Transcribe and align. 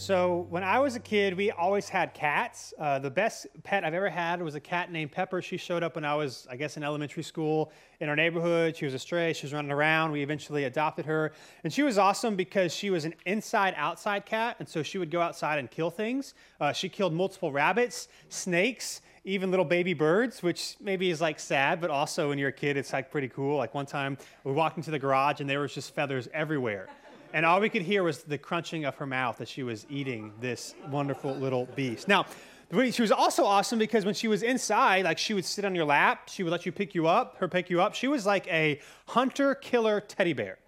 So, 0.00 0.46
when 0.48 0.64
I 0.64 0.78
was 0.78 0.96
a 0.96 0.98
kid, 0.98 1.36
we 1.36 1.50
always 1.50 1.90
had 1.90 2.14
cats. 2.14 2.72
Uh, 2.78 2.98
the 2.98 3.10
best 3.10 3.46
pet 3.64 3.84
I've 3.84 3.92
ever 3.92 4.08
had 4.08 4.40
was 4.40 4.54
a 4.54 4.60
cat 4.60 4.90
named 4.90 5.12
Pepper. 5.12 5.42
She 5.42 5.58
showed 5.58 5.82
up 5.82 5.94
when 5.94 6.06
I 6.06 6.14
was, 6.14 6.46
I 6.50 6.56
guess, 6.56 6.78
in 6.78 6.82
elementary 6.82 7.22
school 7.22 7.70
in 8.00 8.08
our 8.08 8.16
neighborhood. 8.16 8.74
She 8.74 8.86
was 8.86 8.94
a 8.94 8.98
stray. 8.98 9.34
She 9.34 9.44
was 9.44 9.52
running 9.52 9.70
around. 9.70 10.10
We 10.10 10.22
eventually 10.22 10.64
adopted 10.64 11.04
her. 11.04 11.32
And 11.64 11.70
she 11.70 11.82
was 11.82 11.98
awesome 11.98 12.34
because 12.34 12.74
she 12.74 12.88
was 12.88 13.04
an 13.04 13.12
inside 13.26 13.74
outside 13.76 14.24
cat. 14.24 14.56
And 14.58 14.66
so 14.66 14.82
she 14.82 14.96
would 14.96 15.10
go 15.10 15.20
outside 15.20 15.58
and 15.58 15.70
kill 15.70 15.90
things. 15.90 16.32
Uh, 16.62 16.72
she 16.72 16.88
killed 16.88 17.12
multiple 17.12 17.52
rabbits, 17.52 18.08
snakes, 18.30 19.02
even 19.24 19.50
little 19.50 19.66
baby 19.66 19.92
birds, 19.92 20.42
which 20.42 20.76
maybe 20.80 21.10
is 21.10 21.20
like 21.20 21.38
sad, 21.38 21.78
but 21.78 21.90
also 21.90 22.30
when 22.30 22.38
you're 22.38 22.48
a 22.48 22.52
kid, 22.52 22.78
it's 22.78 22.94
like 22.94 23.10
pretty 23.10 23.28
cool. 23.28 23.58
Like 23.58 23.74
one 23.74 23.84
time 23.84 24.16
we 24.44 24.52
walked 24.52 24.78
into 24.78 24.90
the 24.90 24.98
garage 24.98 25.40
and 25.40 25.50
there 25.50 25.60
was 25.60 25.74
just 25.74 25.94
feathers 25.94 26.26
everywhere. 26.32 26.88
And 27.32 27.46
all 27.46 27.60
we 27.60 27.68
could 27.68 27.82
hear 27.82 28.02
was 28.02 28.22
the 28.22 28.38
crunching 28.38 28.84
of 28.84 28.96
her 28.96 29.06
mouth 29.06 29.40
as 29.40 29.48
she 29.48 29.62
was 29.62 29.86
eating 29.88 30.32
this 30.40 30.74
wonderful 30.90 31.34
little 31.34 31.66
beast. 31.76 32.08
Now, 32.08 32.26
she 32.72 33.02
was 33.02 33.12
also 33.12 33.44
awesome 33.44 33.78
because 33.78 34.04
when 34.04 34.14
she 34.14 34.28
was 34.28 34.42
inside, 34.42 35.04
like 35.04 35.18
she 35.18 35.34
would 35.34 35.44
sit 35.44 35.64
on 35.64 35.74
your 35.74 35.84
lap, 35.84 36.28
she 36.28 36.42
would 36.42 36.50
let 36.50 36.66
you 36.66 36.72
pick 36.72 36.94
you 36.94 37.06
up, 37.06 37.36
her 37.38 37.48
pick 37.48 37.70
you 37.70 37.80
up. 37.80 37.94
She 37.94 38.08
was 38.08 38.26
like 38.26 38.46
a 38.48 38.80
hunter 39.06 39.54
killer 39.54 40.00
teddy 40.00 40.32
bear. 40.32 40.58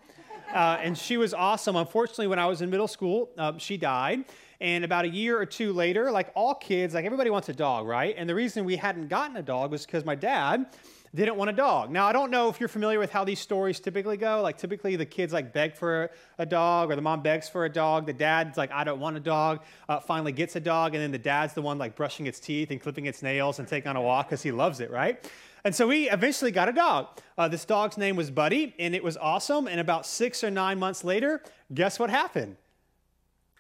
Uh, 0.53 0.79
and 0.83 0.97
she 0.97 1.17
was 1.17 1.33
awesome. 1.33 1.77
Unfortunately, 1.77 2.27
when 2.27 2.39
I 2.39 2.47
was 2.47 2.61
in 2.61 2.71
middle 2.71 2.89
school, 2.89 3.31
uh, 3.39 3.57
she 3.59 3.77
died. 3.77 4.25
And 4.61 4.85
about 4.85 5.05
a 5.05 5.09
year 5.09 5.41
or 5.41 5.47
two 5.47 5.73
later, 5.73 6.11
like 6.13 6.31
all 6.35 6.55
kids, 6.55 6.95
like 6.95 7.05
everybody 7.05 7.31
wants 7.31 7.49
a 7.49 7.55
dog, 7.55 7.87
right? 7.87 8.15
And 8.17 8.29
the 8.29 8.35
reason 8.35 8.65
we 8.65 8.77
hadn't 8.77 9.09
gotten 9.09 9.37
a 9.37 9.43
dog 9.43 9.73
was 9.73 9.87
because 9.87 10.05
my 10.05 10.15
dad 10.15 10.67
didn't 11.15 11.37
want 11.37 11.51
a 11.51 11.53
dog. 11.53 11.91
Now, 11.91 12.07
I 12.07 12.13
don't 12.13 12.31
know 12.31 12.49
if 12.49 12.59
you're 12.59 12.71
familiar 12.71 12.99
with 12.99 13.11
how 13.11 13.23
these 13.23 13.39
stories 13.39 13.79
typically 13.81 14.17
go. 14.17 14.41
Like, 14.41 14.57
typically 14.57 14.97
the 14.97 15.05
kids 15.05 15.33
like 15.33 15.53
beg 15.53 15.77
for 15.77 16.11
a 16.39 16.47
dog, 16.47 16.91
or 16.91 16.97
the 16.97 17.03
mom 17.03 17.23
begs 17.23 17.51
for 17.51 17.67
a 17.67 17.69
dog. 17.69 18.07
The 18.07 18.15
dad's 18.15 18.57
like, 18.57 18.73
I 18.73 18.83
don't 18.83 18.99
want 18.99 19.19
a 19.19 19.21
dog. 19.21 19.61
Uh, 19.89 20.01
finally 20.01 20.33
gets 20.33 20.57
a 20.57 20.61
dog, 20.61 20.95
and 20.95 21.03
then 21.03 21.13
the 21.13 21.19
dad's 21.19 21.53
the 21.53 21.61
one 21.61 21.77
like 21.77 21.97
brushing 21.97 22.27
its 22.27 22.41
teeth 22.41 22.71
and 22.71 22.81
clipping 22.81 23.05
its 23.05 23.23
nails 23.23 23.59
and 23.59 23.69
taking 23.69 23.91
on 23.91 23.97
a 23.97 24.01
walk 24.01 24.29
because 24.29 24.43
he 24.43 24.53
loves 24.53 24.81
it, 24.81 24.91
right? 24.91 25.31
And 25.65 25.75
so 25.75 25.87
we 25.87 26.09
eventually 26.09 26.51
got 26.51 26.71
a 26.71 26.73
dog. 26.73 27.09
Uh, 27.37 27.47
this 27.47 27.67
dog's 27.67 27.99
name 27.99 28.17
was 28.17 28.31
Buddy, 28.31 28.75
and 28.79 28.95
it 28.95 29.05
was 29.05 29.19
awesome. 29.19 29.69
And 29.69 29.81
about 29.81 30.07
six 30.07 30.43
or 30.43 30.51
nine 30.51 30.79
months 30.79 31.05
later, 31.05 31.43
guess 31.75 31.99
what 31.99 32.09
happened? 32.09 32.57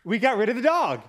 We 0.04 0.18
got 0.18 0.38
rid 0.38 0.48
of 0.48 0.56
the 0.56 0.62
dog 0.62 1.02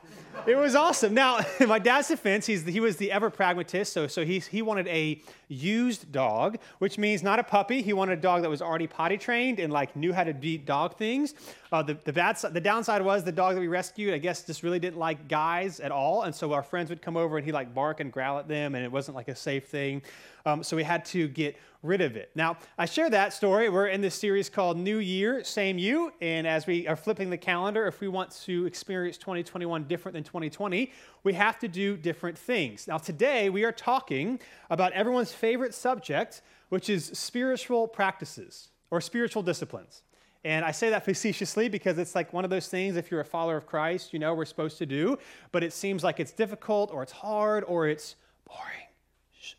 it 0.46 0.58
was 0.58 0.76
awesome. 0.76 1.14
Now, 1.14 1.40
my 1.68 1.80
dad's 1.80 2.08
defense, 2.08 2.46
he's, 2.46 2.66
he 2.66 2.80
was 2.80 2.98
the 2.98 3.12
ever 3.12 3.30
pragmatist, 3.30 3.94
so, 3.94 4.08
so 4.08 4.26
he, 4.26 4.40
he 4.40 4.62
wanted 4.62 4.88
a 4.88 5.22
used 5.48 6.12
dog, 6.12 6.58
which 6.80 6.98
means 6.98 7.24
not 7.24 7.40
a 7.40 7.44
puppy. 7.44 7.82
He 7.82 7.94
wanted 7.94 8.20
a 8.20 8.22
dog 8.22 8.42
that 8.42 8.50
was 8.50 8.62
already 8.62 8.88
potty 8.88 9.18
trained 9.18 9.60
and 9.60 9.72
like 9.72 9.96
knew 9.96 10.14
how 10.14 10.24
to 10.24 10.34
beat 10.34 10.66
dog 10.66 10.98
things. 10.98 11.34
Uh, 11.72 11.84
the, 11.84 11.98
the, 12.04 12.14
bad, 12.14 12.38
the 12.52 12.62
downside 12.62 13.02
was 13.02 13.24
the 13.24 13.32
dog 13.32 13.56
that 13.56 13.62
we 13.62 13.68
rescued, 13.68 14.14
I 14.14 14.18
guess, 14.18 14.44
just 14.44 14.64
really 14.64 14.80
didn't 14.80 15.00
like 15.00 15.28
guys 15.28 15.80
at 15.80 15.92
all. 15.92 16.24
And 16.24 16.34
so 16.34 16.54
our 16.54 16.64
friends 16.64 16.90
would 16.90 17.02
come 17.02 17.18
over 17.18 17.38
and 17.38 17.46
he 17.46 17.52
like 17.52 17.74
bark 17.74 18.00
and 18.00 18.12
growl 18.12 18.40
at 18.40 18.48
them, 18.48 18.76
and 18.76 18.84
it 18.84 18.92
wasn't 18.92 19.16
like 19.16 19.28
a 19.28 19.36
safe 19.36 19.68
thing. 19.68 20.02
Um, 20.46 20.62
so 20.62 20.76
we 20.76 20.84
had 20.84 21.06
to 21.06 21.28
get 21.30 21.56
rid 21.84 22.02
of 22.02 22.16
it. 22.16 22.32
Now, 22.34 22.58
I 22.78 22.86
share 22.86 23.10
that 23.10 23.34
story. 23.34 23.70
We're 23.70 23.88
in 23.88 24.02
this 24.02 24.16
series 24.16 24.50
called 24.50 24.78
New 24.78 24.98
Year, 24.98 25.44
Same 25.44 25.78
You. 25.78 26.14
And 26.22 26.48
as 26.48 26.66
we 26.66 26.88
are 26.88 26.96
flipping 26.96 27.30
the 27.30 27.38
calendar, 27.38 27.86
if 27.88 28.00
we 28.00 28.08
want 28.08 28.32
to 28.46 28.66
experience 28.66 29.18
2021 29.18 29.84
different 29.84 30.14
than 30.14 30.23
2020, 30.24 30.92
we 31.24 31.34
have 31.34 31.60
to 31.60 31.68
do 31.68 31.98
different 31.98 32.38
things. 32.38 32.88
Now, 32.88 32.98
today 32.98 33.50
we 33.50 33.64
are 33.64 33.72
talking 33.72 34.40
about 34.70 34.92
everyone's 34.94 35.32
favorite 35.32 35.74
subject, 35.74 36.42
which 36.70 36.90
is 36.90 37.06
spiritual 37.14 37.88
practices 37.88 38.70
or 38.92 39.02
spiritual 39.02 39.44
disciplines. 39.44 40.04
And 40.46 40.66
I 40.66 40.72
say 40.72 40.90
that 40.90 41.06
facetiously 41.06 41.70
because 41.70 41.98
it's 41.98 42.16
like 42.16 42.34
one 42.34 42.44
of 42.44 42.50
those 42.50 42.68
things, 42.68 42.98
if 42.98 43.10
you're 43.10 43.22
a 43.22 43.26
follower 43.26 43.58
of 43.58 43.66
Christ, 43.66 44.14
you 44.14 44.20
know 44.20 44.34
we're 44.34 44.46
supposed 44.46 44.78
to 44.80 44.86
do, 44.86 45.18
but 45.52 45.64
it 45.64 45.72
seems 45.72 46.04
like 46.04 46.20
it's 46.20 46.34
difficult 46.34 46.92
or 46.92 47.02
it's 47.02 47.14
hard 47.14 47.64
or 47.66 47.88
it's 47.88 48.16
boring 48.46 48.83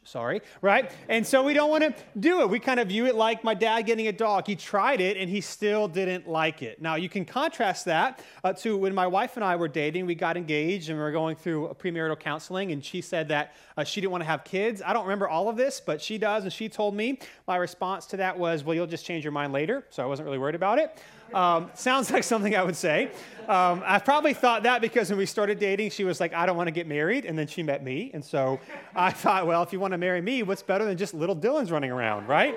sorry, 0.05 0.41
right? 0.63 0.91
And 1.09 1.27
so 1.27 1.43
we 1.43 1.55
don't 1.55 1.71
want 1.71 1.83
to 1.85 1.95
do 2.19 2.41
it. 2.41 2.49
We 2.49 2.59
kind 2.59 2.81
of 2.81 2.89
view 2.89 3.07
it 3.07 3.15
like 3.15 3.45
my 3.45 3.55
dad 3.55 3.83
getting 3.83 4.09
a 4.09 4.13
dog. 4.13 4.47
He 4.47 4.57
tried 4.57 5.01
it 5.01 5.17
and 5.17 5.29
he 5.29 5.41
still 5.41 5.89
didn't 5.89 6.29
like 6.29 6.63
it. 6.63 6.81
Now, 6.81 6.95
you 6.97 7.09
can 7.09 7.25
contrast 7.25 7.85
that 7.87 8.23
uh, 8.43 8.53
to 8.55 8.77
when 8.77 8.95
my 8.95 9.07
wife 9.07 9.37
and 9.37 9.45
I 9.45 9.57
were 9.57 9.69
dating. 9.69 10.07
We 10.07 10.15
got 10.15 10.37
engaged 10.37 10.89
and 10.89 10.99
we 10.99 11.03
were 11.03 11.13
going 11.13 11.37
through 11.37 11.67
a 11.67 11.75
premarital 11.75 12.19
counseling, 12.19 12.73
and 12.73 12.85
she 12.85 13.01
said 13.01 13.29
that 13.29 13.55
uh, 13.77 13.85
she 13.85 14.01
didn't 14.01 14.13
want 14.13 14.23
to 14.23 14.27
have 14.27 14.45
kids. 14.45 14.83
I 14.85 14.93
don't 14.93 15.05
remember 15.05 15.29
all 15.29 15.49
of 15.49 15.57
this, 15.57 15.81
but 15.81 16.01
she 16.01 16.19
does, 16.19 16.45
and 16.45 16.53
she 16.53 16.69
told 16.69 16.95
me. 16.95 17.19
My 17.47 17.57
response 17.57 18.07
to 18.07 18.17
that 18.19 18.39
was, 18.39 18.65
Well, 18.65 18.75
you'll 18.75 18.87
just 18.87 19.05
change 19.05 19.25
your 19.25 19.33
mind 19.33 19.53
later. 19.53 19.85
So 19.91 20.03
I 20.03 20.07
wasn't 20.07 20.27
really 20.27 20.39
worried 20.39 20.55
about 20.55 20.79
it. 20.79 20.99
Um, 21.35 21.71
sounds 21.75 22.13
like 22.13 22.23
something 22.23 22.55
I 22.55 22.63
would 22.63 22.77
say. 22.77 23.11
Um, 23.49 23.83
I 23.85 23.99
probably 23.99 24.35
thought 24.35 24.63
that 24.63 24.81
because 24.81 25.11
when 25.11 25.19
we 25.19 25.27
started 25.27 25.59
dating, 25.59 25.91
she 25.91 26.05
was 26.05 26.21
like, 26.21 26.33
I 26.33 26.47
don't 26.47 26.57
want 26.57 26.69
to 26.69 26.73
get 26.73 26.87
married. 26.87 27.25
And 27.25 27.37
then 27.37 27.49
she 27.49 27.63
met 27.63 27.83
me. 27.83 28.11
And 28.15 28.25
so 28.25 28.61
I 28.95 29.11
thought, 29.23 29.47
well, 29.47 29.63
if 29.63 29.73
you 29.73 29.81
want 29.81 29.93
to 29.93 29.99
marry 29.99 30.21
me, 30.21 30.45
what's 30.45 30.63
better 30.63 30.85
than 30.85 30.97
just 30.97 31.13
little 31.13 31.37
Dylan's 31.37 31.73
running 31.73 31.91
around, 31.91 32.29
right? 32.29 32.57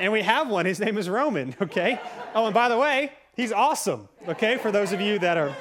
And 0.00 0.12
we 0.12 0.22
have 0.22 0.48
one. 0.48 0.66
His 0.66 0.80
name 0.80 0.98
is 0.98 1.08
Roman, 1.08 1.54
okay? 1.62 2.00
Oh, 2.34 2.46
and 2.46 2.54
by 2.54 2.68
the 2.68 2.76
way, 2.76 3.12
he's 3.36 3.52
awesome, 3.52 4.08
okay? 4.26 4.58
For 4.58 4.72
those 4.72 4.92
of 4.92 5.00
you 5.00 5.18
that 5.20 5.36
are, 5.36 5.54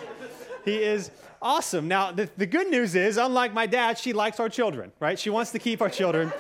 he 0.66 0.78
is 0.78 1.12
awesome. 1.42 1.88
Now, 1.88 2.12
the, 2.12 2.28
the 2.38 2.48
good 2.48 2.70
news 2.70 2.96
is, 2.96 3.18
unlike 3.18 3.54
my 3.54 3.68
dad, 3.68 4.00
she 4.00 4.14
likes 4.14 4.40
our 4.40 4.50
children, 4.50 4.92
right? 5.00 5.18
She 5.18 5.30
wants 5.30 5.52
to 5.52 5.60
keep 5.60 5.82
our 5.82 5.90
children, 5.90 6.34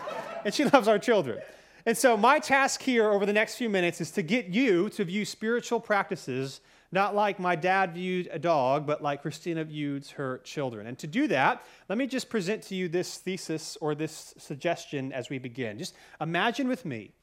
and 0.43 0.53
she 0.53 0.63
loves 0.73 0.87
our 0.87 0.99
children. 0.99 1.39
And 1.87 1.97
so, 1.97 2.17
my 2.17 2.37
task 2.37 2.81
here 2.81 3.09
over 3.09 3.25
the 3.25 3.31
next 3.31 3.55
few 3.55 3.69
minutes 3.69 4.01
is 4.01 4.11
to 4.11 4.21
get 4.21 4.47
you 4.47 4.89
to 4.89 5.05
view 5.05 5.23
spiritual 5.23 5.79
practices 5.79 6.59
not 6.91 7.15
like 7.15 7.39
my 7.39 7.55
dad 7.55 7.93
viewed 7.93 8.27
a 8.29 8.37
dog, 8.39 8.85
but 8.85 9.01
like 9.01 9.21
Christina 9.21 9.63
views 9.63 10.11
her 10.11 10.39
children. 10.39 10.87
And 10.87 10.99
to 10.99 11.07
do 11.07 11.27
that, 11.29 11.65
let 11.87 11.97
me 11.97 12.05
just 12.05 12.29
present 12.29 12.61
to 12.63 12.75
you 12.75 12.89
this 12.89 13.17
thesis 13.17 13.77
or 13.79 13.95
this 13.95 14.33
suggestion 14.37 15.13
as 15.13 15.29
we 15.29 15.37
begin. 15.37 15.77
Just 15.77 15.95
imagine 16.19 16.67
with 16.67 16.83
me 16.83 17.13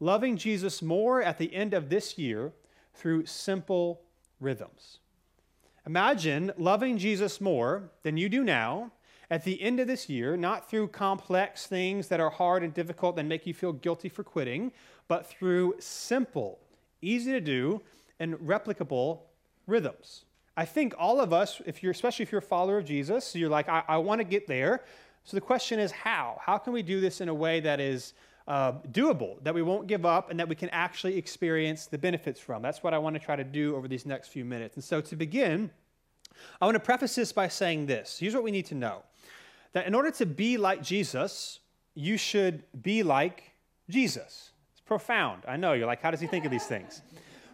loving 0.00 0.36
Jesus 0.36 0.82
more 0.82 1.22
at 1.22 1.38
the 1.38 1.54
end 1.54 1.72
of 1.72 1.88
this 1.88 2.18
year 2.18 2.52
through 2.92 3.24
simple 3.24 4.02
rhythms. 4.38 4.98
Imagine 5.86 6.52
loving 6.58 6.98
Jesus 6.98 7.40
more 7.40 7.90
than 8.02 8.18
you 8.18 8.28
do 8.28 8.44
now 8.44 8.92
at 9.30 9.44
the 9.44 9.62
end 9.62 9.78
of 9.78 9.86
this 9.86 10.08
year, 10.08 10.36
not 10.36 10.68
through 10.68 10.88
complex 10.88 11.66
things 11.66 12.08
that 12.08 12.18
are 12.18 12.30
hard 12.30 12.64
and 12.64 12.74
difficult 12.74 13.18
and 13.18 13.28
make 13.28 13.46
you 13.46 13.54
feel 13.54 13.72
guilty 13.72 14.08
for 14.08 14.24
quitting, 14.24 14.72
but 15.06 15.26
through 15.26 15.74
simple, 15.78 16.58
easy 17.00 17.30
to 17.32 17.40
do, 17.40 17.80
and 18.18 18.34
replicable 18.36 19.20
rhythms. 19.66 20.24
I 20.56 20.64
think 20.64 20.94
all 20.98 21.20
of 21.20 21.32
us, 21.32 21.62
if 21.64 21.82
you're, 21.82 21.92
especially 21.92 22.24
if 22.24 22.32
you're 22.32 22.40
a 22.40 22.42
follower 22.42 22.78
of 22.78 22.84
Jesus, 22.84 23.34
you're 23.36 23.48
like, 23.48 23.68
I, 23.68 23.84
I 23.86 23.96
want 23.98 24.18
to 24.20 24.24
get 24.24 24.46
there. 24.46 24.84
So 25.24 25.36
the 25.36 25.40
question 25.40 25.78
is, 25.78 25.92
how? 25.92 26.38
How 26.44 26.58
can 26.58 26.72
we 26.72 26.82
do 26.82 27.00
this 27.00 27.20
in 27.20 27.28
a 27.28 27.34
way 27.34 27.60
that 27.60 27.78
is 27.78 28.14
uh, 28.48 28.72
doable, 28.90 29.42
that 29.44 29.54
we 29.54 29.62
won't 29.62 29.86
give 29.86 30.04
up, 30.04 30.30
and 30.30 30.40
that 30.40 30.48
we 30.48 30.56
can 30.56 30.68
actually 30.70 31.16
experience 31.16 31.86
the 31.86 31.98
benefits 31.98 32.40
from? 32.40 32.62
That's 32.62 32.82
what 32.82 32.92
I 32.94 32.98
want 32.98 33.14
to 33.14 33.20
try 33.20 33.36
to 33.36 33.44
do 33.44 33.76
over 33.76 33.86
these 33.86 34.04
next 34.04 34.28
few 34.28 34.44
minutes. 34.44 34.74
And 34.74 34.84
so 34.84 35.00
to 35.00 35.14
begin, 35.14 35.70
I 36.60 36.64
want 36.64 36.74
to 36.74 36.80
preface 36.80 37.14
this 37.14 37.32
by 37.32 37.48
saying 37.48 37.86
this. 37.86 38.18
Here's 38.18 38.34
what 38.34 38.42
we 38.42 38.50
need 38.50 38.66
to 38.66 38.74
know 38.74 39.02
that 39.72 39.86
in 39.86 39.94
order 39.94 40.10
to 40.12 40.26
be 40.26 40.56
like 40.56 40.82
Jesus, 40.82 41.60
you 41.94 42.16
should 42.16 42.64
be 42.82 43.02
like 43.02 43.52
Jesus. 43.88 44.50
It's 44.72 44.80
profound. 44.80 45.42
I 45.46 45.56
know. 45.56 45.72
You're 45.72 45.86
like, 45.86 46.02
how 46.02 46.10
does 46.10 46.20
he 46.20 46.26
think 46.26 46.44
of 46.44 46.50
these 46.50 46.66
things? 46.66 47.02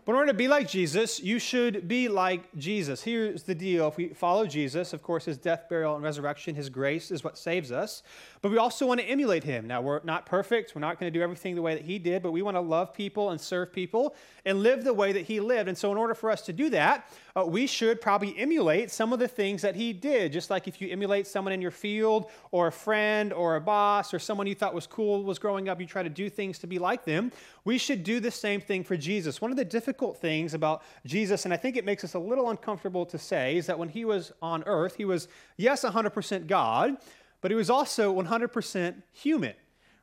But 0.04 0.12
in 0.12 0.18
order 0.18 0.30
to 0.30 0.38
be 0.38 0.46
like 0.46 0.68
Jesus, 0.68 1.20
you 1.20 1.40
should 1.40 1.88
be 1.88 2.08
like 2.08 2.54
Jesus. 2.56 3.02
Here's 3.02 3.42
the 3.42 3.56
deal. 3.56 3.88
If 3.88 3.96
we 3.96 4.10
follow 4.10 4.46
Jesus, 4.46 4.92
of 4.92 5.02
course, 5.02 5.24
his 5.24 5.36
death, 5.36 5.64
burial, 5.68 5.96
and 5.96 6.04
resurrection, 6.04 6.54
his 6.54 6.68
grace 6.68 7.10
is 7.10 7.24
what 7.24 7.36
saves 7.36 7.72
us. 7.72 8.04
But 8.46 8.52
we 8.52 8.58
also 8.58 8.86
want 8.86 9.00
to 9.00 9.06
emulate 9.06 9.42
him. 9.42 9.66
Now, 9.66 9.80
we're 9.80 10.00
not 10.04 10.24
perfect. 10.24 10.72
We're 10.72 10.80
not 10.80 11.00
going 11.00 11.12
to 11.12 11.18
do 11.18 11.20
everything 11.20 11.56
the 11.56 11.62
way 11.62 11.74
that 11.74 11.82
he 11.82 11.98
did, 11.98 12.22
but 12.22 12.30
we 12.30 12.42
want 12.42 12.56
to 12.56 12.60
love 12.60 12.94
people 12.94 13.30
and 13.30 13.40
serve 13.40 13.72
people 13.72 14.14
and 14.44 14.62
live 14.62 14.84
the 14.84 14.94
way 14.94 15.10
that 15.10 15.22
he 15.22 15.40
lived. 15.40 15.68
And 15.68 15.76
so, 15.76 15.90
in 15.90 15.98
order 15.98 16.14
for 16.14 16.30
us 16.30 16.42
to 16.42 16.52
do 16.52 16.70
that, 16.70 17.10
uh, 17.36 17.44
we 17.44 17.66
should 17.66 18.00
probably 18.00 18.38
emulate 18.38 18.92
some 18.92 19.12
of 19.12 19.18
the 19.18 19.26
things 19.26 19.62
that 19.62 19.74
he 19.74 19.92
did. 19.92 20.32
Just 20.32 20.48
like 20.48 20.68
if 20.68 20.80
you 20.80 20.88
emulate 20.90 21.26
someone 21.26 21.52
in 21.52 21.60
your 21.60 21.72
field 21.72 22.30
or 22.52 22.68
a 22.68 22.72
friend 22.72 23.32
or 23.32 23.56
a 23.56 23.60
boss 23.60 24.14
or 24.14 24.20
someone 24.20 24.46
you 24.46 24.54
thought 24.54 24.74
was 24.74 24.86
cool 24.86 25.24
was 25.24 25.40
growing 25.40 25.68
up, 25.68 25.80
you 25.80 25.86
try 25.88 26.04
to 26.04 26.08
do 26.08 26.30
things 26.30 26.60
to 26.60 26.68
be 26.68 26.78
like 26.78 27.04
them. 27.04 27.32
We 27.64 27.78
should 27.78 28.04
do 28.04 28.20
the 28.20 28.30
same 28.30 28.60
thing 28.60 28.84
for 28.84 28.96
Jesus. 28.96 29.40
One 29.40 29.50
of 29.50 29.56
the 29.56 29.64
difficult 29.64 30.18
things 30.18 30.54
about 30.54 30.84
Jesus, 31.04 31.46
and 31.46 31.52
I 31.52 31.56
think 31.56 31.76
it 31.76 31.84
makes 31.84 32.04
us 32.04 32.14
a 32.14 32.20
little 32.20 32.48
uncomfortable 32.50 33.06
to 33.06 33.18
say, 33.18 33.56
is 33.56 33.66
that 33.66 33.76
when 33.76 33.88
he 33.88 34.04
was 34.04 34.30
on 34.40 34.62
earth, 34.66 34.94
he 34.94 35.04
was, 35.04 35.26
yes, 35.56 35.82
100% 35.82 36.46
God, 36.46 36.98
but 37.40 37.50
he 37.50 37.54
was 37.54 37.70
also 37.70 38.14
100% 38.14 39.02
human 39.12 39.54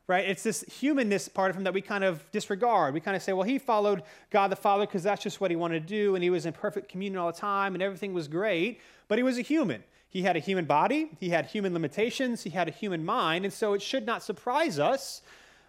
right? 0.06 0.28
It's 0.28 0.42
this 0.42 0.62
humanness 0.80 1.28
part 1.28 1.50
of 1.50 1.56
him 1.56 1.64
that 1.64 1.72
we 1.72 1.80
kind 1.80 2.04
of 2.04 2.30
disregard. 2.30 2.92
We 2.92 3.00
kind 3.00 3.16
of 3.16 3.22
say, 3.22 3.32
well, 3.32 3.46
he 3.46 3.58
followed 3.58 4.02
God 4.30 4.48
the 4.48 4.56
Father 4.56 4.86
because 4.86 5.02
that's 5.02 5.22
just 5.22 5.40
what 5.40 5.50
he 5.50 5.56
wanted 5.56 5.80
to 5.80 5.86
do, 5.86 6.14
and 6.14 6.22
he 6.22 6.30
was 6.30 6.46
in 6.46 6.52
perfect 6.52 6.88
communion 6.88 7.18
all 7.18 7.32
the 7.32 7.38
time, 7.38 7.74
and 7.74 7.82
everything 7.82 8.12
was 8.12 8.28
great, 8.28 8.80
but 9.08 9.18
he 9.18 9.22
was 9.22 9.38
a 9.38 9.42
human. 9.42 9.82
He 10.08 10.22
had 10.22 10.36
a 10.36 10.40
human 10.40 10.66
body, 10.66 11.10
he 11.18 11.30
had 11.30 11.46
human 11.46 11.72
limitations, 11.72 12.42
he 12.42 12.50
had 12.50 12.68
a 12.68 12.70
human 12.70 13.04
mind, 13.04 13.44
and 13.44 13.52
so 13.52 13.72
it 13.72 13.82
should 13.82 14.06
not 14.06 14.22
surprise 14.22 14.78
us 14.78 15.22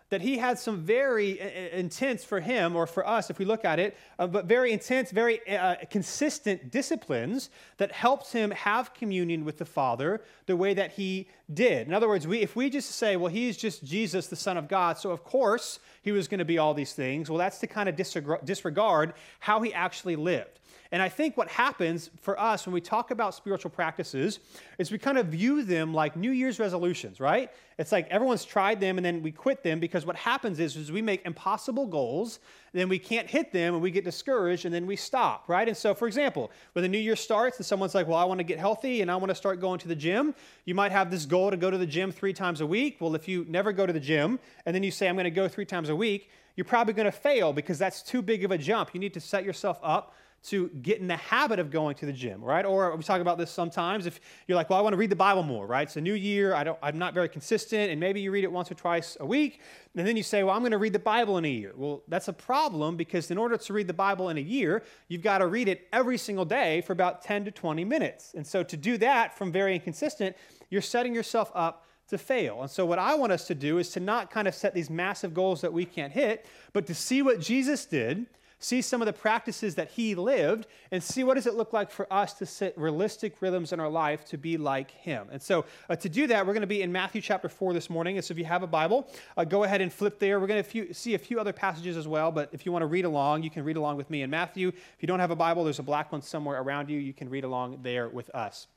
that 0.09 0.21
he 0.21 0.37
had 0.37 0.59
some 0.59 0.81
very 0.81 1.41
uh, 1.41 1.45
uh, 1.45 1.77
intense 1.77 2.23
for 2.23 2.39
him 2.39 2.75
or 2.75 2.85
for 2.85 3.07
us 3.07 3.29
if 3.29 3.39
we 3.39 3.45
look 3.45 3.65
at 3.65 3.79
it 3.79 3.97
uh, 4.19 4.27
but 4.27 4.45
very 4.45 4.71
intense 4.71 5.11
very 5.11 5.39
uh, 5.55 5.75
consistent 5.89 6.71
disciplines 6.71 7.49
that 7.77 7.91
helped 7.91 8.31
him 8.31 8.51
have 8.51 8.93
communion 8.93 9.45
with 9.45 9.57
the 9.57 9.65
father 9.65 10.21
the 10.45 10.55
way 10.55 10.73
that 10.73 10.91
he 10.91 11.27
did. 11.53 11.87
In 11.87 11.93
other 11.93 12.07
words 12.07 12.27
we, 12.27 12.41
if 12.41 12.55
we 12.55 12.69
just 12.69 12.91
say 12.91 13.15
well 13.15 13.31
he's 13.31 13.57
just 13.57 13.83
jesus 13.83 14.27
the 14.27 14.35
son 14.35 14.57
of 14.57 14.67
god 14.67 14.97
so 14.97 15.11
of 15.11 15.23
course 15.23 15.79
he 16.01 16.11
was 16.11 16.27
going 16.27 16.39
to 16.39 16.45
be 16.45 16.57
all 16.57 16.73
these 16.73 16.93
things 16.93 17.29
well 17.29 17.39
that's 17.39 17.59
to 17.59 17.67
kind 17.67 17.89
of 17.89 17.95
disregard 17.95 19.13
how 19.39 19.61
he 19.61 19.73
actually 19.73 20.15
lived 20.15 20.59
and 20.91 21.01
I 21.01 21.09
think 21.09 21.35
what 21.35 21.47
happens 21.49 22.11
for 22.21 22.39
us 22.39 22.65
when 22.65 22.73
we 22.73 22.81
talk 22.81 23.11
about 23.11 23.33
spiritual 23.33 23.71
practices 23.71 24.39
is 24.77 24.91
we 24.91 24.97
kind 24.97 25.17
of 25.17 25.27
view 25.27 25.63
them 25.63 25.93
like 25.93 26.15
New 26.15 26.31
Year's 26.31 26.59
resolutions, 26.59 27.19
right? 27.19 27.51
It's 27.77 27.91
like 27.91 28.07
everyone's 28.09 28.45
tried 28.45 28.79
them 28.79 28.97
and 28.97 29.05
then 29.05 29.23
we 29.23 29.31
quit 29.31 29.63
them 29.63 29.79
because 29.79 30.05
what 30.05 30.15
happens 30.15 30.59
is, 30.59 30.75
is 30.75 30.91
we 30.91 31.01
make 31.01 31.25
impossible 31.25 31.87
goals, 31.87 32.39
then 32.71 32.87
we 32.87 32.99
can't 32.99 33.27
hit 33.27 33.51
them 33.51 33.73
and 33.73 33.81
we 33.81 33.89
get 33.89 34.03
discouraged 34.03 34.65
and 34.65 34.73
then 34.73 34.85
we 34.85 34.95
stop, 34.95 35.49
right? 35.49 35.67
And 35.67 35.75
so, 35.75 35.93
for 35.95 36.07
example, 36.07 36.51
when 36.73 36.83
the 36.83 36.89
new 36.89 36.99
year 36.99 37.15
starts 37.15 37.57
and 37.57 37.65
someone's 37.65 37.95
like, 37.95 38.07
well, 38.07 38.17
I 38.17 38.23
want 38.25 38.39
to 38.39 38.45
get 38.45 38.59
healthy 38.59 39.01
and 39.01 39.09
I 39.09 39.15
want 39.15 39.29
to 39.29 39.35
start 39.35 39.59
going 39.59 39.79
to 39.79 39.87
the 39.87 39.95
gym, 39.95 40.35
you 40.65 40.75
might 40.75 40.91
have 40.91 41.09
this 41.09 41.25
goal 41.25 41.49
to 41.51 41.57
go 41.57 41.71
to 41.71 41.77
the 41.77 41.87
gym 41.87 42.11
three 42.11 42.33
times 42.33 42.61
a 42.61 42.67
week. 42.67 42.97
Well, 42.99 43.15
if 43.15 43.27
you 43.27 43.45
never 43.49 43.73
go 43.73 43.85
to 43.85 43.93
the 43.93 43.99
gym 43.99 44.39
and 44.65 44.75
then 44.75 44.83
you 44.83 44.91
say, 44.91 45.09
I'm 45.09 45.15
going 45.15 45.25
to 45.25 45.31
go 45.31 45.47
three 45.47 45.65
times 45.65 45.89
a 45.89 45.95
week, 45.95 46.29
you're 46.55 46.65
probably 46.65 46.93
going 46.93 47.05
to 47.05 47.11
fail 47.11 47.51
because 47.51 47.77
that's 47.79 48.01
too 48.01 48.21
big 48.21 48.45
of 48.45 48.51
a 48.51 48.57
jump. 48.57 48.91
You 48.93 48.99
need 48.99 49.13
to 49.15 49.19
set 49.19 49.43
yourself 49.43 49.79
up 49.83 50.13
to 50.49 50.69
get 50.81 50.99
in 50.99 51.07
the 51.07 51.15
habit 51.15 51.59
of 51.59 51.71
going 51.71 51.95
to 51.95 52.05
the 52.05 52.13
gym, 52.13 52.43
right? 52.43 52.65
Or 52.65 52.95
we 52.95 53.03
talk 53.03 53.21
about 53.21 53.37
this 53.37 53.49
sometimes. 53.49 54.05
If 54.05 54.19
you're 54.47 54.55
like, 54.55 54.69
well, 54.69 54.77
I 54.77 54.81
want 54.81 54.93
to 54.93 54.97
read 54.97 55.09
the 55.09 55.15
Bible 55.15 55.43
more, 55.43 55.65
right? 55.65 55.87
It's 55.87 55.97
a 55.97 56.01
new 56.01 56.13
year. 56.13 56.53
I 56.53 56.63
don't, 56.63 56.77
I'm 56.83 56.97
not 56.99 57.13
very 57.13 57.29
consistent, 57.29 57.91
and 57.91 57.99
maybe 57.99 58.21
you 58.21 58.31
read 58.31 58.43
it 58.43 58.51
once 58.51 58.69
or 58.69 58.75
twice 58.75 59.17
a 59.19 59.25
week, 59.25 59.61
and 59.95 60.05
then 60.05 60.15
you 60.15 60.23
say, 60.23 60.43
well, 60.43 60.55
I'm 60.55 60.61
going 60.61 60.71
to 60.71 60.77
read 60.77 60.93
the 60.93 60.99
Bible 60.99 61.37
in 61.37 61.45
a 61.45 61.49
year. 61.49 61.73
Well, 61.75 62.03
that's 62.07 62.27
a 62.27 62.33
problem 62.33 62.95
because 62.95 63.31
in 63.31 63.37
order 63.37 63.57
to 63.57 63.73
read 63.73 63.87
the 63.87 63.93
Bible 63.93 64.29
in 64.29 64.37
a 64.37 64.41
year, 64.41 64.83
you've 65.07 65.23
got 65.23 65.39
to 65.39 65.47
read 65.47 65.67
it 65.67 65.87
every 65.91 66.17
single 66.17 66.45
day 66.45 66.81
for 66.81 66.93
about 66.93 67.23
10 67.23 67.45
to 67.45 67.51
20 67.51 67.83
minutes. 67.83 68.33
And 68.35 68.45
so 68.45 68.61
to 68.63 68.77
do 68.77 68.97
that 68.97 69.37
from 69.37 69.51
very 69.51 69.73
inconsistent, 69.73 70.35
you're 70.69 70.81
setting 70.81 71.15
yourself 71.15 71.51
up 71.55 71.85
to 72.09 72.17
fail. 72.17 72.61
And 72.61 72.69
so, 72.69 72.85
what 72.85 72.99
I 72.99 73.15
want 73.15 73.31
us 73.31 73.47
to 73.47 73.55
do 73.55 73.79
is 73.79 73.89
to 73.91 73.99
not 73.99 74.29
kind 74.29 74.47
of 74.47 74.53
set 74.53 74.75
these 74.75 74.89
massive 74.91 75.33
goals 75.33 75.61
that 75.61 75.73
we 75.73 75.85
can't 75.85 76.13
hit, 76.13 76.45
but 76.71 76.85
to 76.87 76.93
see 76.93 77.23
what 77.23 77.39
Jesus 77.39 77.85
did 77.85 78.27
see 78.59 78.81
some 78.81 79.01
of 79.01 79.05
the 79.05 79.13
practices 79.13 79.75
that 79.75 79.89
he 79.91 80.15
lived, 80.15 80.67
and 80.91 81.03
see 81.03 81.23
what 81.23 81.35
does 81.35 81.47
it 81.47 81.55
look 81.55 81.73
like 81.73 81.91
for 81.91 82.11
us 82.11 82.33
to 82.33 82.45
set 82.45 82.77
realistic 82.77 83.41
rhythms 83.41 83.73
in 83.73 83.79
our 83.79 83.89
life 83.89 84.25
to 84.25 84.37
be 84.37 84.57
like 84.57 84.91
him. 84.91 85.27
And 85.31 85.41
so 85.41 85.65
uh, 85.89 85.95
to 85.97 86.09
do 86.09 86.27
that, 86.27 86.45
we're 86.45 86.53
going 86.53 86.61
to 86.61 86.67
be 86.67 86.81
in 86.81 86.91
Matthew 86.91 87.21
chapter 87.21 87.49
4 87.49 87.73
this 87.73 87.89
morning. 87.89 88.17
And 88.17 88.25
so 88.25 88.31
if 88.31 88.37
you 88.37 88.45
have 88.45 88.63
a 88.63 88.67
Bible, 88.67 89.07
uh, 89.37 89.43
go 89.43 89.63
ahead 89.63 89.81
and 89.81 89.91
flip 89.91 90.19
there. 90.19 90.39
We're 90.39 90.47
going 90.47 90.63
to 90.63 90.93
see 90.93 91.15
a 91.15 91.19
few 91.19 91.39
other 91.39 91.53
passages 91.53 91.97
as 91.97 92.07
well, 92.07 92.31
but 92.31 92.49
if 92.51 92.65
you 92.65 92.71
want 92.71 92.83
to 92.83 92.87
read 92.87 93.05
along, 93.05 93.43
you 93.43 93.49
can 93.49 93.63
read 93.63 93.77
along 93.77 93.97
with 93.97 94.09
me 94.09 94.21
in 94.21 94.29
Matthew. 94.29 94.69
If 94.69 94.97
you 95.01 95.07
don't 95.07 95.19
have 95.19 95.31
a 95.31 95.35
Bible, 95.35 95.63
there's 95.63 95.79
a 95.79 95.83
black 95.83 96.11
one 96.11 96.21
somewhere 96.21 96.61
around 96.61 96.89
you. 96.89 96.99
You 96.99 97.13
can 97.13 97.29
read 97.29 97.43
along 97.43 97.79
there 97.83 98.09
with 98.09 98.29
us. 98.35 98.67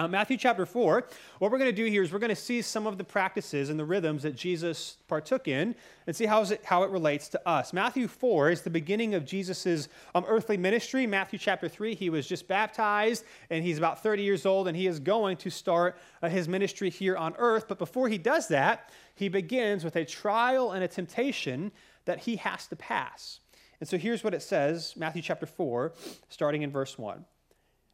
Uh, 0.00 0.08
Matthew 0.08 0.38
chapter 0.38 0.64
4, 0.64 1.06
what 1.40 1.52
we're 1.52 1.58
going 1.58 1.68
to 1.68 1.76
do 1.76 1.84
here 1.84 2.02
is 2.02 2.10
we're 2.10 2.20
going 2.20 2.30
to 2.30 2.34
see 2.34 2.62
some 2.62 2.86
of 2.86 2.96
the 2.96 3.04
practices 3.04 3.68
and 3.68 3.78
the 3.78 3.84
rhythms 3.84 4.22
that 4.22 4.34
Jesus 4.34 4.96
partook 5.08 5.46
in 5.46 5.74
and 6.06 6.16
see 6.16 6.24
how, 6.24 6.40
it, 6.42 6.64
how 6.64 6.84
it 6.84 6.90
relates 6.90 7.28
to 7.28 7.46
us. 7.48 7.74
Matthew 7.74 8.08
4 8.08 8.48
is 8.48 8.62
the 8.62 8.70
beginning 8.70 9.14
of 9.14 9.26
Jesus' 9.26 9.88
um, 10.14 10.24
earthly 10.26 10.56
ministry. 10.56 11.06
Matthew 11.06 11.38
chapter 11.38 11.68
3, 11.68 11.94
he 11.94 12.08
was 12.08 12.26
just 12.26 12.48
baptized 12.48 13.24
and 13.50 13.62
he's 13.62 13.76
about 13.76 14.02
30 14.02 14.22
years 14.22 14.46
old 14.46 14.68
and 14.68 14.74
he 14.74 14.86
is 14.86 14.98
going 14.98 15.36
to 15.36 15.50
start 15.50 15.98
uh, 16.22 16.30
his 16.30 16.48
ministry 16.48 16.88
here 16.88 17.18
on 17.18 17.34
earth. 17.36 17.66
But 17.68 17.78
before 17.78 18.08
he 18.08 18.16
does 18.16 18.48
that, 18.48 18.88
he 19.16 19.28
begins 19.28 19.84
with 19.84 19.96
a 19.96 20.06
trial 20.06 20.72
and 20.72 20.82
a 20.82 20.88
temptation 20.88 21.72
that 22.06 22.20
he 22.20 22.36
has 22.36 22.66
to 22.68 22.76
pass. 22.76 23.40
And 23.80 23.86
so 23.86 23.98
here's 23.98 24.24
what 24.24 24.32
it 24.32 24.40
says 24.40 24.94
Matthew 24.96 25.20
chapter 25.20 25.44
4, 25.44 25.92
starting 26.30 26.62
in 26.62 26.70
verse 26.70 26.96
1. 26.96 27.22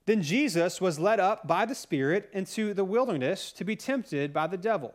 Then 0.07 0.23
Jesus 0.23 0.81
was 0.81 1.01
led 1.01 1.21
up 1.21 1.47
by 1.47 1.67
the 1.67 1.75
Spirit 1.75 2.31
into 2.33 2.73
the 2.73 2.85
wilderness 2.85 3.53
to 3.53 3.65
be 3.65 3.77
tempted 3.77 4.33
by 4.33 4.47
the 4.47 4.57
devil. 4.57 4.95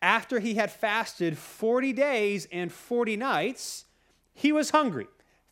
After 0.00 0.40
he 0.40 0.54
had 0.54 0.70
fasted 0.70 1.36
40 1.36 1.92
days 1.92 2.48
and 2.50 2.72
40 2.72 3.16
nights, 3.16 3.84
he 4.32 4.50
was 4.50 4.70
hungry. 4.70 5.06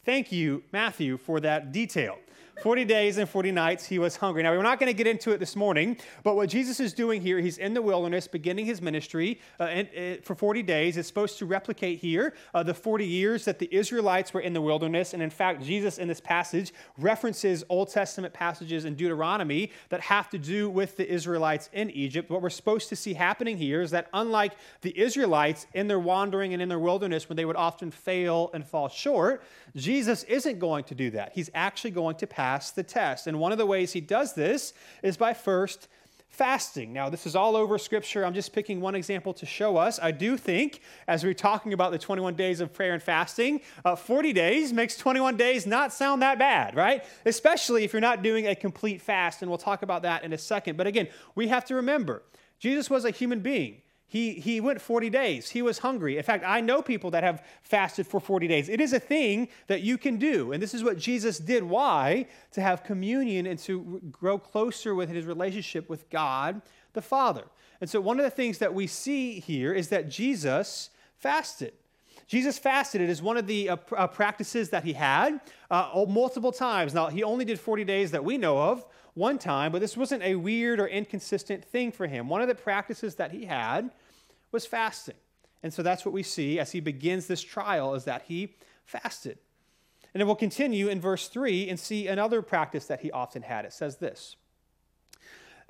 Thank 0.05 0.33
you, 0.33 0.63
Matthew, 0.73 1.17
for 1.19 1.41
that 1.41 1.73
detail. 1.73 2.19
40 2.63 2.87
days 2.87 3.19
and 3.19 3.29
40 3.29 3.53
nights 3.53 3.85
he 3.85 3.99
was 3.99 4.17
hungry. 4.17 4.43
Now, 4.43 4.53
we're 4.53 4.63
not 4.63 4.81
going 4.81 4.89
to 4.89 4.97
get 4.97 5.07
into 5.07 5.31
it 5.33 5.39
this 5.39 5.55
morning, 5.57 5.99
but 6.23 6.37
what 6.37 6.49
Jesus 6.49 6.81
is 6.81 6.95
doing 6.95 7.21
here, 7.21 7.39
he's 7.39 7.59
in 7.59 7.75
the 7.75 7.83
wilderness 7.83 8.27
beginning 8.27 8.65
his 8.65 8.81
ministry 8.81 9.41
uh, 9.61 9.65
and, 9.65 9.89
uh, 9.89 10.23
for 10.23 10.35
40 10.35 10.63
days. 10.63 10.97
It's 10.97 11.07
supposed 11.07 11.39
to 11.39 11.47
replicate 11.47 11.99
here 11.99 12.33
uh, 12.55 12.63
the 12.63 12.73
40 12.73 13.05
years 13.07 13.45
that 13.45 13.59
the 13.59 13.69
Israelites 13.71 14.33
were 14.33 14.41
in 14.41 14.55
the 14.55 14.63
wilderness. 14.63 15.13
And 15.13 15.23
in 15.23 15.29
fact, 15.29 15.63
Jesus 15.63 15.99
in 15.99 16.09
this 16.09 16.21
passage 16.21 16.73
references 16.97 17.63
Old 17.69 17.91
Testament 17.91 18.33
passages 18.33 18.87
in 18.87 18.95
Deuteronomy 18.95 19.71
that 19.91 20.01
have 20.01 20.31
to 20.31 20.39
do 20.39 20.71
with 20.71 20.97
the 20.97 21.07
Israelites 21.07 21.69
in 21.75 21.91
Egypt. 21.91 22.31
What 22.31 22.41
we're 22.41 22.49
supposed 22.49 22.89
to 22.89 22.97
see 22.97 23.13
happening 23.13 23.59
here 23.59 23.83
is 23.83 23.91
that 23.91 24.09
unlike 24.15 24.53
the 24.81 24.99
Israelites 24.99 25.67
in 25.75 25.89
their 25.89 26.01
wandering 26.01 26.55
and 26.55 26.63
in 26.63 26.71
their 26.71 26.79
wilderness, 26.79 27.29
when 27.29 27.37
they 27.37 27.45
would 27.45 27.57
often 27.57 27.91
fail 27.91 28.51
and 28.55 28.67
fall 28.67 28.89
short, 28.89 29.43
Jesus 29.77 30.23
isn't 30.25 30.59
going 30.59 30.85
to 30.85 30.95
do 30.95 31.11
that. 31.11 31.33
He's 31.35 31.51
actually 31.55 31.91
going 31.91 32.17
to 32.17 32.27
pass 32.27 32.46
pass 32.47 32.71
the 32.71 32.83
test. 32.85 33.27
And 33.27 33.41
one 33.41 33.51
of 33.51 33.59
the 33.59 33.67
ways 33.67 33.93
he 33.93 34.01
does 34.01 34.35
this 34.35 34.73
is 35.03 35.17
by 35.17 35.35
first 35.35 35.89
fasting. 36.29 36.93
Now, 36.93 37.09
this 37.09 37.27
is 37.27 37.35
all 37.35 37.57
over 37.57 37.77
Scripture. 37.77 38.25
I'm 38.25 38.35
just 38.35 38.53
picking 38.53 38.81
one 38.81 38.95
example 38.95 39.35
to 39.35 39.47
show 39.47 39.77
us. 39.77 39.99
I 40.01 40.13
do 40.13 40.37
think, 40.37 40.81
as 41.09 41.25
we're 41.25 41.35
talking 41.35 41.73
about 41.73 41.91
the 41.91 41.99
21 41.99 42.37
days 42.37 42.61
of 42.61 42.73
prayer 42.73 42.93
and 42.93 43.03
fasting, 43.03 43.63
uh, 43.85 43.97
40 43.97 44.33
days 44.33 44.73
makes 44.73 44.97
21 44.97 45.37
days 45.37 45.67
not 45.67 45.93
sound 45.93 46.23
that 46.23 46.39
bad, 46.39 46.77
right? 46.77 47.05
Especially 47.25 47.83
if 47.83 47.93
you're 47.93 48.01
not 48.01 48.23
doing 48.23 48.47
a 48.47 48.55
complete 48.55 49.03
fast. 49.03 49.43
And 49.43 49.51
we'll 49.51 49.59
talk 49.59 49.83
about 49.83 50.03
that 50.03 50.23
in 50.23 50.33
a 50.33 50.39
second. 50.39 50.77
But 50.77 50.87
again, 50.87 51.09
we 51.35 51.49
have 51.49 51.65
to 51.65 51.75
remember 51.75 52.23
Jesus 52.61 52.89
was 52.89 53.05
a 53.05 53.11
human 53.11 53.41
being. 53.41 53.83
He, 54.09 54.35
he 54.35 54.61
went 54.61 54.81
40 54.81 55.11
days. 55.11 55.51
He 55.51 55.63
was 55.63 55.79
hungry. 55.79 56.17
In 56.17 56.23
fact, 56.23 56.45
I 56.47 56.61
know 56.61 56.81
people 56.81 57.11
that 57.11 57.25
have 57.25 57.45
fasted 57.63 58.07
for 58.07 58.21
40 58.21 58.47
days. 58.47 58.69
It 58.69 58.81
is 58.81 58.93
a 58.93 59.01
thing 59.01 59.49
that 59.67 59.83
you 59.83 59.99
can 59.99 60.17
do. 60.17 60.53
And 60.53 60.63
this 60.63 60.75
is 60.75 60.85
what 60.85 60.97
Jesus 60.97 61.39
did. 61.39 61.65
Why? 61.65 62.27
To 62.53 62.61
have 62.61 62.85
communion 62.85 63.47
and 63.47 63.59
to 63.61 64.01
grow 64.13 64.39
closer 64.39 64.95
with 64.95 65.09
his 65.09 65.25
relationship 65.25 65.89
with 65.89 66.09
God 66.09 66.63
the 66.93 67.03
Father. 67.03 67.45
And 67.81 67.89
so, 67.89 68.01
one 68.01 68.19
of 68.19 68.25
the 68.25 68.31
things 68.31 68.59
that 68.59 68.75
we 68.75 68.87
see 68.87 69.39
here 69.39 69.73
is 69.73 69.89
that 69.89 70.09
Jesus 70.09 70.91
fasted. 71.19 71.73
Jesus 72.27 72.59
fasted. 72.59 73.01
It 73.01 73.09
is 73.09 73.23
one 73.23 73.37
of 73.37 73.47
the 73.47 73.69
uh, 73.69 73.77
uh, 73.97 74.07
practices 74.09 74.71
that 74.71 74.83
he 74.83 74.95
had 74.95 75.41
uh, 75.71 76.05
multiple 76.09 76.51
times. 76.51 76.93
Now, 76.93 77.09
he 77.09 77.23
only 77.23 77.45
did 77.45 77.61
40 77.61 77.85
days 77.85 78.11
that 78.11 78.25
we 78.25 78.37
know 78.37 78.59
of 78.59 78.85
one 79.17 79.39
time, 79.39 79.73
but 79.73 79.81
this 79.81 79.97
wasn't 79.97 80.23
a 80.23 80.35
weird 80.35 80.79
or 80.79 80.87
inconsistent 80.87 81.65
thing 81.65 81.91
for 81.91 82.07
him. 82.07 82.29
One 82.29 82.43
of 82.43 82.49
the 82.49 82.55
practices 82.55 83.15
that 83.15 83.33
he 83.33 83.47
had 83.47 83.91
was 84.53 84.67
fasting. 84.67 85.17
And 85.63 85.73
so 85.73 85.83
that's 85.83 86.05
what 86.05 86.13
we 86.13 86.23
see 86.23 86.61
as 86.61 86.73
he 86.73 86.81
begins 86.81 87.27
this 87.27 87.43
trial 87.43 87.95
is 87.95 88.05
that 88.05 88.23
he 88.29 88.55
fasted. 88.85 89.39
And 90.13 90.21
then 90.21 90.27
we'll 90.27 90.37
continue 90.37 90.89
in 90.89 91.01
verse 91.01 91.29
3 91.29 91.69
and 91.69 91.81
see 91.81 92.09
another 92.09 92.43
practice 92.43 92.87
that 92.87 93.01
he 93.01 93.11
often 93.11 93.41
had. 93.41 93.65
It 93.65 93.73
says 93.73 93.97
this 93.97 94.37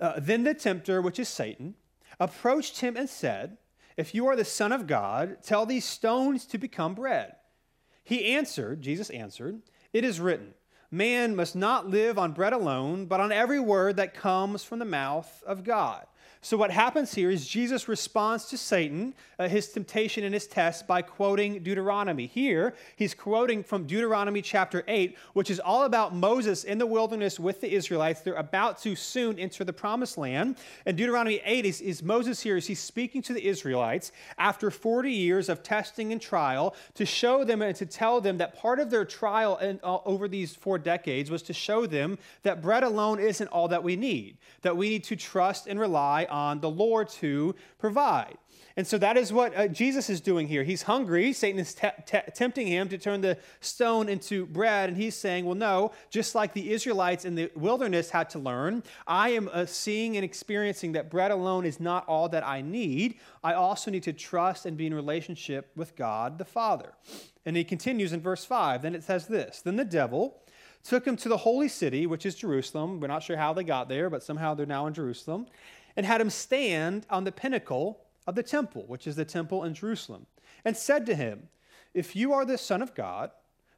uh, 0.00 0.14
Then 0.18 0.42
the 0.42 0.52
tempter, 0.52 1.00
which 1.00 1.20
is 1.20 1.28
Satan, 1.28 1.74
approached 2.18 2.80
him 2.80 2.96
and 2.96 3.08
said, 3.08 3.58
If 3.96 4.12
you 4.12 4.26
are 4.26 4.36
the 4.36 4.44
Son 4.44 4.72
of 4.72 4.88
God, 4.88 5.38
tell 5.44 5.66
these 5.66 5.84
stones 5.84 6.46
to 6.46 6.58
become 6.58 6.94
bread. 6.94 7.36
He 8.02 8.34
answered, 8.34 8.82
Jesus 8.82 9.08
answered, 9.10 9.62
It 9.92 10.04
is 10.04 10.20
written, 10.20 10.54
Man 10.90 11.34
must 11.34 11.56
not 11.56 11.88
live 11.88 12.18
on 12.18 12.32
bread 12.32 12.52
alone, 12.52 13.06
but 13.06 13.20
on 13.20 13.32
every 13.32 13.60
word 13.60 13.96
that 13.96 14.14
comes 14.14 14.62
from 14.62 14.78
the 14.78 14.84
mouth 14.84 15.42
of 15.46 15.64
God. 15.64 16.06
So, 16.42 16.56
what 16.56 16.70
happens 16.70 17.14
here 17.14 17.30
is 17.30 17.48
Jesus 17.48 17.88
responds 17.88 18.44
to 18.46 18.58
Satan, 18.58 19.14
uh, 19.38 19.48
his 19.48 19.68
temptation 19.68 20.22
and 20.22 20.32
his 20.32 20.46
test, 20.46 20.86
by 20.86 21.02
quoting 21.02 21.62
Deuteronomy. 21.62 22.26
Here, 22.26 22.74
he's 22.94 23.14
quoting 23.14 23.64
from 23.64 23.86
Deuteronomy 23.86 24.42
chapter 24.42 24.84
8, 24.86 25.16
which 25.32 25.50
is 25.50 25.58
all 25.58 25.84
about 25.84 26.14
Moses 26.14 26.62
in 26.64 26.78
the 26.78 26.86
wilderness 26.86 27.40
with 27.40 27.60
the 27.60 27.72
Israelites. 27.72 28.20
They're 28.20 28.34
about 28.34 28.78
to 28.82 28.94
soon 28.94 29.38
enter 29.38 29.64
the 29.64 29.72
promised 29.72 30.18
land. 30.18 30.56
And 30.84 30.96
Deuteronomy 30.96 31.40
8 31.44 31.64
is, 31.64 31.80
is 31.80 32.02
Moses 32.02 32.40
here, 32.40 32.56
is 32.56 32.66
he's 32.66 32.80
speaking 32.80 33.22
to 33.22 33.32
the 33.32 33.44
Israelites 33.44 34.12
after 34.38 34.70
40 34.70 35.10
years 35.10 35.48
of 35.48 35.62
testing 35.62 36.12
and 36.12 36.20
trial 36.20 36.76
to 36.94 37.04
show 37.06 37.44
them 37.44 37.62
and 37.62 37.74
to 37.76 37.86
tell 37.86 38.20
them 38.20 38.38
that 38.38 38.56
part 38.56 38.78
of 38.78 38.90
their 38.90 39.04
trial 39.04 39.56
in, 39.56 39.80
uh, 39.82 39.98
over 40.04 40.28
these 40.28 40.54
four 40.54 40.78
decades 40.78 41.30
was 41.30 41.42
to 41.42 41.52
show 41.52 41.86
them 41.86 42.18
that 42.42 42.62
bread 42.62 42.84
alone 42.84 43.18
isn't 43.18 43.48
all 43.48 43.68
that 43.68 43.82
we 43.82 43.96
need, 43.96 44.36
that 44.62 44.76
we 44.76 44.90
need 44.90 45.04
to 45.04 45.16
trust 45.16 45.66
and 45.66 45.80
rely 45.80 46.26
on 46.36 46.60
the 46.60 46.68
Lord 46.68 47.08
to 47.08 47.54
provide. 47.78 48.36
And 48.76 48.86
so 48.86 48.98
that 48.98 49.16
is 49.16 49.32
what 49.32 49.56
uh, 49.56 49.68
Jesus 49.68 50.10
is 50.10 50.20
doing 50.20 50.46
here. 50.46 50.62
He's 50.62 50.82
hungry. 50.82 51.32
Satan 51.32 51.58
is 51.58 51.72
te- 51.72 51.88
te- 52.04 52.30
tempting 52.34 52.66
him 52.66 52.90
to 52.90 52.98
turn 52.98 53.22
the 53.22 53.38
stone 53.60 54.10
into 54.10 54.44
bread. 54.44 54.90
And 54.90 54.98
he's 54.98 55.14
saying, 55.14 55.46
Well, 55.46 55.54
no, 55.54 55.92
just 56.10 56.34
like 56.34 56.52
the 56.52 56.72
Israelites 56.72 57.24
in 57.24 57.36
the 57.36 57.50
wilderness 57.56 58.10
had 58.10 58.28
to 58.30 58.38
learn, 58.38 58.82
I 59.06 59.30
am 59.30 59.48
uh, 59.50 59.64
seeing 59.64 60.16
and 60.16 60.24
experiencing 60.24 60.92
that 60.92 61.10
bread 61.10 61.30
alone 61.30 61.64
is 61.64 61.80
not 61.80 62.06
all 62.06 62.28
that 62.28 62.46
I 62.46 62.60
need. 62.60 63.18
I 63.42 63.54
also 63.54 63.90
need 63.90 64.02
to 64.02 64.12
trust 64.12 64.66
and 64.66 64.76
be 64.76 64.86
in 64.86 64.92
relationship 64.92 65.70
with 65.74 65.96
God 65.96 66.36
the 66.36 66.44
Father. 66.44 66.92
And 67.46 67.56
he 67.56 67.64
continues 67.64 68.12
in 68.12 68.20
verse 68.20 68.44
5. 68.44 68.82
Then 68.82 68.94
it 68.94 69.04
says 69.04 69.26
this 69.26 69.62
Then 69.62 69.76
the 69.76 69.86
devil 69.86 70.42
took 70.86 71.06
him 71.06 71.16
to 71.16 71.28
the 71.28 71.36
holy 71.36 71.68
city, 71.68 72.06
which 72.06 72.24
is 72.24 72.34
Jerusalem. 72.34 73.00
We're 73.00 73.08
not 73.08 73.22
sure 73.22 73.36
how 73.36 73.52
they 73.52 73.64
got 73.64 73.88
there, 73.88 74.08
but 74.08 74.22
somehow 74.22 74.54
they're 74.54 74.66
now 74.66 74.86
in 74.86 74.94
Jerusalem, 74.94 75.46
and 75.96 76.04
had 76.04 76.20
him 76.20 76.30
stand 76.30 77.06
on 77.10 77.24
the 77.24 77.32
pinnacle 77.32 78.00
of 78.26 78.34
the 78.34 78.42
temple, 78.42 78.84
which 78.86 79.06
is 79.06 79.16
the 79.16 79.24
temple 79.24 79.64
in 79.64 79.74
Jerusalem, 79.74 80.26
and 80.64 80.76
said 80.76 81.06
to 81.06 81.14
him, 81.14 81.48
If 81.94 82.14
you 82.14 82.32
are 82.32 82.44
the 82.44 82.58
Son 82.58 82.82
of 82.82 82.94
God, 82.94 83.30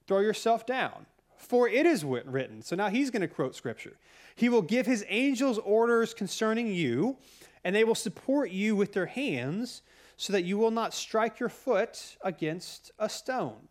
throw 0.06 0.20
yourself 0.20 0.66
down, 0.66 1.06
for 1.36 1.68
it 1.68 1.86
is 1.86 2.04
written. 2.04 2.62
So 2.62 2.74
now 2.74 2.88
he's 2.88 3.10
going 3.10 3.22
to 3.22 3.28
quote 3.28 3.54
scripture. 3.54 3.96
He 4.34 4.48
will 4.48 4.62
give 4.62 4.86
his 4.86 5.04
angels 5.08 5.58
orders 5.58 6.14
concerning 6.14 6.72
you, 6.72 7.16
and 7.64 7.74
they 7.74 7.84
will 7.84 7.94
support 7.94 8.50
you 8.50 8.74
with 8.74 8.92
their 8.92 9.06
hands, 9.06 9.82
so 10.16 10.32
that 10.32 10.44
you 10.44 10.58
will 10.58 10.70
not 10.70 10.94
strike 10.94 11.38
your 11.38 11.48
foot 11.48 12.16
against 12.22 12.90
a 12.98 13.08
stone. 13.08 13.68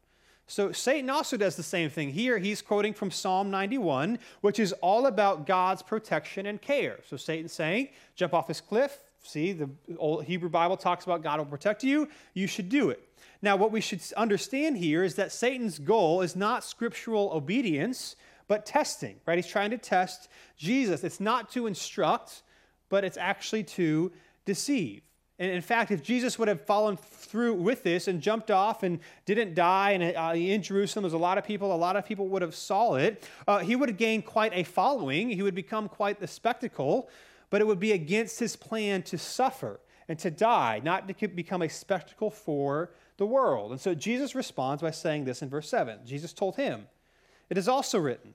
So 0.48 0.72
Satan 0.72 1.10
also 1.10 1.38
does 1.38 1.56
the 1.56 1.64
same 1.64 1.90
thing 1.90 2.10
here. 2.10 2.38
He's 2.38 2.62
quoting 2.62 2.94
from 2.94 3.12
Psalm 3.12 3.52
91, 3.52 4.18
which 4.42 4.60
is 4.60 4.72
all 4.74 5.08
about 5.08 5.46
God's 5.46 5.82
protection 5.82 6.46
and 6.46 6.62
care. 6.62 7.00
So 7.08 7.18
Satan's 7.18 7.52
saying, 7.52 7.90
jump 8.16 8.34
off 8.34 8.48
this 8.48 8.62
cliff, 8.62 8.98
See, 9.28 9.52
the 9.52 9.70
old 9.98 10.24
Hebrew 10.24 10.50
Bible 10.50 10.78
talks 10.78 11.04
about 11.04 11.22
God 11.22 11.40
will 11.40 11.46
protect 11.46 11.84
you. 11.84 12.08
You 12.34 12.48
should 12.48 12.70
do 12.70 12.90
it. 12.90 13.04
Now, 13.42 13.58
what 13.58 13.74
we 13.74 13.82
should 13.82 14.02
understand 14.16 14.78
here 14.78 15.04
is 15.04 15.16
that 15.16 15.34
Satan's 15.34 15.80
goal 15.80 16.22
is 16.22 16.36
not 16.36 16.64
scriptural 16.64 17.32
obedience, 17.34 18.16
but 18.48 18.66
testing, 18.66 19.18
right? 19.26 19.38
He's 19.38 19.48
trying 19.48 19.72
to 19.72 19.78
test 19.78 20.30
Jesus. 20.58 21.04
It's 21.04 21.20
not 21.20 21.52
to 21.52 21.68
instruct, 21.68 22.44
but 22.88 23.04
it's 23.04 23.18
actually 23.18 23.64
to 23.64 24.14
deceive. 24.46 25.02
And 25.40 25.52
in 25.52 25.62
fact, 25.62 25.92
if 25.92 26.02
Jesus 26.02 26.40
would 26.40 26.48
have 26.48 26.62
fallen 26.62 26.98
through 26.98 27.54
with 27.54 27.84
this 27.84 28.08
and 28.08 28.22
jumped 28.22 28.50
off 28.50 28.82
and 28.82 29.00
didn't 29.26 29.54
die, 29.54 29.92
and 29.92 30.18
uh, 30.18 30.34
in 30.36 30.64
Jerusalem 30.64 31.04
there's 31.04 31.14
a 31.14 31.18
lot 31.18 31.38
of 31.38 31.44
people, 31.44 31.74
a 31.74 31.76
lot 31.76 31.96
of 31.96 32.06
people 32.06 32.28
would 32.30 32.42
have 32.42 32.56
saw 32.56 32.96
it, 32.96 33.24
uh, 33.48 33.60
he 33.60 33.76
would 33.76 33.90
have 33.90 33.98
gained 33.98 34.26
quite 34.26 34.52
a 34.56 34.64
following. 34.64 35.30
He 35.30 35.44
would 35.44 35.56
become 35.56 35.88
quite 35.88 36.20
the 36.20 36.28
spectacle 36.28 37.08
but 37.50 37.62
it 37.62 37.68
would 37.68 37.80
be 37.80 37.92
against 37.92 38.40
his 38.40 38.56
plan 38.56 39.04
to 39.04 39.18
suffer 39.18 39.80
and 40.08 40.18
to 40.20 40.32
die, 40.32 40.82
not 40.84 41.08
to 41.08 41.28
become 41.28 41.62
a 41.62 41.70
spectacle 41.70 42.30
for 42.30 42.92
the 43.18 43.26
world. 43.26 43.72
And 43.72 43.82
so 43.82 43.94
Jesus 43.94 44.36
responds 44.36 44.82
by 44.82 44.92
saying 44.92 45.26
this 45.26 45.42
in 45.42 45.50
verse 45.50 45.70
7. 45.70 46.00
Jesus 46.06 46.34
told 46.34 46.56
him, 46.56 46.88
It 47.50 47.58
is 47.58 47.68
also 47.68 48.00
written, 48.00 48.34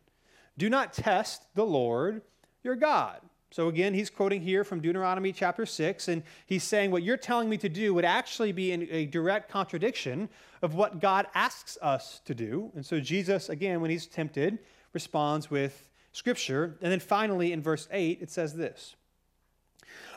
Do 0.58 0.68
not 0.68 0.92
test 0.92 1.42
the 1.54 1.64
Lord 1.64 2.22
your 2.62 2.76
God. 2.76 3.20
So 3.52 3.68
again, 3.68 3.92
he's 3.92 4.08
quoting 4.08 4.40
here 4.40 4.64
from 4.64 4.80
Deuteronomy 4.80 5.30
chapter 5.30 5.66
6, 5.66 6.08
and 6.08 6.22
he's 6.46 6.64
saying 6.64 6.90
what 6.90 7.02
you're 7.02 7.18
telling 7.18 7.50
me 7.50 7.58
to 7.58 7.68
do 7.68 7.92
would 7.92 8.06
actually 8.06 8.50
be 8.50 8.72
in 8.72 8.88
a 8.90 9.04
direct 9.04 9.50
contradiction 9.50 10.30
of 10.62 10.74
what 10.74 11.00
God 11.00 11.26
asks 11.34 11.76
us 11.82 12.22
to 12.24 12.34
do. 12.34 12.72
And 12.74 12.84
so 12.84 12.98
Jesus, 12.98 13.50
again, 13.50 13.82
when 13.82 13.90
he's 13.90 14.06
tempted, 14.06 14.58
responds 14.94 15.50
with 15.50 15.90
scripture. 16.12 16.78
And 16.80 16.90
then 16.90 16.98
finally, 16.98 17.52
in 17.52 17.60
verse 17.60 17.88
8, 17.92 18.20
it 18.22 18.30
says 18.30 18.54
this 18.54 18.96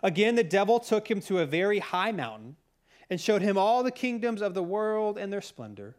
Again, 0.01 0.35
the 0.35 0.43
devil 0.43 0.79
took 0.79 1.11
him 1.11 1.19
to 1.23 1.39
a 1.39 1.45
very 1.45 1.79
high 1.79 2.13
mountain 2.13 2.55
and 3.09 3.19
showed 3.19 3.41
him 3.41 3.57
all 3.57 3.83
the 3.83 3.91
kingdoms 3.91 4.41
of 4.41 4.53
the 4.53 4.63
world 4.63 5.17
and 5.17 5.31
their 5.31 5.41
splendor. 5.41 5.97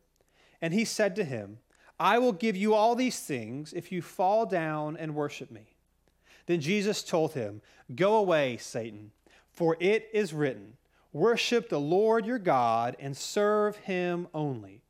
And 0.63 0.73
he 0.73 0.87
said 0.87 1.15
to 1.17 1.25
him, 1.25 1.59
I 2.01 2.19
will 2.19 2.33
give 2.33 2.57
you 2.57 2.73
all 2.73 2.95
these 2.95 3.21
things 3.21 3.75
if 3.75 3.93
you 3.93 4.01
fall 4.01 4.47
down 4.47 4.97
and 4.97 5.15
worship 5.15 5.51
me. 5.51 5.76
Then 6.47 6.61
Jesus 6.61 7.03
told 7.03 7.33
him, 7.33 7.61
Go 7.95 8.17
away, 8.17 8.57
Satan, 8.57 9.13
for 9.51 9.77
it 9.81 10.09
is 10.13 10.33
written, 10.33 10.77
Worship 11.13 11.69
the 11.69 11.81
Lord 11.81 12.27
your 12.27 12.39
God 12.39 12.97
and 12.99 13.17
serve 13.17 13.77
him 13.77 14.29
only. 14.35 14.83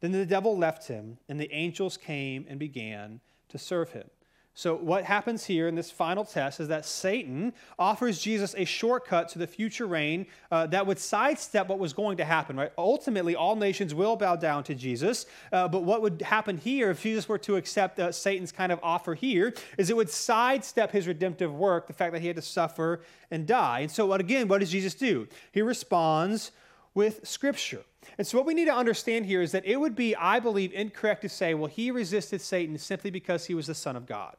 Then 0.00 0.12
the 0.12 0.26
devil 0.26 0.56
left 0.56 0.88
him, 0.88 1.18
and 1.28 1.40
the 1.40 1.52
angels 1.52 1.96
came 1.96 2.44
and 2.48 2.58
began 2.58 3.20
to 3.48 3.58
serve 3.58 3.92
him. 3.92 4.10
So, 4.54 4.76
what 4.76 5.04
happens 5.04 5.46
here 5.46 5.66
in 5.66 5.74
this 5.74 5.90
final 5.90 6.26
test 6.26 6.60
is 6.60 6.68
that 6.68 6.84
Satan 6.84 7.54
offers 7.78 8.20
Jesus 8.20 8.54
a 8.58 8.66
shortcut 8.66 9.30
to 9.30 9.38
the 9.38 9.46
future 9.46 9.86
reign 9.86 10.26
uh, 10.50 10.66
that 10.66 10.86
would 10.86 10.98
sidestep 10.98 11.68
what 11.68 11.78
was 11.78 11.94
going 11.94 12.18
to 12.18 12.24
happen, 12.24 12.56
right? 12.56 12.70
Ultimately, 12.76 13.34
all 13.34 13.56
nations 13.56 13.94
will 13.94 14.14
bow 14.14 14.36
down 14.36 14.62
to 14.64 14.74
Jesus. 14.74 15.24
Uh, 15.50 15.68
but 15.68 15.84
what 15.84 16.02
would 16.02 16.20
happen 16.20 16.58
here 16.58 16.90
if 16.90 17.02
Jesus 17.02 17.26
were 17.30 17.38
to 17.38 17.56
accept 17.56 17.98
uh, 17.98 18.12
Satan's 18.12 18.52
kind 18.52 18.70
of 18.70 18.78
offer 18.82 19.14
here 19.14 19.54
is 19.78 19.88
it 19.88 19.96
would 19.96 20.10
sidestep 20.10 20.90
his 20.90 21.08
redemptive 21.08 21.54
work, 21.54 21.86
the 21.86 21.94
fact 21.94 22.12
that 22.12 22.20
he 22.20 22.26
had 22.26 22.36
to 22.36 22.42
suffer 22.42 23.00
and 23.30 23.46
die. 23.46 23.80
And 23.80 23.90
so, 23.90 24.04
what, 24.04 24.20
again, 24.20 24.48
what 24.48 24.60
does 24.60 24.70
Jesus 24.70 24.94
do? 24.94 25.28
He 25.52 25.62
responds 25.62 26.52
with 26.94 27.26
Scripture. 27.26 27.82
And 28.18 28.26
so, 28.26 28.36
what 28.38 28.46
we 28.46 28.54
need 28.54 28.66
to 28.66 28.74
understand 28.74 29.26
here 29.26 29.42
is 29.42 29.52
that 29.52 29.64
it 29.64 29.78
would 29.78 29.94
be, 29.94 30.14
I 30.16 30.40
believe, 30.40 30.72
incorrect 30.72 31.22
to 31.22 31.28
say, 31.28 31.54
well, 31.54 31.68
he 31.68 31.90
resisted 31.90 32.40
Satan 32.40 32.76
simply 32.78 33.10
because 33.10 33.46
he 33.46 33.54
was 33.54 33.68
the 33.68 33.74
Son 33.74 33.96
of 33.96 34.06
God 34.06 34.36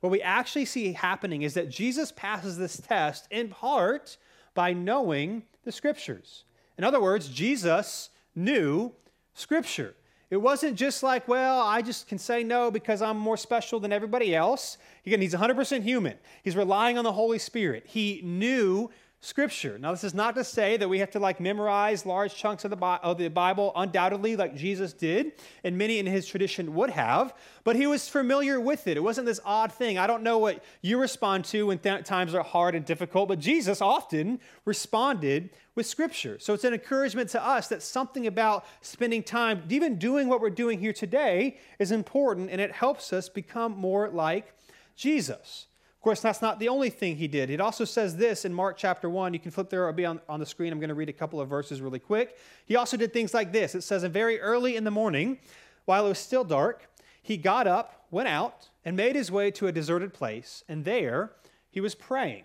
what 0.00 0.10
we 0.10 0.22
actually 0.22 0.64
see 0.64 0.92
happening 0.92 1.42
is 1.42 1.54
that 1.54 1.68
Jesus 1.68 2.12
passes 2.12 2.56
this 2.56 2.78
test 2.78 3.26
in 3.30 3.48
part 3.48 4.16
by 4.54 4.72
knowing 4.72 5.42
the 5.64 5.72
scriptures. 5.72 6.44
In 6.78 6.84
other 6.84 7.00
words, 7.00 7.28
Jesus 7.28 8.10
knew 8.34 8.92
scripture. 9.34 9.94
It 10.28 10.36
wasn't 10.38 10.76
just 10.76 11.02
like, 11.02 11.28
well, 11.28 11.60
I 11.60 11.82
just 11.82 12.08
can 12.08 12.18
say 12.18 12.42
no 12.42 12.70
because 12.70 13.00
I'm 13.00 13.16
more 13.16 13.36
special 13.36 13.78
than 13.78 13.92
everybody 13.92 14.34
else. 14.34 14.76
Again, 15.06 15.20
he's 15.20 15.34
100% 15.34 15.82
human. 15.82 16.14
He's 16.42 16.56
relying 16.56 16.98
on 16.98 17.04
the 17.04 17.12
Holy 17.12 17.38
Spirit. 17.38 17.84
He 17.86 18.20
knew 18.24 18.90
Scripture. 19.20 19.78
Now, 19.78 19.92
this 19.92 20.04
is 20.04 20.14
not 20.14 20.34
to 20.34 20.44
say 20.44 20.76
that 20.76 20.88
we 20.88 20.98
have 20.98 21.10
to 21.12 21.18
like 21.18 21.40
memorize 21.40 22.04
large 22.04 22.34
chunks 22.34 22.64
of 22.64 22.70
the, 22.70 22.76
of 22.76 23.16
the 23.16 23.28
Bible, 23.28 23.72
undoubtedly, 23.74 24.36
like 24.36 24.54
Jesus 24.54 24.92
did, 24.92 25.32
and 25.64 25.76
many 25.76 25.98
in 25.98 26.06
his 26.06 26.26
tradition 26.26 26.74
would 26.74 26.90
have, 26.90 27.34
but 27.64 27.76
he 27.76 27.86
was 27.86 28.08
familiar 28.08 28.60
with 28.60 28.86
it. 28.86 28.96
It 28.96 29.02
wasn't 29.02 29.26
this 29.26 29.40
odd 29.44 29.72
thing. 29.72 29.98
I 29.98 30.06
don't 30.06 30.22
know 30.22 30.38
what 30.38 30.62
you 30.82 30.98
respond 31.00 31.46
to 31.46 31.66
when 31.66 31.78
th- 31.78 32.04
times 32.04 32.34
are 32.34 32.42
hard 32.42 32.74
and 32.74 32.84
difficult, 32.84 33.28
but 33.28 33.38
Jesus 33.38 33.80
often 33.80 34.38
responded 34.64 35.50
with 35.74 35.86
Scripture. 35.86 36.36
So 36.38 36.52
it's 36.52 36.64
an 36.64 36.74
encouragement 36.74 37.30
to 37.30 37.44
us 37.44 37.68
that 37.68 37.82
something 37.82 38.26
about 38.26 38.66
spending 38.82 39.22
time, 39.22 39.62
even 39.70 39.98
doing 39.98 40.28
what 40.28 40.40
we're 40.40 40.50
doing 40.50 40.78
here 40.78 40.92
today, 40.92 41.58
is 41.78 41.90
important, 41.90 42.50
and 42.50 42.60
it 42.60 42.70
helps 42.70 43.12
us 43.14 43.30
become 43.30 43.72
more 43.72 44.08
like 44.10 44.52
Jesus 44.94 45.66
course, 46.06 46.20
that's 46.20 46.40
not 46.40 46.60
the 46.60 46.68
only 46.68 46.88
thing 46.88 47.16
he 47.16 47.26
did. 47.26 47.50
It 47.50 47.60
also 47.60 47.84
says 47.84 48.16
this 48.16 48.44
in 48.44 48.54
Mark 48.54 48.76
chapter 48.76 49.10
1. 49.10 49.34
You 49.34 49.40
can 49.40 49.50
flip 49.50 49.68
there, 49.68 49.82
it'll 49.82 49.92
be 49.92 50.06
on, 50.06 50.20
on 50.28 50.38
the 50.38 50.46
screen. 50.46 50.72
I'm 50.72 50.78
going 50.78 50.88
to 50.88 50.94
read 50.94 51.08
a 51.08 51.12
couple 51.12 51.40
of 51.40 51.48
verses 51.48 51.80
really 51.80 51.98
quick. 51.98 52.38
He 52.64 52.76
also 52.76 52.96
did 52.96 53.12
things 53.12 53.34
like 53.34 53.50
this. 53.50 53.74
It 53.74 53.80
says, 53.80 54.04
very 54.04 54.38
early 54.38 54.76
in 54.76 54.84
the 54.84 54.92
morning, 54.92 55.38
while 55.84 56.06
it 56.06 56.10
was 56.10 56.20
still 56.20 56.44
dark, 56.44 56.88
he 57.20 57.36
got 57.36 57.66
up, 57.66 58.06
went 58.12 58.28
out, 58.28 58.68
and 58.84 58.96
made 58.96 59.16
his 59.16 59.32
way 59.32 59.50
to 59.50 59.66
a 59.66 59.72
deserted 59.72 60.14
place, 60.14 60.62
and 60.68 60.84
there 60.84 61.32
he 61.70 61.80
was 61.80 61.96
praying. 61.96 62.44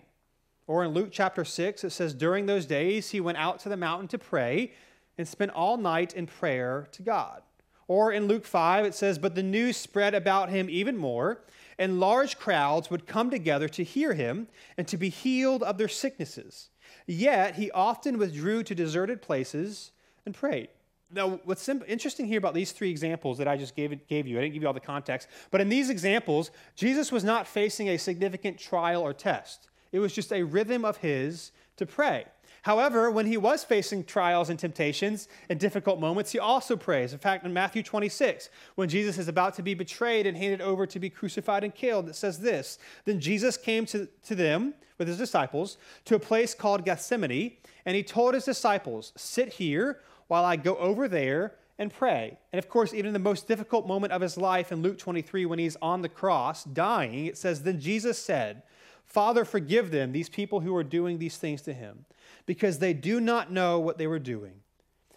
Or 0.66 0.82
in 0.82 0.90
Luke 0.90 1.10
chapter 1.12 1.44
6, 1.44 1.84
it 1.84 1.90
says, 1.90 2.14
During 2.14 2.46
those 2.46 2.66
days 2.66 3.10
he 3.10 3.20
went 3.20 3.38
out 3.38 3.60
to 3.60 3.68
the 3.68 3.76
mountain 3.76 4.08
to 4.08 4.18
pray 4.18 4.72
and 5.16 5.28
spent 5.28 5.52
all 5.52 5.76
night 5.76 6.14
in 6.14 6.26
prayer 6.26 6.88
to 6.90 7.02
God. 7.02 7.42
Or 7.88 8.12
in 8.12 8.26
Luke 8.26 8.46
5, 8.46 8.84
it 8.84 8.94
says, 8.94 9.18
But 9.18 9.34
the 9.34 9.42
news 9.42 9.76
spread 9.76 10.14
about 10.14 10.50
him 10.50 10.68
even 10.70 10.96
more 10.96 11.40
and 11.78 11.98
large 11.98 12.38
crowds 12.38 12.90
would 12.90 13.06
come 13.06 13.30
together 13.30 13.68
to 13.68 13.82
hear 13.82 14.14
him 14.14 14.48
and 14.76 14.86
to 14.88 14.96
be 14.96 15.08
healed 15.08 15.62
of 15.62 15.78
their 15.78 15.88
sicknesses. 15.88 16.68
Yet 17.06 17.56
he 17.56 17.70
often 17.72 18.18
withdrew 18.18 18.62
to 18.64 18.74
deserted 18.74 19.22
places 19.22 19.92
and 20.24 20.34
prayed. 20.34 20.68
Now, 21.10 21.40
what's 21.44 21.68
interesting 21.68 22.26
here 22.26 22.38
about 22.38 22.54
these 22.54 22.72
three 22.72 22.90
examples 22.90 23.36
that 23.38 23.48
I 23.48 23.56
just 23.56 23.74
gave, 23.74 24.06
gave 24.06 24.26
you, 24.26 24.38
I 24.38 24.42
didn't 24.42 24.54
give 24.54 24.62
you 24.62 24.68
all 24.68 24.74
the 24.74 24.80
context, 24.80 25.28
but 25.50 25.60
in 25.60 25.68
these 25.68 25.90
examples, 25.90 26.50
Jesus 26.74 27.12
was 27.12 27.22
not 27.22 27.46
facing 27.46 27.88
a 27.88 27.98
significant 27.98 28.58
trial 28.58 29.02
or 29.02 29.12
test. 29.12 29.68
It 29.90 29.98
was 29.98 30.12
just 30.12 30.32
a 30.32 30.42
rhythm 30.42 30.84
of 30.84 30.98
his 30.98 31.52
to 31.76 31.84
pray. 31.84 32.24
However, 32.62 33.10
when 33.10 33.26
he 33.26 33.36
was 33.36 33.64
facing 33.64 34.04
trials 34.04 34.48
and 34.48 34.58
temptations 34.58 35.28
and 35.48 35.58
difficult 35.58 35.98
moments, 35.98 36.30
he 36.30 36.38
also 36.38 36.76
prays. 36.76 37.12
In 37.12 37.18
fact, 37.18 37.44
in 37.44 37.52
Matthew 37.52 37.82
26, 37.82 38.50
when 38.76 38.88
Jesus 38.88 39.18
is 39.18 39.26
about 39.26 39.54
to 39.54 39.62
be 39.62 39.74
betrayed 39.74 40.26
and 40.26 40.36
handed 40.36 40.60
over 40.60 40.86
to 40.86 41.00
be 41.00 41.10
crucified 41.10 41.64
and 41.64 41.74
killed, 41.74 42.08
it 42.08 42.14
says 42.14 42.38
this 42.38 42.78
Then 43.04 43.20
Jesus 43.20 43.56
came 43.56 43.84
to, 43.86 44.08
to 44.24 44.34
them 44.36 44.74
with 44.96 45.08
his 45.08 45.18
disciples 45.18 45.76
to 46.04 46.14
a 46.14 46.20
place 46.20 46.54
called 46.54 46.84
Gethsemane, 46.84 47.56
and 47.84 47.96
he 47.96 48.04
told 48.04 48.34
his 48.34 48.44
disciples, 48.44 49.12
Sit 49.16 49.54
here 49.54 50.00
while 50.28 50.44
I 50.44 50.54
go 50.54 50.76
over 50.76 51.08
there 51.08 51.54
and 51.78 51.92
pray. 51.92 52.38
And 52.52 52.60
of 52.60 52.68
course, 52.68 52.94
even 52.94 53.08
in 53.08 53.12
the 53.12 53.18
most 53.18 53.48
difficult 53.48 53.88
moment 53.88 54.12
of 54.12 54.22
his 54.22 54.36
life 54.36 54.70
in 54.70 54.82
Luke 54.82 54.98
23, 54.98 55.46
when 55.46 55.58
he's 55.58 55.76
on 55.82 56.02
the 56.02 56.08
cross 56.08 56.62
dying, 56.62 57.26
it 57.26 57.36
says, 57.36 57.64
Then 57.64 57.80
Jesus 57.80 58.18
said, 58.18 58.62
Father, 59.04 59.44
forgive 59.44 59.90
them, 59.90 60.12
these 60.12 60.28
people 60.28 60.60
who 60.60 60.74
are 60.76 60.84
doing 60.84 61.18
these 61.18 61.36
things 61.36 61.60
to 61.62 61.72
him, 61.72 62.04
because 62.46 62.78
they 62.78 62.92
do 62.92 63.20
not 63.20 63.52
know 63.52 63.78
what 63.78 63.98
they 63.98 64.06
were 64.06 64.18
doing. 64.18 64.54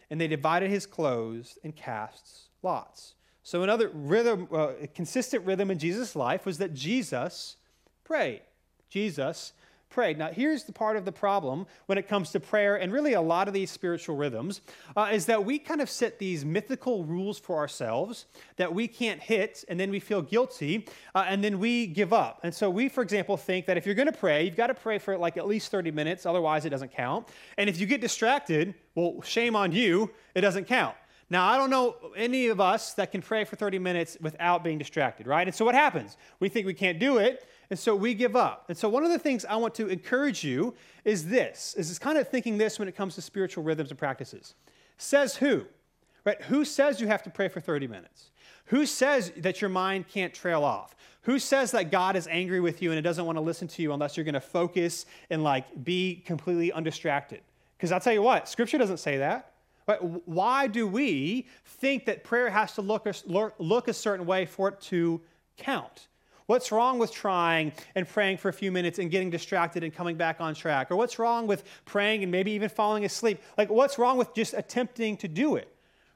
And 0.10 0.22
they 0.22 0.27
divided 0.27 0.70
his 0.70 0.86
clothes 0.86 1.58
and 1.63 1.75
cast 1.75 2.50
lots. 2.62 3.15
So, 3.44 3.63
another 3.63 3.89
rhythm, 3.94 4.48
uh, 4.51 4.74
consistent 4.94 5.46
rhythm 5.46 5.70
in 5.70 5.77
Jesus' 5.77 6.15
life 6.15 6.46
was 6.46 6.58
that 6.58 6.74
Jesus 6.74 7.58
prayed. 8.03 8.41
Jesus 8.89 9.53
prayed. 9.89 10.18
Now, 10.18 10.30
here's 10.30 10.63
the 10.63 10.72
part 10.72 10.98
of 10.98 11.06
the 11.06 11.12
problem 11.12 11.65
when 11.86 11.98
it 11.98 12.08
comes 12.08 12.32
to 12.32 12.39
prayer 12.39 12.75
and 12.75 12.92
really 12.92 13.13
a 13.13 13.22
lot 13.22 13.48
of 13.48 13.54
these 13.54 13.72
spiritual 13.72 14.15
rhythms 14.15 14.62
uh, 14.96 15.10
is 15.12 15.25
that 15.27 15.46
we 15.46 15.60
kind 15.60 15.82
of 15.82 15.89
set 15.89 16.20
these 16.20 16.44
mythical 16.44 17.04
rules 17.06 17.39
for 17.39 17.58
ourselves 17.58 18.25
that 18.58 18.74
we 18.74 18.88
can't 18.88 19.22
hit, 19.22 19.63
and 19.70 19.80
then 19.80 19.89
we 19.92 20.00
feel 20.00 20.22
guilty, 20.22 20.86
uh, 21.13 21.25
and 21.27 21.44
then 21.44 21.60
we 21.60 21.88
give 21.88 22.13
up. 22.13 22.39
And 22.44 22.54
so, 22.54 22.70
we, 22.70 22.89
for 22.89 23.01
example, 23.01 23.38
think 23.38 23.65
that 23.68 23.77
if 23.77 23.86
you're 23.86 23.96
going 23.96 24.12
to 24.12 24.18
pray, 24.18 24.44
you've 24.44 24.56
got 24.56 24.68
to 24.68 24.74
pray 24.74 24.98
for 24.98 25.18
like 25.18 25.38
at 25.38 25.48
least 25.48 25.72
30 25.72 25.92
minutes, 25.92 26.25
otherwise, 26.25 26.65
it 26.65 26.70
doesn't 26.70 26.92
count. 26.92 27.27
And 27.58 27.70
if 27.70 27.80
you 27.80 27.86
get 27.86 28.01
distracted, 28.01 28.74
well, 28.96 29.22
shame 29.22 29.56
on 29.56 29.72
you, 29.72 30.12
it 30.34 30.42
doesn't 30.42 30.65
count. 30.65 30.96
Now, 31.30 31.48
I 31.48 31.58
don't 31.58 31.72
know 31.72 31.96
any 32.15 32.48
of 32.48 32.62
us 32.62 32.94
that 32.94 33.12
can 33.12 33.22
pray 33.22 33.46
for 33.46 33.56
30 33.56 33.80
minutes 33.80 34.15
without 34.22 34.63
being 34.63 34.77
distracted, 34.77 35.25
right? 35.25 35.48
And 35.48 35.56
so 35.56 35.65
what 35.65 35.74
happens? 35.74 36.18
We 36.39 36.50
think 36.50 36.68
we 36.68 36.75
can't 36.75 37.00
do 37.00 37.18
it, 37.18 37.48
and 37.70 37.80
so 37.80 37.96
we 37.96 38.14
give 38.14 38.36
up. 38.36 38.66
And 38.70 38.78
so 38.78 38.88
one 38.90 39.04
of 39.04 39.12
the 39.12 39.20
things 39.20 39.46
I 39.46 39.56
want 39.56 39.76
to 39.76 39.88
encourage 39.88 40.44
you 40.44 40.74
is 41.04 41.28
this, 41.28 41.76
is 41.78 41.90
this 41.90 42.00
kind 42.00 42.18
of 42.18 42.28
thinking 42.28 42.58
this 42.58 42.80
when 42.80 42.88
it 42.88 42.96
comes 42.96 43.16
to 43.16 43.22
spiritual 43.22 43.64
rhythms 43.64 43.90
and 43.90 44.00
practices. 44.00 44.56
Says 44.98 45.36
who? 45.36 45.66
Right? 46.24 46.42
Who 46.44 46.66
says 46.66 47.02
you 47.02 47.08
have 47.08 47.24
to 47.24 47.30
pray 47.30 47.48
for 47.48 47.60
30 47.60 47.88
minutes? 47.88 48.32
Who 48.66 48.86
says 48.86 49.32
that 49.38 49.62
your 49.62 49.70
mind 49.70 50.08
can't 50.08 50.34
trail 50.34 50.64
off? 50.64 50.96
Who 51.22 51.40
says 51.40 51.72
that 51.72 51.92
God 51.92 52.16
is 52.16 52.28
angry 52.28 52.60
with 52.60 52.82
you 52.82 52.92
and 52.92 53.00
it 53.00 53.04
doesn't 53.04 53.26
want 53.26 53.38
to 53.38 53.42
listen 53.42 53.68
to 53.70 53.82
you 53.82 53.94
unless 53.94 54.16
you're 54.16 54.24
going 54.24 54.34
to 54.34 54.40
focus 54.40 55.06
and 55.30 55.44
like 55.44 55.84
be 55.84 56.24
completely 56.26 56.72
undistracted? 56.72 57.42
Because 57.78 57.92
I'll 57.92 58.00
tell 58.00 58.14
you 58.14 58.22
what, 58.22 58.48
scripture 58.48 58.78
doesn't 58.78 58.98
say 58.98 59.18
that. 59.18 59.52
But 59.86 60.28
Why 60.28 60.68
do 60.68 60.88
we 60.88 61.48
think 61.64 62.06
that 62.06 62.24
prayer 62.24 62.50
has 62.50 62.74
to 62.74 62.82
look 62.82 63.08
look 63.28 63.88
a 63.88 63.94
certain 63.94 64.26
way 64.26 64.46
for 64.46 64.70
it 64.70 64.82
to 64.82 65.22
count? 65.58 66.08
What's 66.48 66.72
wrong 66.72 67.00
with 67.00 67.12
trying 67.12 67.74
and 67.96 68.08
praying 68.08 68.38
for 68.38 68.50
a 68.50 68.54
few 68.54 68.72
minutes 68.72 69.00
and 69.00 69.10
getting 69.10 69.32
distracted 69.32 69.84
and 69.84 69.94
coming 69.94 70.16
back 70.16 70.40
on 70.40 70.54
track? 70.54 70.92
Or 70.92 70.96
what's 70.96 71.18
wrong 71.18 71.48
with 71.48 71.64
praying 71.86 72.22
and 72.22 72.32
maybe 72.32 72.52
even 72.52 72.70
falling 72.70 73.04
asleep? 73.04 73.42
Like, 73.58 73.70
what's 73.70 73.98
wrong 73.98 74.18
with 74.18 74.34
just 74.36 74.54
attempting 74.54 75.18
to 75.18 75.28
do 75.28 75.56
it? 75.56 75.72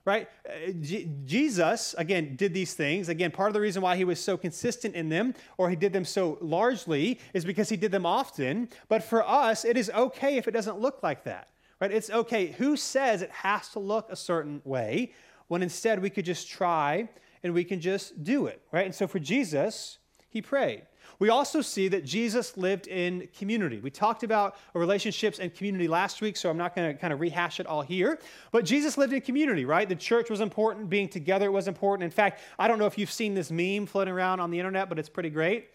Right? 0.05 0.29
Uh, 0.47 0.71
J- 0.81 1.09
Jesus, 1.25 1.95
again, 1.97 2.35
did 2.35 2.53
these 2.53 2.75
things. 2.75 3.09
Again, 3.09 3.31
part 3.31 3.49
of 3.49 3.53
the 3.53 3.59
reason 3.59 3.81
why 3.81 3.95
he 3.95 4.03
was 4.03 4.19
so 4.19 4.37
consistent 4.37 4.95
in 4.95 5.09
them 5.09 5.33
or 5.57 5.69
he 5.69 5.75
did 5.75 5.93
them 5.93 6.05
so 6.05 6.37
largely 6.41 7.19
is 7.33 7.43
because 7.43 7.69
he 7.69 7.77
did 7.77 7.91
them 7.91 8.05
often. 8.05 8.69
But 8.87 9.03
for 9.03 9.27
us, 9.27 9.65
it 9.65 9.77
is 9.77 9.89
okay 9.89 10.37
if 10.37 10.47
it 10.47 10.51
doesn't 10.51 10.79
look 10.79 11.01
like 11.01 11.23
that. 11.23 11.49
Right? 11.81 11.91
It's 11.91 12.09
okay. 12.09 12.47
Who 12.47 12.77
says 12.77 13.21
it 13.23 13.31
has 13.31 13.69
to 13.69 13.79
look 13.79 14.07
a 14.11 14.15
certain 14.15 14.61
way 14.63 15.11
when 15.47 15.63
instead 15.63 16.01
we 16.01 16.09
could 16.09 16.25
just 16.25 16.47
try 16.47 17.09
and 17.43 17.53
we 17.53 17.63
can 17.63 17.79
just 17.79 18.23
do 18.23 18.47
it, 18.47 18.61
right? 18.71 18.85
And 18.85 18.93
so 18.93 19.07
for 19.07 19.19
Jesus, 19.19 19.98
he 20.29 20.41
prayed. 20.41 20.83
We 21.19 21.27
also 21.27 21.61
see 21.61 21.89
that 21.89 22.05
Jesus 22.05 22.55
lived 22.55 22.87
in 22.87 23.27
community. 23.37 23.79
We 23.79 23.91
talked 23.91 24.23
about 24.23 24.55
relationships 24.73 25.39
and 25.39 25.53
community 25.53 25.87
last 25.87 26.21
week, 26.21 26.37
so 26.37 26.49
I'm 26.49 26.57
not 26.57 26.75
going 26.75 26.93
to 26.93 26.99
kind 26.99 27.11
of 27.11 27.19
rehash 27.19 27.59
it 27.59 27.67
all 27.67 27.81
here. 27.81 28.19
But 28.51 28.63
Jesus 28.63 28.97
lived 28.97 29.11
in 29.11 29.19
community, 29.19 29.65
right? 29.65 29.87
The 29.87 29.95
church 29.95 30.29
was 30.29 30.39
important, 30.39 30.89
being 30.89 31.09
together 31.09 31.51
was 31.51 31.67
important. 31.67 32.05
In 32.05 32.11
fact, 32.11 32.41
I 32.57 32.69
don't 32.69 32.79
know 32.79 32.85
if 32.85 32.97
you've 32.97 33.11
seen 33.11 33.33
this 33.33 33.51
meme 33.51 33.85
floating 33.85 34.13
around 34.13 34.39
on 34.39 34.49
the 34.49 34.59
internet, 34.59 34.87
but 34.87 34.97
it's 34.97 35.09
pretty 35.09 35.29
great. 35.29 35.69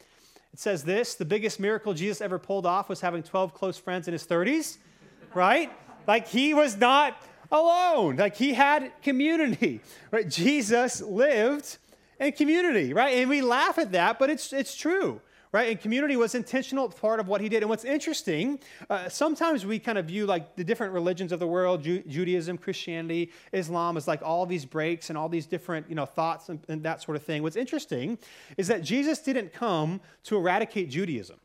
It 0.54 0.60
says 0.60 0.82
this 0.82 1.14
The 1.14 1.26
biggest 1.26 1.60
miracle 1.60 1.92
Jesus 1.92 2.22
ever 2.22 2.38
pulled 2.38 2.64
off 2.64 2.88
was 2.88 3.02
having 3.02 3.22
12 3.22 3.52
close 3.52 3.76
friends 3.76 4.08
in 4.08 4.12
his 4.12 4.26
30s, 4.26 4.78
right? 5.34 5.70
Like 6.06 6.26
he 6.26 6.54
was 6.54 6.76
not 6.76 7.20
alone, 7.52 8.16
like 8.16 8.36
he 8.36 8.54
had 8.54 8.92
community, 9.02 9.80
right? 10.10 10.28
Jesus 10.28 11.02
lived 11.02 11.76
and 12.18 12.34
community, 12.34 12.92
right? 12.92 13.16
And 13.16 13.28
we 13.28 13.42
laugh 13.42 13.78
at 13.78 13.92
that, 13.92 14.18
but 14.18 14.30
it's, 14.30 14.52
it's 14.52 14.76
true, 14.76 15.20
right? 15.52 15.70
And 15.70 15.80
community 15.80 16.16
was 16.16 16.34
intentional 16.34 16.88
part 16.88 17.20
of 17.20 17.28
what 17.28 17.40
he 17.40 17.48
did. 17.48 17.62
And 17.62 17.70
what's 17.70 17.84
interesting, 17.84 18.60
uh, 18.90 19.08
sometimes 19.08 19.64
we 19.64 19.78
kind 19.78 19.98
of 19.98 20.06
view 20.06 20.26
like 20.26 20.56
the 20.56 20.64
different 20.64 20.92
religions 20.92 21.32
of 21.32 21.40
the 21.40 21.46
world, 21.46 21.82
Ju- 21.82 22.02
Judaism, 22.06 22.58
Christianity, 22.58 23.30
Islam, 23.52 23.96
as 23.96 24.08
like 24.08 24.22
all 24.22 24.46
these 24.46 24.64
breaks 24.64 25.10
and 25.10 25.18
all 25.18 25.28
these 25.28 25.46
different, 25.46 25.88
you 25.88 25.94
know, 25.94 26.06
thoughts 26.06 26.48
and, 26.48 26.60
and 26.68 26.82
that 26.82 27.02
sort 27.02 27.16
of 27.16 27.22
thing. 27.22 27.42
What's 27.42 27.56
interesting 27.56 28.18
is 28.56 28.68
that 28.68 28.82
Jesus 28.82 29.20
didn't 29.20 29.52
come 29.52 30.00
to 30.24 30.36
eradicate 30.36 30.90
Judaism. 30.90 31.38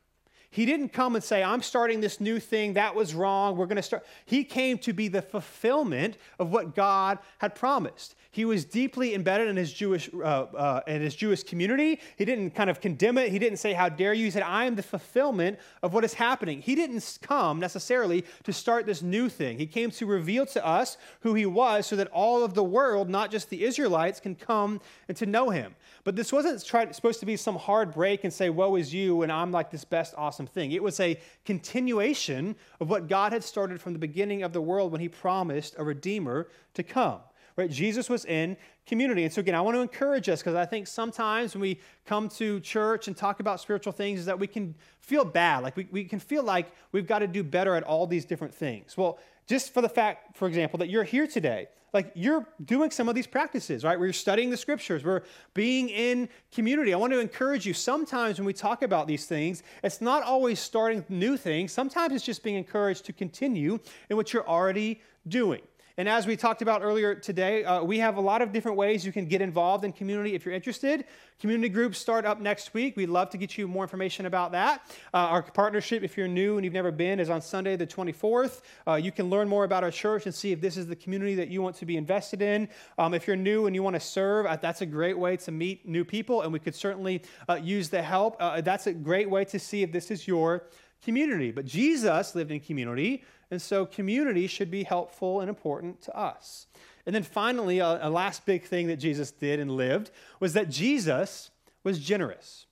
He 0.51 0.65
didn't 0.65 0.89
come 0.89 1.13
and 1.13 1.23
say, 1.23 1.43
I'm 1.43 1.61
starting 1.61 2.01
this 2.01 2.19
new 2.19 2.39
thing. 2.39 2.73
That 2.73 2.95
was 2.95 3.13
wrong. 3.13 3.55
We're 3.55 3.67
going 3.67 3.75
to 3.75 3.83
start. 3.83 4.03
He 4.25 4.43
came 4.43 4.79
to 4.79 4.93
be 4.93 5.07
the 5.07 5.21
fulfillment 5.21 6.17
of 6.39 6.51
what 6.51 6.73
God 6.73 7.19
had 7.37 7.53
promised. 7.53 8.15
He 8.31 8.45
was 8.45 8.63
deeply 8.63 9.15
embedded 9.15 9.47
in 9.47 9.55
his 9.55 9.73
Jewish 9.73 10.07
uh, 10.13 10.19
uh, 10.19 10.81
in 10.85 11.01
his 11.01 11.15
Jewish 11.15 11.41
community. 11.41 11.99
He 12.15 12.25
didn't 12.25 12.51
kind 12.51 12.69
of 12.69 12.79
condemn 12.79 13.17
it. 13.17 13.31
He 13.31 13.39
didn't 13.39 13.57
say, 13.57 13.73
"How 13.73 13.89
dare 13.89 14.13
you?" 14.13 14.25
He 14.25 14.31
said, 14.31 14.43
"I 14.43 14.65
am 14.65 14.75
the 14.75 14.83
fulfillment 14.83 15.57
of 15.81 15.95
what 15.95 16.03
is 16.03 16.13
happening." 16.13 16.61
He 16.61 16.75
didn't 16.75 17.17
come 17.23 17.59
necessarily 17.59 18.23
to 18.43 18.53
start 18.53 18.85
this 18.85 19.01
new 19.01 19.29
thing. 19.29 19.57
He 19.57 19.65
came 19.65 19.89
to 19.91 20.05
reveal 20.05 20.45
to 20.47 20.63
us 20.63 20.97
who 21.21 21.33
he 21.33 21.47
was, 21.47 21.87
so 21.87 21.95
that 21.95 22.07
all 22.09 22.43
of 22.43 22.53
the 22.53 22.63
world, 22.63 23.09
not 23.09 23.31
just 23.31 23.49
the 23.49 23.63
Israelites, 23.63 24.19
can 24.19 24.35
come 24.35 24.79
and 25.07 25.17
to 25.17 25.25
know 25.25 25.49
him. 25.49 25.75
But 26.03 26.15
this 26.15 26.31
wasn't 26.31 26.61
supposed 26.61 27.19
to 27.21 27.25
be 27.25 27.35
some 27.35 27.55
hard 27.55 27.91
break 27.91 28.23
and 28.23 28.31
say, 28.31 28.51
"Woe 28.51 28.75
is 28.75 28.93
you," 28.93 29.23
and 29.23 29.31
I'm 29.31 29.51
like 29.51 29.71
this 29.71 29.85
best 29.85 30.13
awesome 30.15 30.45
thing. 30.45 30.71
It 30.71 30.83
was 30.83 30.99
a 30.99 31.19
continuation 31.45 32.55
of 32.79 32.91
what 32.91 33.07
God 33.07 33.33
had 33.33 33.43
started 33.43 33.81
from 33.81 33.93
the 33.93 33.99
beginning 33.99 34.43
of 34.43 34.53
the 34.53 34.61
world 34.61 34.91
when 34.91 35.01
He 35.01 35.09
promised 35.09 35.73
a 35.79 35.83
redeemer 35.83 36.47
to 36.75 36.83
come. 36.83 37.21
Right? 37.59 37.69
Jesus 37.69 38.09
was 38.09 38.23
in 38.25 38.55
community. 38.87 39.23
And 39.23 39.33
so, 39.33 39.41
again, 39.41 39.53
I 39.53 39.61
want 39.61 39.75
to 39.75 39.81
encourage 39.81 40.29
us 40.29 40.39
because 40.39 40.55
I 40.55 40.65
think 40.65 40.87
sometimes 40.87 41.53
when 41.53 41.61
we 41.61 41.79
come 42.05 42.29
to 42.29 42.59
church 42.61 43.07
and 43.07 43.17
talk 43.17 43.41
about 43.41 43.59
spiritual 43.59 43.91
things, 43.91 44.21
is 44.21 44.25
that 44.27 44.39
we 44.39 44.47
can 44.47 44.73
feel 45.01 45.25
bad. 45.25 45.63
Like 45.63 45.75
we, 45.75 45.87
we 45.91 46.05
can 46.05 46.19
feel 46.19 46.43
like 46.43 46.71
we've 46.93 47.05
got 47.05 47.19
to 47.19 47.27
do 47.27 47.43
better 47.43 47.75
at 47.75 47.83
all 47.83 48.07
these 48.07 48.23
different 48.23 48.55
things. 48.55 48.95
Well, 48.95 49.19
just 49.45 49.73
for 49.73 49.81
the 49.81 49.89
fact, 49.89 50.37
for 50.37 50.47
example, 50.47 50.79
that 50.79 50.89
you're 50.89 51.03
here 51.03 51.27
today, 51.27 51.67
like 51.93 52.11
you're 52.15 52.47
doing 52.63 52.91
some 52.91 53.09
of 53.09 53.15
these 53.15 53.27
practices, 53.27 53.83
right? 53.83 53.99
We're 53.99 54.13
studying 54.13 54.49
the 54.49 54.57
scriptures, 54.57 55.03
we're 55.03 55.23
being 55.53 55.89
in 55.89 56.29
community. 56.53 56.93
I 56.93 56.97
want 56.97 57.11
to 57.13 57.19
encourage 57.19 57.65
you 57.65 57.73
sometimes 57.73 58.39
when 58.39 58.45
we 58.45 58.53
talk 58.53 58.83
about 58.83 59.07
these 59.07 59.25
things, 59.25 59.63
it's 59.83 59.99
not 59.99 60.23
always 60.23 60.59
starting 60.59 61.03
new 61.09 61.35
things, 61.35 61.71
sometimes 61.71 62.13
it's 62.13 62.25
just 62.25 62.43
being 62.43 62.55
encouraged 62.55 63.05
to 63.05 63.13
continue 63.13 63.79
in 64.09 64.17
what 64.17 64.31
you're 64.31 64.47
already 64.47 65.01
doing. 65.27 65.61
And 65.99 66.07
as 66.07 66.25
we 66.25 66.37
talked 66.37 66.61
about 66.61 66.81
earlier 66.81 67.13
today, 67.13 67.65
uh, 67.65 67.83
we 67.83 67.99
have 67.99 68.15
a 68.15 68.21
lot 68.21 68.41
of 68.41 68.53
different 68.53 68.77
ways 68.77 69.05
you 69.05 69.11
can 69.11 69.25
get 69.25 69.41
involved 69.41 69.83
in 69.83 69.91
community 69.91 70.33
if 70.33 70.45
you're 70.45 70.55
interested. 70.55 71.03
Community 71.41 71.67
groups 71.67 71.97
start 71.97 72.23
up 72.23 72.39
next 72.39 72.73
week. 72.73 72.95
We'd 72.95 73.09
love 73.09 73.29
to 73.31 73.37
get 73.37 73.57
you 73.57 73.67
more 73.67 73.83
information 73.83 74.25
about 74.25 74.53
that. 74.53 74.81
Uh, 75.13 75.17
our 75.17 75.43
partnership, 75.43 76.01
if 76.01 76.15
you're 76.15 76.29
new 76.29 76.55
and 76.55 76.63
you've 76.63 76.73
never 76.73 76.91
been, 76.91 77.19
is 77.19 77.29
on 77.29 77.41
Sunday 77.41 77.75
the 77.75 77.85
24th. 77.85 78.61
Uh, 78.87 78.93
you 78.93 79.11
can 79.11 79.29
learn 79.29 79.49
more 79.49 79.65
about 79.65 79.83
our 79.83 79.91
church 79.91 80.25
and 80.25 80.33
see 80.33 80.53
if 80.53 80.61
this 80.61 80.77
is 80.77 80.87
the 80.87 80.95
community 80.95 81.35
that 81.35 81.49
you 81.49 81.61
want 81.61 81.75
to 81.75 81.85
be 81.85 81.97
invested 81.97 82.41
in. 82.41 82.69
Um, 82.97 83.13
if 83.13 83.27
you're 83.27 83.35
new 83.35 83.65
and 83.65 83.75
you 83.75 83.83
want 83.83 83.97
to 83.97 83.99
serve, 83.99 84.45
uh, 84.45 84.55
that's 84.55 84.79
a 84.79 84.85
great 84.85 85.19
way 85.19 85.35
to 85.35 85.51
meet 85.51 85.85
new 85.85 86.05
people, 86.05 86.43
and 86.43 86.53
we 86.53 86.59
could 86.59 86.75
certainly 86.75 87.23
uh, 87.49 87.55
use 87.55 87.89
the 87.89 88.01
help. 88.01 88.37
Uh, 88.39 88.61
that's 88.61 88.87
a 88.87 88.93
great 88.93 89.29
way 89.29 89.43
to 89.43 89.59
see 89.59 89.83
if 89.83 89.91
this 89.91 90.11
is 90.11 90.29
your 90.29 90.63
community. 91.03 91.51
But 91.51 91.65
Jesus 91.65 92.35
lived 92.35 92.51
in 92.51 92.59
community. 92.59 93.23
And 93.51 93.61
so 93.61 93.85
community 93.85 94.47
should 94.47 94.69
be 94.69 94.83
helpful 94.83 95.41
and 95.41 95.49
important 95.49 96.01
to 96.03 96.15
us. 96.15 96.67
And 97.05 97.15
then 97.15 97.23
finally, 97.23 97.79
a, 97.79 98.07
a, 98.07 98.09
last 98.09 98.45
big 98.45 98.63
thing 98.63 98.87
that 98.87 98.97
Jesus 98.97 99.31
did 99.31 99.59
and 99.59 99.71
lived 99.71 100.11
was 100.39 100.53
that 100.53 100.69
Jesus 100.69 101.49
was 101.83 101.99
generous. 101.99 102.67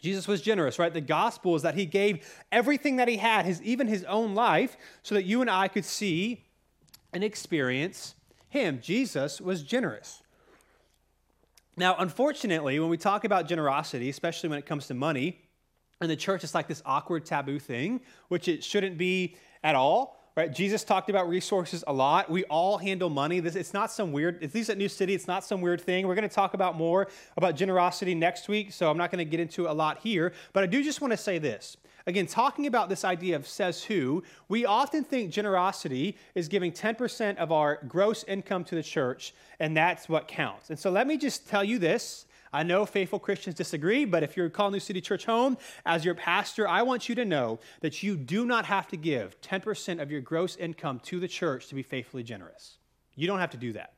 Jesus 0.00 0.28
was 0.28 0.40
generous, 0.40 0.78
right? 0.78 0.92
The 0.92 1.00
gospel 1.00 1.56
is 1.56 1.62
that 1.62 1.74
he 1.74 1.84
gave 1.84 2.24
everything 2.52 2.96
that 2.96 3.08
he 3.08 3.16
had, 3.16 3.46
his, 3.46 3.60
even 3.62 3.88
his 3.88 4.04
own 4.04 4.34
life, 4.34 4.76
so 5.02 5.16
that 5.16 5.24
you 5.24 5.40
and 5.40 5.50
I 5.50 5.66
could 5.66 5.84
see 5.84 6.44
and 7.12 7.24
experience 7.24 8.14
him. 8.48 8.78
Jesus 8.80 9.40
was 9.40 9.64
generous. 9.64 10.22
Now, 11.76 11.96
unfortunately, 11.98 12.78
when 12.78 12.90
we 12.90 12.96
talk 12.96 13.24
about 13.24 13.48
generosity, 13.48 14.08
especially 14.08 14.48
when 14.48 14.58
it 14.58 14.66
comes 14.66 14.86
to 14.88 14.94
money, 14.94 15.47
in 16.00 16.08
the 16.08 16.16
church, 16.16 16.44
it's 16.44 16.54
like 16.54 16.68
this 16.68 16.82
awkward 16.86 17.24
taboo 17.24 17.58
thing, 17.58 18.00
which 18.28 18.48
it 18.48 18.62
shouldn't 18.62 18.98
be 18.98 19.36
at 19.62 19.74
all. 19.74 20.16
Right? 20.36 20.52
Jesus 20.52 20.84
talked 20.84 21.10
about 21.10 21.28
resources 21.28 21.82
a 21.88 21.92
lot. 21.92 22.30
We 22.30 22.44
all 22.44 22.78
handle 22.78 23.10
money. 23.10 23.40
This, 23.40 23.56
it's 23.56 23.74
not 23.74 23.90
some 23.90 24.12
weird, 24.12 24.40
at 24.44 24.54
least 24.54 24.70
at 24.70 24.78
New 24.78 24.88
City, 24.88 25.12
it's 25.12 25.26
not 25.26 25.42
some 25.42 25.60
weird 25.60 25.80
thing. 25.80 26.06
We're 26.06 26.14
going 26.14 26.28
to 26.28 26.34
talk 26.34 26.54
about 26.54 26.76
more 26.76 27.08
about 27.36 27.56
generosity 27.56 28.14
next 28.14 28.46
week, 28.46 28.70
so 28.72 28.88
I'm 28.88 28.96
not 28.96 29.10
going 29.10 29.18
to 29.18 29.28
get 29.28 29.40
into 29.40 29.68
a 29.68 29.74
lot 29.74 29.98
here. 29.98 30.32
But 30.52 30.62
I 30.62 30.66
do 30.66 30.84
just 30.84 31.00
want 31.00 31.10
to 31.12 31.16
say 31.16 31.38
this. 31.38 31.76
Again, 32.06 32.28
talking 32.28 32.68
about 32.68 32.88
this 32.88 33.04
idea 33.04 33.34
of 33.34 33.48
says 33.48 33.82
who, 33.82 34.22
we 34.48 34.64
often 34.64 35.02
think 35.02 35.32
generosity 35.32 36.16
is 36.36 36.46
giving 36.46 36.70
10% 36.70 37.36
of 37.36 37.50
our 37.50 37.80
gross 37.88 38.22
income 38.24 38.62
to 38.64 38.76
the 38.76 38.82
church, 38.82 39.34
and 39.58 39.76
that's 39.76 40.08
what 40.08 40.28
counts. 40.28 40.70
And 40.70 40.78
so 40.78 40.88
let 40.88 41.08
me 41.08 41.18
just 41.18 41.48
tell 41.48 41.64
you 41.64 41.80
this 41.80 42.26
I 42.52 42.62
know 42.62 42.86
faithful 42.86 43.18
Christians 43.18 43.54
disagree, 43.54 44.04
but 44.04 44.22
if 44.22 44.36
you're 44.36 44.48
calling 44.48 44.72
New 44.72 44.80
City 44.80 45.00
Church 45.00 45.26
home 45.26 45.58
as 45.84 46.04
your 46.04 46.14
pastor, 46.14 46.66
I 46.66 46.82
want 46.82 47.08
you 47.08 47.14
to 47.16 47.24
know 47.24 47.60
that 47.80 48.02
you 48.02 48.16
do 48.16 48.46
not 48.46 48.64
have 48.64 48.88
to 48.88 48.96
give 48.96 49.40
10% 49.40 50.00
of 50.00 50.10
your 50.10 50.20
gross 50.20 50.56
income 50.56 51.00
to 51.04 51.20
the 51.20 51.28
church 51.28 51.68
to 51.68 51.74
be 51.74 51.82
faithfully 51.82 52.22
generous. 52.22 52.78
You 53.14 53.26
don't 53.26 53.38
have 53.38 53.50
to 53.50 53.56
do 53.56 53.72
that. 53.74 53.94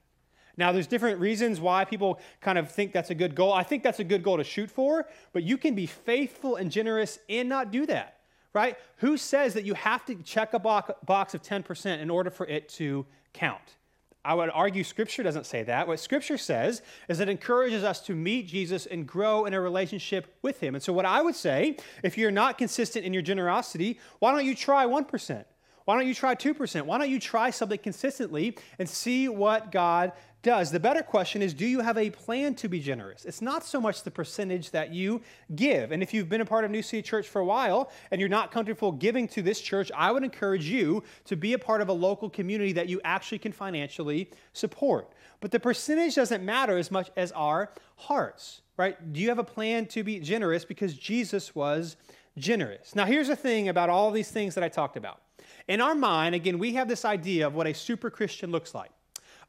Now, 0.57 0.73
there's 0.73 0.89
different 0.89 1.21
reasons 1.21 1.61
why 1.61 1.85
people 1.85 2.21
kind 2.41 2.59
of 2.59 2.71
think 2.71 2.93
that's 2.93 3.11
a 3.11 3.15
good 3.15 3.35
goal. 3.35 3.53
I 3.53 3.63
think 3.63 3.83
that's 3.83 4.01
a 4.01 4.05
good 4.05 4.23
goal 4.23 4.37
to 4.37 4.45
shoot 4.45 4.71
for, 4.71 5.07
but 5.33 5.43
you 5.43 5.57
can 5.57 5.75
be 5.75 5.87
faithful 5.87 6.57
and 6.57 6.71
generous 6.71 7.19
and 7.29 7.49
not 7.49 7.71
do 7.71 7.87
that, 7.87 8.19
right? 8.53 8.77
Who 8.97 9.17
says 9.17 9.55
that 9.55 9.65
you 9.65 9.75
have 9.75 10.05
to 10.07 10.17
check 10.17 10.53
a 10.53 10.59
box 10.59 11.35
of 11.35 11.43
10% 11.43 12.01
in 12.01 12.11
order 12.11 12.31
for 12.31 12.47
it 12.47 12.69
to 12.71 13.07
count? 13.33 13.77
I 14.25 14.35
would 14.35 14.51
argue 14.51 14.85
Scripture 14.85 15.23
doesn't 15.23 15.47
say 15.47 15.63
that. 15.63 15.89
What 15.89 15.99
Scripture 15.99 16.37
says 16.37 16.83
is 17.09 17.21
it 17.21 17.29
encourages 17.29 17.83
us 17.85 18.01
to 18.03 18.15
meet 18.15 18.47
Jesus 18.47 18.85
and 18.85 19.07
grow 19.07 19.47
in 19.47 19.55
a 19.55 19.61
relationship 19.61 20.37
with 20.43 20.61
Him. 20.61 20.75
And 20.75 20.85
so, 20.85 20.93
what 20.93 21.07
I 21.07 21.23
would 21.23 21.35
say, 21.35 21.79
if 22.03 22.19
you're 22.19 22.31
not 22.31 22.59
consistent 22.59 23.07
in 23.07 23.15
your 23.15 23.23
generosity, 23.23 23.99
why 24.19 24.33
don't 24.33 24.45
you 24.45 24.55
try 24.55 24.85
1%? 24.85 25.45
Why 25.87 25.97
don't 25.97 26.07
you 26.07 26.15
try 26.15 26.35
2%? 26.35 26.83
Why 26.83 26.99
don't 26.99 27.11
you 27.11 27.19
try 27.19 27.51
something 27.51 27.79
consistently 27.79 28.57
and 28.79 28.89
see 28.89 29.29
what 29.29 29.73
God 29.73 30.13
does. 30.43 30.71
The 30.71 30.81
better 30.81 31.03
question 31.03 31.43
is 31.43 31.53
do 31.53 31.67
you 31.67 31.81
have 31.81 31.99
a 31.99 32.11
plan 32.11 32.55
to 32.57 32.69
be 32.69 32.81
generous? 32.81 33.25
It's 33.25 33.43
not 33.43 33.65
so 33.65 33.81
much 33.81 34.03
the 34.03 34.11
percentage 34.11 34.71
that 34.71 34.93
you 34.93 35.21
give. 35.55 35.93
And 35.93 36.03
if 36.03 36.15
you've 36.15 36.29
been 36.29 36.41
a 36.41 36.47
part 36.47 36.65
of 36.65 36.71
New 36.71 36.83
City 36.83 37.03
Church 37.03 37.29
for 37.29 37.41
a 37.41 37.45
while 37.45 37.91
and 38.11 38.21
you're 38.21 38.29
not 38.29 38.51
comfortable 38.51 38.93
giving 38.93 39.29
to 39.29 39.43
this 39.43 39.61
church, 39.61 39.93
I 39.95 40.11
would 40.11 40.25
encourage 40.25 40.67
you 40.67 41.03
to 41.27 41.37
be 41.37 41.53
a 41.53 41.59
part 41.59 41.81
of 41.81 41.89
a 41.89 41.93
local 41.93 42.31
community 42.31 42.73
that 42.73 42.89
you 42.89 43.01
actually 43.05 43.39
can 43.39 43.53
financially 43.53 44.31
support. 44.53 45.13
But 45.41 45.51
the 45.51 45.61
percentage 45.61 46.15
doesn't 46.15 46.43
matter 46.43 46.79
as 46.79 46.91
much 46.91 47.11
as 47.17 47.33
our 47.33 47.73
hearts, 47.97 48.63
right? 48.77 49.13
Do 49.13 49.21
you 49.21 49.29
have 49.29 49.39
a 49.39 49.45
plan 49.45 49.87
to 49.87 50.03
be 50.03 50.21
generous 50.21 50.65
because 50.65 50.95
Jesus 50.95 51.55
was 51.55 51.97
generous? 52.39 52.95
Now, 52.95 53.05
here's 53.05 53.29
the 53.29 53.37
thing 53.37 53.69
about 53.69 53.91
all 53.91 54.11
these 54.11 54.31
things 54.31 54.55
that 54.55 54.65
I 54.65 54.69
talked 54.69 54.97
about. 54.97 55.21
In 55.69 55.81
our 55.81 55.95
mind, 55.95 56.35
again, 56.35 56.59
we 56.59 56.75
have 56.75 56.89
this 56.89 57.05
idea 57.05 57.47
of 57.47 57.55
what 57.55 57.67
a 57.67 57.75
super 57.75 58.11
Christian 58.11 58.51
looks 58.51 58.75
like. 58.75 58.91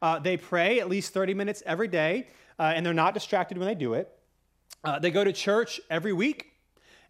Uh, 0.02 0.18
they 0.18 0.36
pray 0.36 0.80
at 0.80 0.88
least 0.88 1.14
30 1.14 1.32
minutes 1.32 1.62
every 1.64 1.86
day, 1.86 2.26
uh, 2.58 2.72
and 2.74 2.84
they're 2.84 2.92
not 2.92 3.14
distracted 3.14 3.56
when 3.56 3.68
they 3.68 3.74
do 3.74 3.94
it. 3.94 4.12
Uh, 4.82 4.98
they 4.98 5.12
go 5.12 5.22
to 5.22 5.32
church 5.32 5.80
every 5.88 6.12
week, 6.12 6.50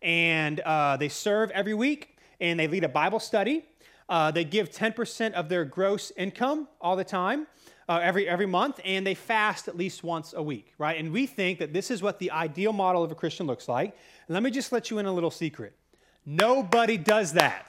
and 0.03 0.61
uh, 0.61 0.97
they 0.99 1.09
serve 1.09 1.51
every 1.53 1.73
week, 1.73 2.19
and 2.39 2.61
they 2.61 2.69
lead 2.69 2.85
a 2.85 2.89
Bible 2.89 3.19
study. 3.19 3.65
Uh, 4.11 4.31
they 4.31 4.45
give 4.45 4.71
10% 4.71 5.33
of 5.33 5.49
their 5.49 5.65
gross 5.65 6.13
income 6.19 6.69
all 6.83 6.95
the 6.95 7.05
time. 7.05 7.47
Uh, 7.89 7.99
every, 8.03 8.29
every 8.29 8.47
month, 8.47 8.79
and 8.85 9.05
they 9.07 9.15
fast 9.15 9.67
at 9.67 9.77
least 9.77 10.05
once 10.05 10.35
a 10.35 10.43
week, 10.43 10.73
right? 10.79 10.99
And 10.99 11.13
we 11.13 11.27
think 11.27 11.59
that 11.59 11.73
this 11.73 11.91
is 11.91 12.01
what 12.01 12.19
the 12.21 12.31
ideal 12.31 12.73
model 12.73 13.03
of 13.03 13.11
a 13.11 13.15
Christian 13.15 13.47
looks 13.47 13.69
like. 13.69 13.97
And 14.29 14.35
let 14.35 14.43
me 14.43 14.51
just 14.51 14.71
let 14.71 14.91
you 14.91 14.99
in 14.99 15.07
a 15.07 15.13
little 15.13 15.33
secret. 15.33 15.75
Nobody 16.25 16.97
does 16.97 17.33
that. 17.33 17.67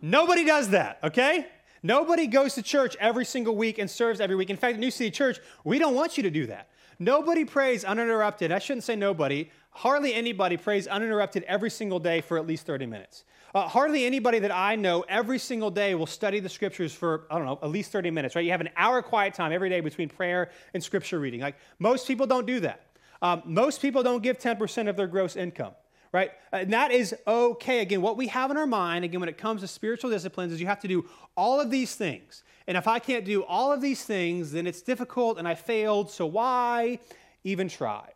Nobody 0.00 0.44
does 0.44 0.68
that, 0.68 1.00
okay? 1.02 1.46
Nobody 1.84 2.26
goes 2.26 2.54
to 2.54 2.62
church 2.62 2.96
every 2.98 3.26
single 3.26 3.54
week 3.54 3.78
and 3.78 3.90
serves 3.90 4.18
every 4.18 4.34
week. 4.36 4.48
In 4.48 4.56
fact, 4.56 4.74
at 4.74 4.80
New 4.80 4.90
City 4.90 5.10
Church, 5.10 5.38
we 5.64 5.78
don't 5.78 5.94
want 5.94 6.16
you 6.16 6.22
to 6.22 6.30
do 6.30 6.46
that. 6.46 6.70
Nobody 6.98 7.44
prays 7.44 7.84
uninterrupted. 7.84 8.50
I 8.50 8.58
shouldn't 8.58 8.84
say 8.84 8.96
nobody. 8.96 9.50
Hardly 9.68 10.14
anybody 10.14 10.56
prays 10.56 10.86
uninterrupted 10.86 11.42
every 11.42 11.68
single 11.68 11.98
day 12.00 12.22
for 12.22 12.38
at 12.38 12.46
least 12.46 12.64
30 12.64 12.86
minutes. 12.86 13.24
Uh, 13.54 13.68
hardly 13.68 14.06
anybody 14.06 14.38
that 14.38 14.50
I 14.50 14.76
know 14.76 15.04
every 15.10 15.38
single 15.38 15.70
day 15.70 15.94
will 15.94 16.06
study 16.06 16.40
the 16.40 16.48
scriptures 16.48 16.94
for, 16.94 17.26
I 17.30 17.36
don't 17.36 17.46
know, 17.46 17.58
at 17.62 17.68
least 17.68 17.92
30 17.92 18.10
minutes, 18.10 18.34
right? 18.34 18.44
You 18.46 18.52
have 18.52 18.62
an 18.62 18.70
hour 18.78 19.02
quiet 19.02 19.34
time 19.34 19.52
every 19.52 19.68
day 19.68 19.80
between 19.80 20.08
prayer 20.08 20.50
and 20.72 20.82
scripture 20.82 21.20
reading. 21.20 21.40
Like 21.40 21.56
most 21.78 22.08
people 22.08 22.26
don't 22.26 22.46
do 22.46 22.60
that. 22.60 22.80
Um, 23.20 23.42
most 23.44 23.82
people 23.82 24.02
don't 24.02 24.22
give 24.22 24.38
10% 24.38 24.88
of 24.88 24.96
their 24.96 25.06
gross 25.06 25.36
income 25.36 25.74
right? 26.14 26.30
Uh, 26.52 26.58
and 26.58 26.72
that 26.72 26.92
is 26.92 27.12
okay. 27.26 27.80
Again, 27.80 28.00
what 28.00 28.16
we 28.16 28.28
have 28.28 28.52
in 28.52 28.56
our 28.56 28.68
mind, 28.68 29.04
again, 29.04 29.18
when 29.18 29.28
it 29.28 29.36
comes 29.36 29.62
to 29.62 29.66
spiritual 29.66 30.10
disciplines, 30.10 30.52
is 30.52 30.60
you 30.60 30.66
have 30.68 30.78
to 30.80 30.88
do 30.88 31.04
all 31.36 31.60
of 31.60 31.72
these 31.72 31.96
things. 31.96 32.44
And 32.68 32.78
if 32.78 32.86
I 32.86 33.00
can't 33.00 33.24
do 33.24 33.42
all 33.42 33.72
of 33.72 33.80
these 33.80 34.04
things, 34.04 34.52
then 34.52 34.64
it's 34.68 34.80
difficult 34.80 35.38
and 35.38 35.48
I 35.48 35.56
failed. 35.56 36.08
So 36.08 36.24
why 36.24 37.00
even 37.42 37.68
try? 37.68 38.10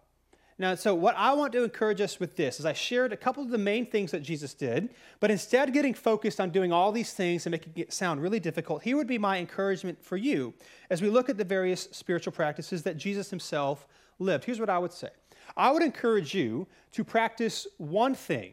Now, 0.61 0.76
so 0.76 0.94
what 0.94 1.16
I 1.16 1.32
want 1.34 1.52
to 1.54 1.64
encourage 1.64 2.00
us 2.00 2.20
with 2.20 2.37
this 2.37 2.61
is 2.61 2.66
I 2.66 2.72
shared 2.72 3.12
a 3.12 3.16
couple 3.16 3.42
of 3.42 3.50
the 3.50 3.58
main 3.58 3.84
things 3.84 4.12
that 4.12 4.22
Jesus 4.22 4.54
did, 4.54 4.90
but 5.18 5.32
instead 5.32 5.68
of 5.68 5.74
getting 5.74 5.94
focused 5.94 6.40
on 6.40 6.50
doing 6.50 6.72
all 6.72 6.92
these 6.92 7.12
things 7.12 7.46
and 7.46 7.50
making 7.50 7.72
it 7.76 7.92
sound 7.92 8.22
really 8.22 8.40
difficult, 8.40 8.82
here 8.82 8.96
would 8.96 9.06
be 9.08 9.18
my 9.18 9.38
encouragement 9.38 10.04
for 10.04 10.16
you 10.16 10.54
as 10.88 11.02
we 11.02 11.11
look 11.11 11.28
at 11.28 11.37
the 11.37 11.44
various 11.44 11.88
spiritual 11.90 12.32
practices 12.32 12.84
that 12.84 12.96
Jesus 12.96 13.30
himself 13.30 13.87
lived. 14.20 14.44
Here's 14.44 14.61
what 14.61 14.70
I 14.70 14.78
would 14.78 14.92
say 14.92 15.11
I 15.56 15.70
would 15.70 15.82
encourage 15.82 16.34
you 16.34 16.66
to 16.92 17.04
practice 17.04 17.66
one 17.78 18.14
thing 18.14 18.52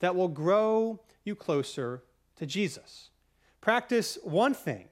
that 0.00 0.14
will 0.14 0.28
grow 0.28 1.00
you 1.24 1.34
closer 1.34 2.02
to 2.36 2.46
Jesus. 2.46 3.10
Practice 3.60 4.18
one 4.22 4.54
thing 4.54 4.88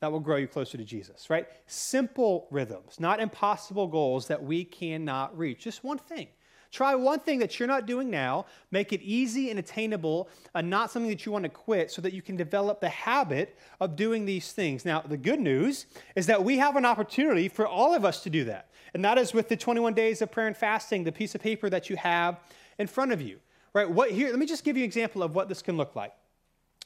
that 0.00 0.10
will 0.10 0.20
grow 0.20 0.36
you 0.36 0.48
closer 0.48 0.76
to 0.76 0.84
Jesus, 0.84 1.30
right? 1.30 1.46
Simple 1.66 2.48
rhythms, 2.50 2.98
not 2.98 3.20
impossible 3.20 3.86
goals 3.86 4.26
that 4.26 4.42
we 4.42 4.64
cannot 4.64 5.36
reach. 5.38 5.60
Just 5.60 5.84
one 5.84 5.98
thing. 5.98 6.28
Try 6.72 6.94
one 6.94 7.20
thing 7.20 7.38
that 7.40 7.58
you're 7.58 7.68
not 7.68 7.84
doing 7.84 8.10
now, 8.10 8.46
make 8.70 8.94
it 8.94 9.02
easy 9.02 9.50
and 9.50 9.58
attainable, 9.58 10.30
and 10.54 10.70
not 10.70 10.90
something 10.90 11.10
that 11.10 11.26
you 11.26 11.30
want 11.30 11.44
to 11.44 11.50
quit 11.50 11.90
so 11.90 12.00
that 12.00 12.14
you 12.14 12.22
can 12.22 12.34
develop 12.34 12.80
the 12.80 12.88
habit 12.88 13.58
of 13.78 13.94
doing 13.94 14.24
these 14.24 14.52
things. 14.52 14.86
Now, 14.86 15.02
the 15.02 15.18
good 15.18 15.38
news 15.38 15.84
is 16.16 16.26
that 16.26 16.42
we 16.42 16.56
have 16.56 16.76
an 16.76 16.86
opportunity 16.86 17.48
for 17.48 17.66
all 17.68 17.94
of 17.94 18.06
us 18.06 18.22
to 18.22 18.30
do 18.30 18.44
that. 18.44 18.70
And 18.94 19.04
that 19.04 19.18
is 19.18 19.34
with 19.34 19.50
the 19.50 19.56
21 19.56 19.92
days 19.92 20.22
of 20.22 20.32
prayer 20.32 20.46
and 20.46 20.56
fasting, 20.56 21.04
the 21.04 21.12
piece 21.12 21.34
of 21.34 21.42
paper 21.42 21.68
that 21.68 21.90
you 21.90 21.96
have 21.96 22.40
in 22.78 22.86
front 22.86 23.12
of 23.12 23.20
you. 23.20 23.38
Right? 23.74 23.88
What 23.88 24.10
here, 24.10 24.30
let 24.30 24.38
me 24.38 24.46
just 24.46 24.64
give 24.64 24.78
you 24.78 24.82
an 24.82 24.86
example 24.86 25.22
of 25.22 25.34
what 25.34 25.50
this 25.50 25.60
can 25.60 25.76
look 25.76 25.94
like. 25.94 26.14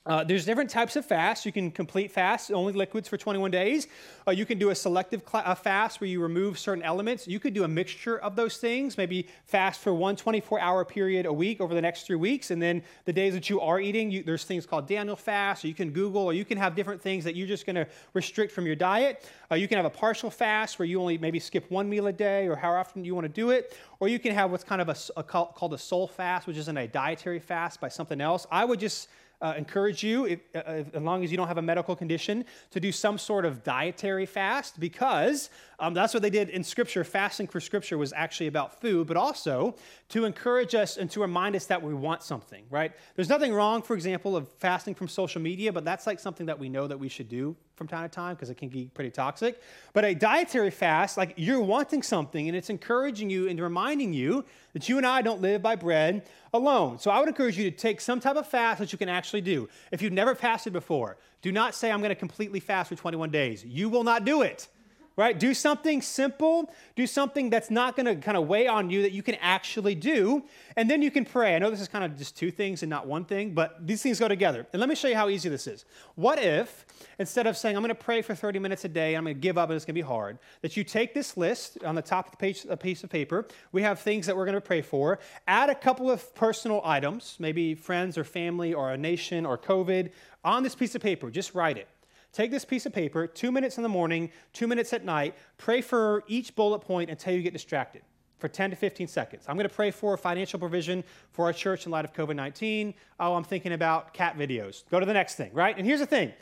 Uh, 0.06 0.22
there's 0.22 0.44
different 0.44 0.70
types 0.70 0.94
of 0.94 1.04
fasts. 1.04 1.44
You 1.44 1.50
can 1.50 1.72
complete 1.72 2.12
fast, 2.12 2.52
only 2.52 2.72
liquids 2.72 3.08
for 3.08 3.16
21 3.16 3.50
days. 3.50 3.88
Uh, 4.26 4.30
you 4.30 4.46
can 4.46 4.56
do 4.56 4.70
a 4.70 4.74
selective 4.74 5.22
cl- 5.28 5.42
uh, 5.44 5.54
fast 5.56 6.00
where 6.00 6.08
you 6.08 6.22
remove 6.22 6.60
certain 6.60 6.84
elements. 6.84 7.26
You 7.26 7.40
could 7.40 7.54
do 7.54 7.64
a 7.64 7.68
mixture 7.68 8.18
of 8.18 8.36
those 8.36 8.58
things, 8.58 8.96
maybe 8.96 9.26
fast 9.46 9.80
for 9.80 9.92
one 9.92 10.14
24 10.14 10.60
hour 10.60 10.84
period 10.84 11.26
a 11.26 11.32
week 11.32 11.60
over 11.60 11.74
the 11.74 11.82
next 11.82 12.06
three 12.06 12.16
weeks. 12.16 12.52
And 12.52 12.62
then 12.62 12.84
the 13.04 13.12
days 13.12 13.34
that 13.34 13.50
you 13.50 13.60
are 13.60 13.80
eating, 13.80 14.12
you, 14.12 14.22
there's 14.22 14.44
things 14.44 14.64
called 14.64 14.86
Daniel 14.86 15.16
fast, 15.16 15.64
or 15.64 15.68
you 15.68 15.74
can 15.74 15.90
Google, 15.90 16.22
or 16.22 16.32
you 16.32 16.44
can 16.44 16.56
have 16.56 16.76
different 16.76 17.02
things 17.02 17.24
that 17.24 17.34
you're 17.34 17.48
just 17.48 17.66
going 17.66 17.76
to 17.76 17.86
restrict 18.14 18.52
from 18.52 18.64
your 18.64 18.76
diet. 18.76 19.28
Uh, 19.50 19.56
you 19.56 19.66
can 19.66 19.76
have 19.76 19.86
a 19.86 19.90
partial 19.90 20.30
fast 20.30 20.78
where 20.78 20.86
you 20.86 21.00
only 21.00 21.18
maybe 21.18 21.40
skip 21.40 21.68
one 21.68 21.88
meal 21.88 22.06
a 22.06 22.12
day, 22.12 22.46
or 22.46 22.54
how 22.54 22.70
often 22.70 23.04
you 23.04 23.16
want 23.16 23.24
to 23.24 23.32
do 23.32 23.50
it. 23.50 23.76
Or 23.98 24.06
you 24.06 24.20
can 24.20 24.32
have 24.32 24.52
what's 24.52 24.62
kind 24.62 24.80
of 24.80 24.88
a, 24.88 24.96
a 25.16 25.24
called 25.24 25.74
a 25.74 25.78
soul 25.78 26.06
fast, 26.06 26.46
which 26.46 26.58
isn't 26.58 26.76
a 26.76 26.86
dietary 26.86 27.40
fast 27.40 27.80
by 27.80 27.88
something 27.88 28.20
else. 28.20 28.46
I 28.52 28.64
would 28.64 28.78
just 28.78 29.08
uh, 29.40 29.54
encourage 29.56 30.02
you, 30.02 30.24
if, 30.24 30.40
uh, 30.54 30.82
as 30.92 31.02
long 31.02 31.22
as 31.22 31.30
you 31.30 31.36
don't 31.36 31.48
have 31.48 31.58
a 31.58 31.62
medical 31.62 31.94
condition, 31.94 32.44
to 32.70 32.80
do 32.80 32.90
some 32.90 33.18
sort 33.18 33.44
of 33.44 33.62
dietary 33.62 34.26
fast 34.26 34.80
because 34.80 35.50
um, 35.78 35.94
that's 35.94 36.14
what 36.14 36.22
they 36.22 36.30
did 36.30 36.48
in 36.48 36.64
Scripture. 36.64 37.04
Fasting 37.04 37.46
for 37.46 37.60
Scripture 37.60 37.98
was 37.98 38.12
actually 38.12 38.46
about 38.46 38.80
food, 38.80 39.06
but 39.06 39.16
also 39.16 39.74
to 40.08 40.24
encourage 40.24 40.74
us 40.74 40.96
and 40.96 41.10
to 41.10 41.20
remind 41.20 41.54
us 41.54 41.66
that 41.66 41.82
we 41.82 41.92
want 41.94 42.22
something, 42.22 42.64
right? 42.70 42.92
There's 43.14 43.28
nothing 43.28 43.52
wrong, 43.52 43.82
for 43.82 43.94
example, 43.94 44.36
of 44.36 44.48
fasting 44.58 44.94
from 44.94 45.08
social 45.08 45.40
media, 45.40 45.72
but 45.72 45.84
that's 45.84 46.06
like 46.06 46.20
something 46.20 46.46
that 46.46 46.58
we 46.58 46.68
know 46.68 46.86
that 46.86 46.98
we 46.98 47.08
should 47.08 47.28
do 47.28 47.56
from 47.76 47.86
time 47.86 48.08
to 48.08 48.14
time 48.14 48.34
because 48.34 48.50
it 48.50 48.56
can 48.56 48.68
be 48.68 48.90
pretty 48.94 49.10
toxic. 49.10 49.60
But 49.92 50.04
a 50.04 50.14
dietary 50.14 50.70
fast, 50.70 51.16
like 51.16 51.34
you're 51.36 51.60
wanting 51.60 52.02
something 52.02 52.48
and 52.48 52.56
it's 52.56 52.70
encouraging 52.70 53.30
you 53.30 53.48
and 53.48 53.60
reminding 53.60 54.14
you 54.14 54.44
that 54.72 54.88
you 54.88 54.96
and 54.96 55.06
I 55.06 55.22
don't 55.22 55.42
live 55.42 55.62
by 55.62 55.76
bread 55.76 56.26
alone. 56.54 56.98
So 56.98 57.10
I 57.10 57.20
would 57.20 57.28
encourage 57.28 57.58
you 57.58 57.70
to 57.70 57.76
take 57.76 58.00
some 58.00 58.18
type 58.18 58.36
of 58.36 58.46
fast 58.46 58.80
that 58.80 58.92
you 58.92 58.98
can 58.98 59.10
actually 59.10 59.42
do. 59.42 59.68
If 59.92 60.00
you've 60.00 60.12
never 60.12 60.34
fasted 60.34 60.72
before, 60.72 61.18
do 61.42 61.52
not 61.52 61.74
say, 61.74 61.92
I'm 61.92 62.00
going 62.00 62.08
to 62.08 62.14
completely 62.16 62.60
fast 62.60 62.88
for 62.88 62.96
21 62.96 63.30
days. 63.30 63.64
You 63.64 63.88
will 63.88 64.04
not 64.04 64.24
do 64.24 64.42
it 64.42 64.68
right? 65.16 65.38
Do 65.38 65.54
something 65.54 66.02
simple, 66.02 66.70
do 66.94 67.06
something 67.06 67.48
that's 67.48 67.70
not 67.70 67.96
going 67.96 68.06
to 68.06 68.16
kind 68.16 68.36
of 68.36 68.46
weigh 68.46 68.66
on 68.66 68.90
you 68.90 69.02
that 69.02 69.12
you 69.12 69.22
can 69.22 69.36
actually 69.36 69.94
do, 69.94 70.44
and 70.76 70.90
then 70.90 71.00
you 71.00 71.10
can 71.10 71.24
pray. 71.24 71.56
I 71.56 71.58
know 71.58 71.70
this 71.70 71.80
is 71.80 71.88
kind 71.88 72.04
of 72.04 72.18
just 72.18 72.36
two 72.36 72.50
things 72.50 72.82
and 72.82 72.90
not 72.90 73.06
one 73.06 73.24
thing, 73.24 73.54
but 73.54 73.86
these 73.86 74.02
things 74.02 74.20
go 74.20 74.28
together. 74.28 74.66
And 74.72 74.80
let 74.80 74.88
me 74.88 74.94
show 74.94 75.08
you 75.08 75.14
how 75.14 75.28
easy 75.28 75.48
this 75.48 75.66
is. 75.66 75.86
What 76.16 76.38
if, 76.38 76.84
instead 77.18 77.46
of 77.46 77.56
saying, 77.56 77.76
I'm 77.76 77.82
going 77.82 77.88
to 77.88 77.94
pray 77.94 78.20
for 78.20 78.34
30 78.34 78.58
minutes 78.58 78.84
a 78.84 78.88
day, 78.88 79.14
I'm 79.14 79.24
going 79.24 79.34
to 79.34 79.40
give 79.40 79.56
up 79.56 79.70
and 79.70 79.76
it's 79.76 79.86
going 79.86 79.94
to 79.94 80.02
be 80.02 80.06
hard, 80.06 80.38
that 80.60 80.76
you 80.76 80.84
take 80.84 81.14
this 81.14 81.36
list 81.36 81.82
on 81.82 81.94
the 81.94 82.02
top 82.02 82.26
of 82.26 82.32
the 82.32 82.36
page, 82.36 82.66
a 82.68 82.76
piece 82.76 83.02
of 83.02 83.08
paper, 83.08 83.46
we 83.72 83.82
have 83.82 84.00
things 84.00 84.26
that 84.26 84.36
we're 84.36 84.44
going 84.44 84.54
to 84.54 84.60
pray 84.60 84.82
for, 84.82 85.18
add 85.48 85.70
a 85.70 85.74
couple 85.74 86.10
of 86.10 86.34
personal 86.34 86.82
items, 86.84 87.36
maybe 87.38 87.74
friends 87.74 88.18
or 88.18 88.24
family 88.24 88.74
or 88.74 88.92
a 88.92 88.98
nation 88.98 89.46
or 89.46 89.56
COVID, 89.56 90.10
on 90.44 90.62
this 90.62 90.74
piece 90.74 90.94
of 90.94 91.00
paper, 91.00 91.30
just 91.30 91.54
write 91.54 91.78
it. 91.78 91.88
Take 92.36 92.50
this 92.50 92.66
piece 92.66 92.84
of 92.84 92.92
paper, 92.92 93.26
two 93.26 93.50
minutes 93.50 93.78
in 93.78 93.82
the 93.82 93.88
morning, 93.88 94.30
two 94.52 94.66
minutes 94.66 94.92
at 94.92 95.06
night, 95.06 95.34
pray 95.56 95.80
for 95.80 96.22
each 96.28 96.54
bullet 96.54 96.80
point 96.80 97.08
until 97.08 97.32
you 97.32 97.40
get 97.40 97.54
distracted 97.54 98.02
for 98.36 98.46
10 98.46 98.68
to 98.68 98.76
15 98.76 99.08
seconds. 99.08 99.46
I'm 99.48 99.56
going 99.56 99.66
to 99.66 99.74
pray 99.74 99.90
for 99.90 100.14
financial 100.18 100.58
provision 100.58 101.02
for 101.32 101.46
our 101.46 101.54
church 101.54 101.86
in 101.86 101.92
light 101.92 102.04
of 102.04 102.12
COVID 102.12 102.36
19. 102.36 102.92
Oh, 103.20 103.34
I'm 103.36 103.42
thinking 103.42 103.72
about 103.72 104.12
cat 104.12 104.36
videos. 104.36 104.84
Go 104.90 105.00
to 105.00 105.06
the 105.06 105.14
next 105.14 105.36
thing, 105.36 105.50
right? 105.54 105.74
And 105.78 105.86
here's 105.86 106.00
the 106.00 106.06
thing 106.06 106.34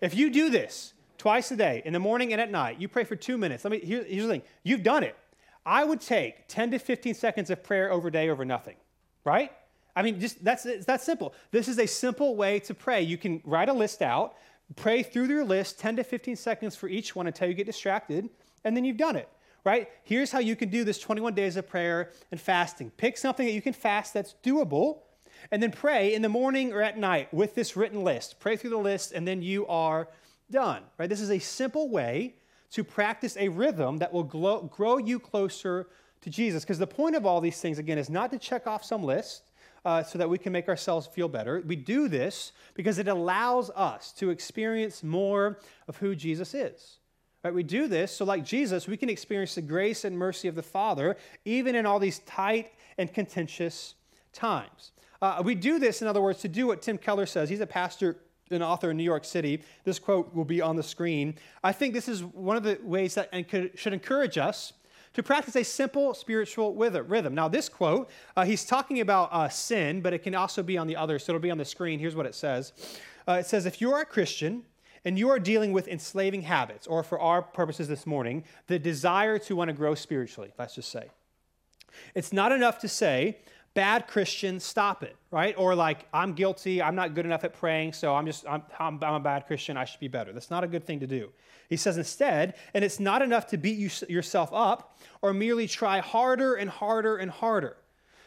if 0.00 0.14
you 0.14 0.30
do 0.30 0.48
this 0.48 0.94
twice 1.18 1.50
a 1.50 1.56
day, 1.56 1.82
in 1.84 1.92
the 1.92 1.98
morning 1.98 2.32
and 2.32 2.40
at 2.40 2.50
night, 2.50 2.80
you 2.80 2.88
pray 2.88 3.04
for 3.04 3.14
two 3.14 3.36
minutes. 3.36 3.64
Let 3.64 3.72
me, 3.72 3.80
here, 3.80 4.04
here's 4.04 4.24
the 4.24 4.30
thing 4.30 4.42
you've 4.62 4.82
done 4.82 5.02
it. 5.02 5.14
I 5.66 5.84
would 5.84 6.00
take 6.00 6.48
10 6.48 6.70
to 6.70 6.78
15 6.78 7.12
seconds 7.12 7.50
of 7.50 7.62
prayer 7.62 7.92
over 7.92 8.08
day 8.08 8.30
over 8.30 8.46
nothing, 8.46 8.76
right? 9.26 9.52
I 9.94 10.00
mean, 10.00 10.20
just 10.20 10.42
that's 10.42 10.66
that's 10.86 11.04
simple. 11.04 11.34
This 11.50 11.68
is 11.68 11.78
a 11.78 11.86
simple 11.86 12.34
way 12.34 12.60
to 12.60 12.72
pray. 12.72 13.02
You 13.02 13.18
can 13.18 13.42
write 13.44 13.68
a 13.68 13.74
list 13.74 14.00
out, 14.00 14.36
pray 14.76 15.02
through 15.02 15.26
your 15.26 15.44
list 15.44 15.78
10 15.78 15.96
to 15.96 16.04
15 16.04 16.36
seconds 16.36 16.76
for 16.76 16.88
each 16.88 17.16
one 17.16 17.26
until 17.26 17.48
you 17.48 17.54
get 17.54 17.66
distracted, 17.66 18.28
and 18.64 18.76
then 18.76 18.84
you've 18.84 18.96
done 18.96 19.16
it, 19.16 19.28
right? 19.64 19.88
Here's 20.04 20.30
how 20.30 20.40
you 20.40 20.56
can 20.56 20.68
do 20.68 20.84
this 20.84 20.98
21 20.98 21.34
days 21.34 21.56
of 21.56 21.68
prayer 21.68 22.12
and 22.30 22.40
fasting. 22.40 22.90
Pick 22.96 23.16
something 23.16 23.46
that 23.46 23.52
you 23.52 23.62
can 23.62 23.72
fast 23.72 24.14
that's 24.14 24.34
doable, 24.44 25.00
and 25.50 25.62
then 25.62 25.70
pray 25.70 26.14
in 26.14 26.22
the 26.22 26.28
morning 26.28 26.72
or 26.72 26.82
at 26.82 26.98
night 26.98 27.32
with 27.32 27.54
this 27.54 27.76
written 27.76 28.02
list. 28.02 28.40
Pray 28.40 28.56
through 28.56 28.70
the 28.70 28.76
list, 28.76 29.12
and 29.12 29.26
then 29.26 29.40
you 29.40 29.66
are 29.68 30.08
done, 30.50 30.82
right? 30.98 31.08
This 31.08 31.20
is 31.20 31.30
a 31.30 31.38
simple 31.38 31.88
way 31.88 32.34
to 32.72 32.84
practice 32.84 33.36
a 33.36 33.48
rhythm 33.48 33.98
that 33.98 34.12
will 34.12 34.24
grow, 34.24 34.98
you 34.98 35.18
closer 35.18 35.86
to 36.20 36.30
Jesus. 36.30 36.64
Because 36.64 36.78
the 36.78 36.86
point 36.86 37.16
of 37.16 37.24
all 37.24 37.40
these 37.40 37.60
things, 37.60 37.78
again, 37.78 37.98
is 37.98 38.10
not 38.10 38.30
to 38.32 38.38
check 38.38 38.66
off 38.66 38.84
some 38.84 39.02
list 39.02 39.44
uh, 39.84 40.02
so 40.02 40.18
that 40.18 40.28
we 40.28 40.38
can 40.38 40.52
make 40.52 40.68
ourselves 40.68 41.06
feel 41.06 41.28
better. 41.28 41.62
We 41.66 41.76
do 41.76 42.08
this 42.08 42.52
because 42.74 42.98
it 42.98 43.08
allows 43.08 43.70
us 43.70 44.12
to 44.12 44.30
experience 44.30 45.02
more 45.02 45.58
of 45.86 45.96
who 45.96 46.14
Jesus 46.14 46.54
is. 46.54 46.98
Right? 47.44 47.54
We 47.54 47.62
do 47.62 47.86
this 47.88 48.16
so, 48.16 48.24
like 48.24 48.44
Jesus, 48.44 48.88
we 48.88 48.96
can 48.96 49.08
experience 49.08 49.54
the 49.54 49.62
grace 49.62 50.04
and 50.04 50.18
mercy 50.18 50.48
of 50.48 50.54
the 50.54 50.62
Father, 50.62 51.16
even 51.44 51.74
in 51.74 51.86
all 51.86 51.98
these 51.98 52.18
tight 52.20 52.72
and 52.98 53.12
contentious 53.12 53.94
times. 54.32 54.92
Uh, 55.22 55.42
we 55.44 55.54
do 55.54 55.78
this, 55.78 56.02
in 56.02 56.08
other 56.08 56.20
words, 56.20 56.40
to 56.40 56.48
do 56.48 56.66
what 56.66 56.82
Tim 56.82 56.98
Keller 56.98 57.26
says. 57.26 57.48
He's 57.48 57.60
a 57.60 57.66
pastor 57.66 58.18
an 58.50 58.62
author 58.62 58.90
in 58.90 58.96
New 58.96 59.04
York 59.04 59.24
City. 59.24 59.62
This 59.84 59.98
quote 59.98 60.34
will 60.34 60.44
be 60.44 60.60
on 60.60 60.76
the 60.76 60.82
screen. 60.82 61.34
I 61.62 61.72
think 61.72 61.94
this 61.94 62.08
is 62.08 62.24
one 62.24 62.56
of 62.56 62.62
the 62.62 62.78
ways 62.82 63.14
that 63.14 63.28
and 63.32 63.44
should 63.74 63.92
encourage 63.92 64.38
us 64.38 64.72
to 65.18 65.22
practice 65.22 65.56
a 65.56 65.64
simple 65.64 66.14
spiritual 66.14 66.74
rhythm. 66.74 67.34
Now, 67.34 67.48
this 67.48 67.68
quote, 67.68 68.08
uh, 68.36 68.44
he's 68.44 68.64
talking 68.64 69.00
about 69.00 69.28
uh, 69.32 69.48
sin, 69.48 70.00
but 70.00 70.12
it 70.12 70.22
can 70.22 70.34
also 70.34 70.62
be 70.62 70.78
on 70.78 70.86
the 70.86 70.96
other, 70.96 71.18
so 71.18 71.32
it'll 71.32 71.42
be 71.42 71.50
on 71.50 71.58
the 71.58 71.64
screen. 71.64 71.98
Here's 71.98 72.14
what 72.14 72.24
it 72.24 72.34
says 72.34 72.72
uh, 73.26 73.32
It 73.32 73.46
says, 73.46 73.66
If 73.66 73.80
you 73.80 73.92
are 73.92 74.00
a 74.00 74.06
Christian, 74.06 74.62
and 75.04 75.18
you 75.18 75.28
are 75.30 75.38
dealing 75.38 75.72
with 75.72 75.88
enslaving 75.88 76.42
habits, 76.42 76.86
or 76.86 77.02
for 77.02 77.18
our 77.18 77.42
purposes 77.42 77.88
this 77.88 78.06
morning, 78.06 78.44
the 78.68 78.78
desire 78.78 79.38
to 79.40 79.56
want 79.56 79.68
to 79.68 79.74
grow 79.74 79.94
spiritually, 79.94 80.52
let's 80.58 80.74
just 80.74 80.90
say. 80.90 81.08
It's 82.14 82.32
not 82.32 82.52
enough 82.52 82.78
to 82.80 82.88
say, 82.88 83.38
bad 83.78 84.08
Christian, 84.08 84.58
stop 84.58 85.04
it, 85.04 85.14
right? 85.30 85.54
Or 85.56 85.72
like, 85.72 86.08
I'm 86.12 86.32
guilty, 86.32 86.82
I'm 86.82 86.96
not 86.96 87.14
good 87.14 87.24
enough 87.24 87.44
at 87.44 87.54
praying, 87.54 87.92
so 87.92 88.12
I'm 88.12 88.26
just, 88.26 88.44
I'm, 88.44 88.60
I'm, 88.76 88.98
I'm, 89.04 89.14
a 89.14 89.20
bad 89.20 89.46
Christian, 89.46 89.76
I 89.76 89.84
should 89.84 90.00
be 90.00 90.08
better. 90.08 90.32
That's 90.32 90.50
not 90.50 90.64
a 90.64 90.66
good 90.66 90.84
thing 90.84 90.98
to 90.98 91.06
do. 91.06 91.30
He 91.68 91.76
says 91.76 91.96
instead, 91.96 92.56
and 92.74 92.84
it's 92.84 92.98
not 92.98 93.22
enough 93.22 93.46
to 93.50 93.56
beat 93.56 93.78
you, 93.78 93.88
yourself 94.08 94.50
up 94.52 94.98
or 95.22 95.32
merely 95.32 95.68
try 95.68 96.00
harder 96.00 96.56
and 96.56 96.68
harder 96.68 97.18
and 97.18 97.30
harder. 97.30 97.76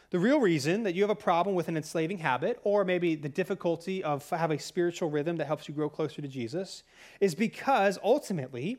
The 0.08 0.18
real 0.18 0.40
reason 0.40 0.84
that 0.84 0.94
you 0.94 1.02
have 1.02 1.10
a 1.10 1.14
problem 1.14 1.54
with 1.54 1.68
an 1.68 1.76
enslaving 1.76 2.16
habit, 2.16 2.58
or 2.64 2.82
maybe 2.82 3.14
the 3.14 3.28
difficulty 3.28 4.02
of 4.02 4.26
having 4.30 4.56
a 4.56 4.62
spiritual 4.62 5.10
rhythm 5.10 5.36
that 5.36 5.46
helps 5.46 5.68
you 5.68 5.74
grow 5.74 5.90
closer 5.90 6.22
to 6.22 6.28
Jesus, 6.28 6.82
is 7.20 7.34
because 7.34 7.98
ultimately 8.02 8.78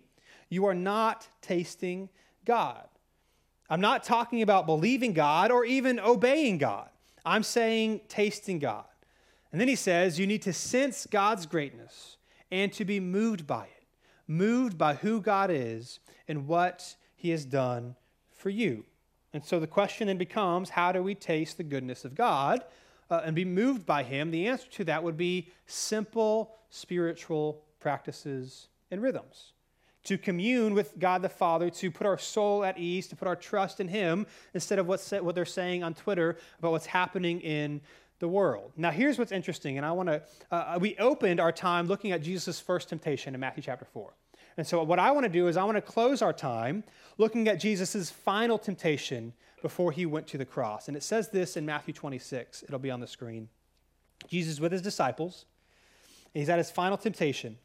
you 0.50 0.66
are 0.66 0.74
not 0.74 1.28
tasting 1.40 2.10
God. 2.46 2.88
I'm 3.74 3.82
not 3.82 4.04
talking 4.04 4.44
about 4.44 4.68
believing 4.68 5.14
God 5.14 5.50
or 5.50 5.66
even 5.66 6.00
obeying 6.00 6.60
God. 6.60 6.90
I'm 7.26 7.42
saying 7.42 8.02
tasting 8.08 8.60
God. 8.60 8.86
And 9.52 9.60
then 9.60 9.68
he 9.68 9.76
says 9.76 10.20
you 10.20 10.28
need 10.28 10.44
to 10.44 10.54
sense 10.54 11.08
God's 11.08 11.48
greatness 11.48 12.18
and 12.52 12.72
to 12.74 12.86
be 12.86 13.00
moved 13.00 13.48
by 13.48 13.64
it, 13.64 13.88
moved 14.28 14.78
by 14.78 14.94
who 14.94 15.22
God 15.22 15.50
is 15.50 16.00
and 16.28 16.46
what 16.48 16.96
he 17.16 17.32
has 17.32 17.46
done 17.46 17.96
for 18.30 18.52
you. 18.52 18.86
And 19.34 19.44
so 19.44 19.60
the 19.60 19.66
question 19.66 20.06
then 20.06 20.20
becomes 20.20 20.70
how 20.70 20.92
do 20.92 21.02
we 21.02 21.16
taste 21.16 21.58
the 21.58 21.64
goodness 21.64 22.06
of 22.06 22.14
God 22.14 22.64
uh, 23.10 23.22
and 23.26 23.36
be 23.36 23.44
moved 23.44 23.88
by 23.88 24.04
him? 24.04 24.30
The 24.30 24.50
answer 24.50 24.70
to 24.70 24.84
that 24.84 25.04
would 25.04 25.18
be 25.18 25.50
simple 25.66 26.54
spiritual 26.70 27.64
practices 27.80 28.68
and 28.92 29.02
rhythms 29.02 29.53
to 30.06 30.18
commune 30.18 30.74
with 30.74 30.98
God 31.00 31.22
the 31.22 31.30
Father, 31.30 31.70
to 31.70 31.92
put 31.92 32.06
our 32.06 32.18
soul 32.18 32.64
at 32.64 32.78
ease, 32.78 33.08
to 33.08 33.16
put 33.16 33.28
our 33.28 33.36
trust 33.36 33.80
in 33.80 33.88
Him 33.88 34.26
instead 34.54 34.80
of 34.80 34.88
what's, 34.88 35.12
what 35.12 35.36
they're 35.36 35.46
saying 35.46 35.84
on 35.84 35.94
Twitter 35.94 36.38
about 36.60 36.72
what's 36.72 36.86
happening 36.86 37.40
in 37.42 37.82
the 38.20 38.28
world. 38.28 38.72
Now, 38.78 38.92
here's 38.92 39.18
what's 39.18 39.32
interesting, 39.32 39.78
and 39.78 39.86
I 39.86 39.92
want 39.92 40.10
to, 40.10 40.22
uh, 40.52 40.78
we 40.80 40.96
opened 40.98 41.40
our 41.40 41.52
time 41.52 41.88
looking 41.88 42.12
at 42.12 42.22
Jesus' 42.22 42.60
first 42.60 42.90
temptation 42.90 43.34
in 43.34 43.40
Matthew 43.40 43.64
chapter 43.64 43.86
4. 43.86 44.14
And 44.58 44.68
so, 44.68 44.84
what 44.84 45.00
I 45.00 45.12
want 45.12 45.26
to 45.26 45.30
do 45.30 45.48
is, 45.48 45.58
I 45.58 45.64
want 45.64 45.78
to 45.78 45.82
close 45.82 46.22
our 46.22 46.34
time 46.34 46.84
looking 47.18 47.48
at 47.48 47.60
Jesus' 47.60 48.10
final 48.10 48.58
temptation 48.58 49.34
before 49.62 49.92
he 49.92 50.06
went 50.06 50.28
to 50.28 50.38
the 50.38 50.46
cross. 50.46 50.88
And 50.88 50.96
it 50.96 51.04
says 51.04 51.30
this 51.30 51.58
in 51.58 51.66
Matthew 51.66 51.94
26. 51.94 52.64
It'll 52.64 52.80
be 52.80 52.92
on 52.92 53.00
the 53.00 53.08
screen. 53.08 53.50
Jesus 54.28 54.60
with 54.60 54.72
his 54.72 54.82
disciples, 54.82 55.46
he's 56.34 56.50
at 56.50 56.58
his 56.58 56.70
final 56.70 56.98
temptation. 56.98 57.58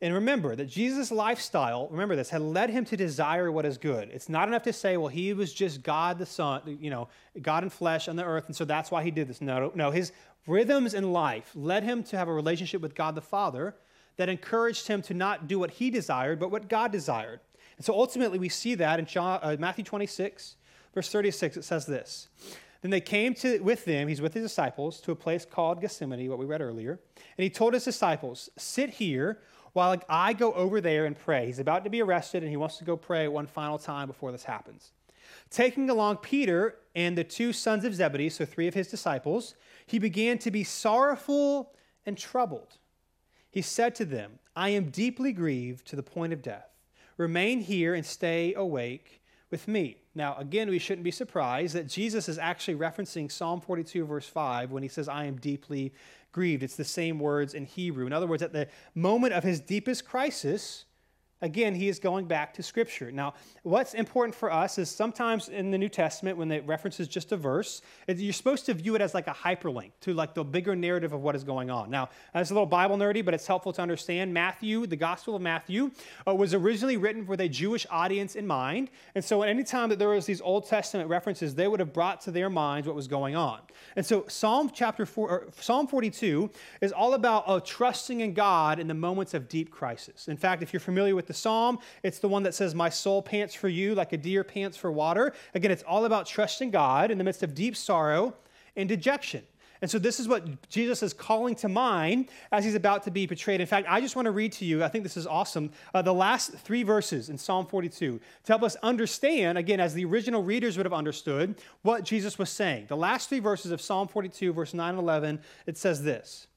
And 0.00 0.14
remember 0.14 0.54
that 0.54 0.66
Jesus' 0.66 1.10
lifestyle, 1.10 1.88
remember 1.90 2.14
this, 2.14 2.30
had 2.30 2.40
led 2.40 2.70
him 2.70 2.84
to 2.84 2.96
desire 2.96 3.50
what 3.50 3.66
is 3.66 3.78
good. 3.78 4.10
It's 4.12 4.28
not 4.28 4.46
enough 4.46 4.62
to 4.64 4.72
say, 4.72 4.96
well, 4.96 5.08
he 5.08 5.32
was 5.32 5.52
just 5.52 5.82
God 5.82 6.18
the 6.18 6.26
Son, 6.26 6.78
you 6.80 6.90
know, 6.90 7.08
God 7.42 7.64
in 7.64 7.70
flesh 7.70 8.06
on 8.06 8.14
the 8.14 8.24
earth, 8.24 8.46
and 8.46 8.54
so 8.54 8.64
that's 8.64 8.92
why 8.92 9.02
he 9.02 9.10
did 9.10 9.26
this. 9.26 9.40
No, 9.40 9.72
no, 9.74 9.90
his 9.90 10.12
rhythms 10.46 10.94
in 10.94 11.12
life 11.12 11.50
led 11.54 11.82
him 11.82 12.04
to 12.04 12.16
have 12.16 12.28
a 12.28 12.32
relationship 12.32 12.80
with 12.80 12.94
God 12.94 13.16
the 13.16 13.20
Father 13.20 13.74
that 14.18 14.28
encouraged 14.28 14.86
him 14.86 15.02
to 15.02 15.14
not 15.14 15.48
do 15.48 15.58
what 15.58 15.72
he 15.72 15.90
desired, 15.90 16.38
but 16.38 16.50
what 16.50 16.68
God 16.68 16.92
desired. 16.92 17.40
And 17.76 17.84
so 17.84 17.92
ultimately, 17.92 18.38
we 18.38 18.48
see 18.48 18.76
that 18.76 19.00
in 19.00 19.06
uh, 19.20 19.56
Matthew 19.58 19.84
26, 19.84 20.56
verse 20.94 21.10
36, 21.10 21.56
it 21.56 21.64
says 21.64 21.86
this. 21.86 22.28
Then 22.82 22.90
they 22.92 23.00
came 23.00 23.34
to, 23.34 23.58
with 23.60 23.84
them, 23.84 24.06
he's 24.06 24.20
with 24.20 24.34
his 24.34 24.44
disciples, 24.44 25.00
to 25.00 25.12
a 25.12 25.16
place 25.16 25.44
called 25.44 25.80
Gethsemane, 25.80 26.28
what 26.28 26.38
we 26.38 26.46
read 26.46 26.60
earlier. 26.60 27.00
And 27.36 27.42
he 27.42 27.50
told 27.50 27.74
his 27.74 27.84
disciples, 27.84 28.48
Sit 28.56 28.90
here 28.90 29.38
while 29.72 30.00
I 30.08 30.32
go 30.32 30.52
over 30.52 30.80
there 30.80 31.06
and 31.06 31.18
pray. 31.18 31.46
He's 31.46 31.58
about 31.58 31.84
to 31.84 31.90
be 31.90 32.02
arrested 32.02 32.42
and 32.42 32.50
he 32.50 32.56
wants 32.56 32.78
to 32.78 32.84
go 32.84 32.96
pray 32.96 33.28
one 33.28 33.46
final 33.46 33.78
time 33.78 34.06
before 34.06 34.32
this 34.32 34.44
happens. 34.44 34.92
Taking 35.50 35.90
along 35.90 36.18
Peter 36.18 36.76
and 36.94 37.16
the 37.16 37.24
two 37.24 37.52
sons 37.52 37.84
of 37.84 37.94
Zebedee, 37.94 38.30
so 38.30 38.44
three 38.44 38.66
of 38.66 38.74
his 38.74 38.88
disciples, 38.88 39.54
he 39.86 39.98
began 39.98 40.38
to 40.38 40.50
be 40.50 40.64
sorrowful 40.64 41.72
and 42.06 42.16
troubled. 42.16 42.78
He 43.50 43.62
said 43.62 43.94
to 43.96 44.04
them, 44.04 44.38
I 44.54 44.70
am 44.70 44.90
deeply 44.90 45.32
grieved 45.32 45.86
to 45.88 45.96
the 45.96 46.02
point 46.02 46.32
of 46.32 46.42
death. 46.42 46.68
Remain 47.16 47.60
here 47.60 47.94
and 47.94 48.04
stay 48.04 48.54
awake 48.54 49.22
with 49.50 49.66
me. 49.66 49.98
Now, 50.14 50.36
again, 50.36 50.68
we 50.68 50.78
shouldn't 50.78 51.04
be 51.04 51.10
surprised 51.10 51.74
that 51.74 51.88
Jesus 51.88 52.28
is 52.28 52.38
actually 52.38 52.76
referencing 52.76 53.30
Psalm 53.30 53.60
42, 53.60 54.04
verse 54.04 54.28
5, 54.28 54.70
when 54.70 54.82
he 54.82 54.88
says, 54.88 55.08
I 55.08 55.24
am 55.24 55.36
deeply 55.36 55.92
grieved. 56.32 56.62
It's 56.62 56.76
the 56.76 56.84
same 56.84 57.18
words 57.18 57.54
in 57.54 57.64
Hebrew. 57.64 58.06
In 58.06 58.12
other 58.12 58.26
words, 58.26 58.42
at 58.42 58.52
the 58.52 58.68
moment 58.94 59.32
of 59.32 59.44
his 59.44 59.60
deepest 59.60 60.04
crisis, 60.04 60.84
Again, 61.40 61.74
he 61.74 61.88
is 61.88 62.00
going 62.00 62.26
back 62.26 62.52
to 62.54 62.62
Scripture. 62.62 63.12
Now, 63.12 63.34
what's 63.62 63.94
important 63.94 64.34
for 64.34 64.52
us 64.52 64.76
is 64.76 64.90
sometimes 64.90 65.48
in 65.48 65.70
the 65.70 65.78
New 65.78 65.88
Testament, 65.88 66.36
when 66.36 66.50
it 66.50 66.66
references 66.66 67.06
just 67.06 67.30
a 67.30 67.36
verse, 67.36 67.80
you're 68.08 68.32
supposed 68.32 68.66
to 68.66 68.74
view 68.74 68.96
it 68.96 69.00
as 69.00 69.14
like 69.14 69.28
a 69.28 69.32
hyperlink 69.34 69.92
to 70.00 70.14
like 70.14 70.34
the 70.34 70.42
bigger 70.42 70.74
narrative 70.74 71.12
of 71.12 71.22
what 71.22 71.36
is 71.36 71.44
going 71.44 71.70
on. 71.70 71.90
Now, 71.90 72.08
it's 72.34 72.50
a 72.50 72.54
little 72.54 72.66
Bible 72.66 72.96
nerdy, 72.96 73.24
but 73.24 73.34
it's 73.34 73.46
helpful 73.46 73.72
to 73.74 73.82
understand. 73.82 74.34
Matthew, 74.34 74.86
the 74.86 74.96
Gospel 74.96 75.36
of 75.36 75.42
Matthew, 75.42 75.92
uh, 76.26 76.34
was 76.34 76.54
originally 76.54 76.96
written 76.96 77.24
with 77.24 77.40
a 77.40 77.48
Jewish 77.48 77.86
audience 77.88 78.34
in 78.34 78.46
mind, 78.46 78.90
and 79.14 79.24
so 79.24 79.44
at 79.44 79.48
any 79.48 79.62
time 79.62 79.90
that 79.90 80.00
there 80.00 80.08
was 80.08 80.26
these 80.26 80.40
Old 80.40 80.66
Testament 80.66 81.08
references, 81.08 81.54
they 81.54 81.68
would 81.68 81.78
have 81.78 81.92
brought 81.92 82.20
to 82.22 82.32
their 82.32 82.50
minds 82.50 82.88
what 82.88 82.96
was 82.96 83.06
going 83.06 83.36
on. 83.36 83.60
And 83.94 84.04
so 84.04 84.24
Psalm 84.26 84.70
chapter 84.74 85.06
four, 85.06 85.48
Psalm 85.60 85.86
42 85.86 86.50
is 86.80 86.90
all 86.90 87.14
about 87.14 87.44
uh, 87.46 87.60
trusting 87.64 88.20
in 88.20 88.34
God 88.34 88.80
in 88.80 88.88
the 88.88 88.94
moments 88.94 89.34
of 89.34 89.48
deep 89.48 89.70
crisis. 89.70 90.26
In 90.26 90.36
fact, 90.36 90.62
if 90.62 90.72
you're 90.72 90.80
familiar 90.80 91.14
with 91.14 91.27
the 91.28 91.34
psalm. 91.34 91.78
It's 92.02 92.18
the 92.18 92.28
one 92.28 92.42
that 92.42 92.54
says, 92.54 92.74
My 92.74 92.88
soul 92.88 93.22
pants 93.22 93.54
for 93.54 93.68
you 93.68 93.94
like 93.94 94.12
a 94.12 94.16
deer 94.16 94.42
pants 94.42 94.76
for 94.76 94.90
water. 94.90 95.32
Again, 95.54 95.70
it's 95.70 95.84
all 95.84 96.04
about 96.04 96.26
trusting 96.26 96.72
God 96.72 97.12
in 97.12 97.18
the 97.18 97.24
midst 97.24 97.44
of 97.44 97.54
deep 97.54 97.76
sorrow 97.76 98.34
and 98.74 98.88
dejection. 98.88 99.44
And 99.80 99.90
so, 99.90 99.98
this 99.98 100.18
is 100.18 100.26
what 100.26 100.68
Jesus 100.68 101.02
is 101.02 101.12
calling 101.12 101.54
to 101.56 101.68
mind 101.68 102.28
as 102.50 102.64
he's 102.64 102.74
about 102.74 103.04
to 103.04 103.10
be 103.10 103.26
betrayed. 103.26 103.60
In 103.60 103.66
fact, 103.66 103.86
I 103.88 104.00
just 104.00 104.16
want 104.16 104.26
to 104.26 104.32
read 104.32 104.52
to 104.52 104.64
you, 104.64 104.82
I 104.82 104.88
think 104.88 105.04
this 105.04 105.16
is 105.16 105.26
awesome, 105.26 105.70
uh, 105.94 106.02
the 106.02 106.14
last 106.14 106.52
three 106.52 106.82
verses 106.82 107.28
in 107.28 107.38
Psalm 107.38 107.66
42 107.66 108.18
to 108.18 108.22
help 108.52 108.62
us 108.62 108.74
understand, 108.82 109.56
again, 109.56 109.78
as 109.78 109.94
the 109.94 110.04
original 110.04 110.42
readers 110.42 110.76
would 110.76 110.86
have 110.86 110.92
understood, 110.92 111.60
what 111.82 112.02
Jesus 112.02 112.38
was 112.38 112.50
saying. 112.50 112.86
The 112.88 112.96
last 112.96 113.28
three 113.28 113.38
verses 113.38 113.70
of 113.70 113.80
Psalm 113.80 114.08
42, 114.08 114.52
verse 114.52 114.74
9 114.74 114.90
and 114.90 114.98
11, 114.98 115.40
it 115.66 115.78
says 115.78 116.02
this 116.02 116.48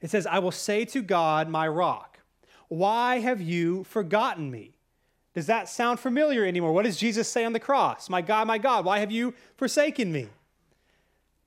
It 0.00 0.10
says, 0.10 0.26
I 0.26 0.38
will 0.38 0.52
say 0.52 0.84
to 0.86 1.02
God, 1.02 1.48
my 1.48 1.66
rock, 1.66 2.13
why 2.74 3.20
have 3.20 3.40
you 3.40 3.84
forgotten 3.84 4.50
me? 4.50 4.72
Does 5.32 5.46
that 5.46 5.68
sound 5.68 6.00
familiar 6.00 6.44
anymore? 6.44 6.72
What 6.72 6.84
does 6.84 6.96
Jesus 6.96 7.28
say 7.28 7.44
on 7.44 7.52
the 7.52 7.60
cross? 7.60 8.10
My 8.10 8.20
God, 8.20 8.46
my 8.46 8.58
God, 8.58 8.84
why 8.84 8.98
have 8.98 9.12
you 9.12 9.34
forsaken 9.56 10.12
me? 10.12 10.28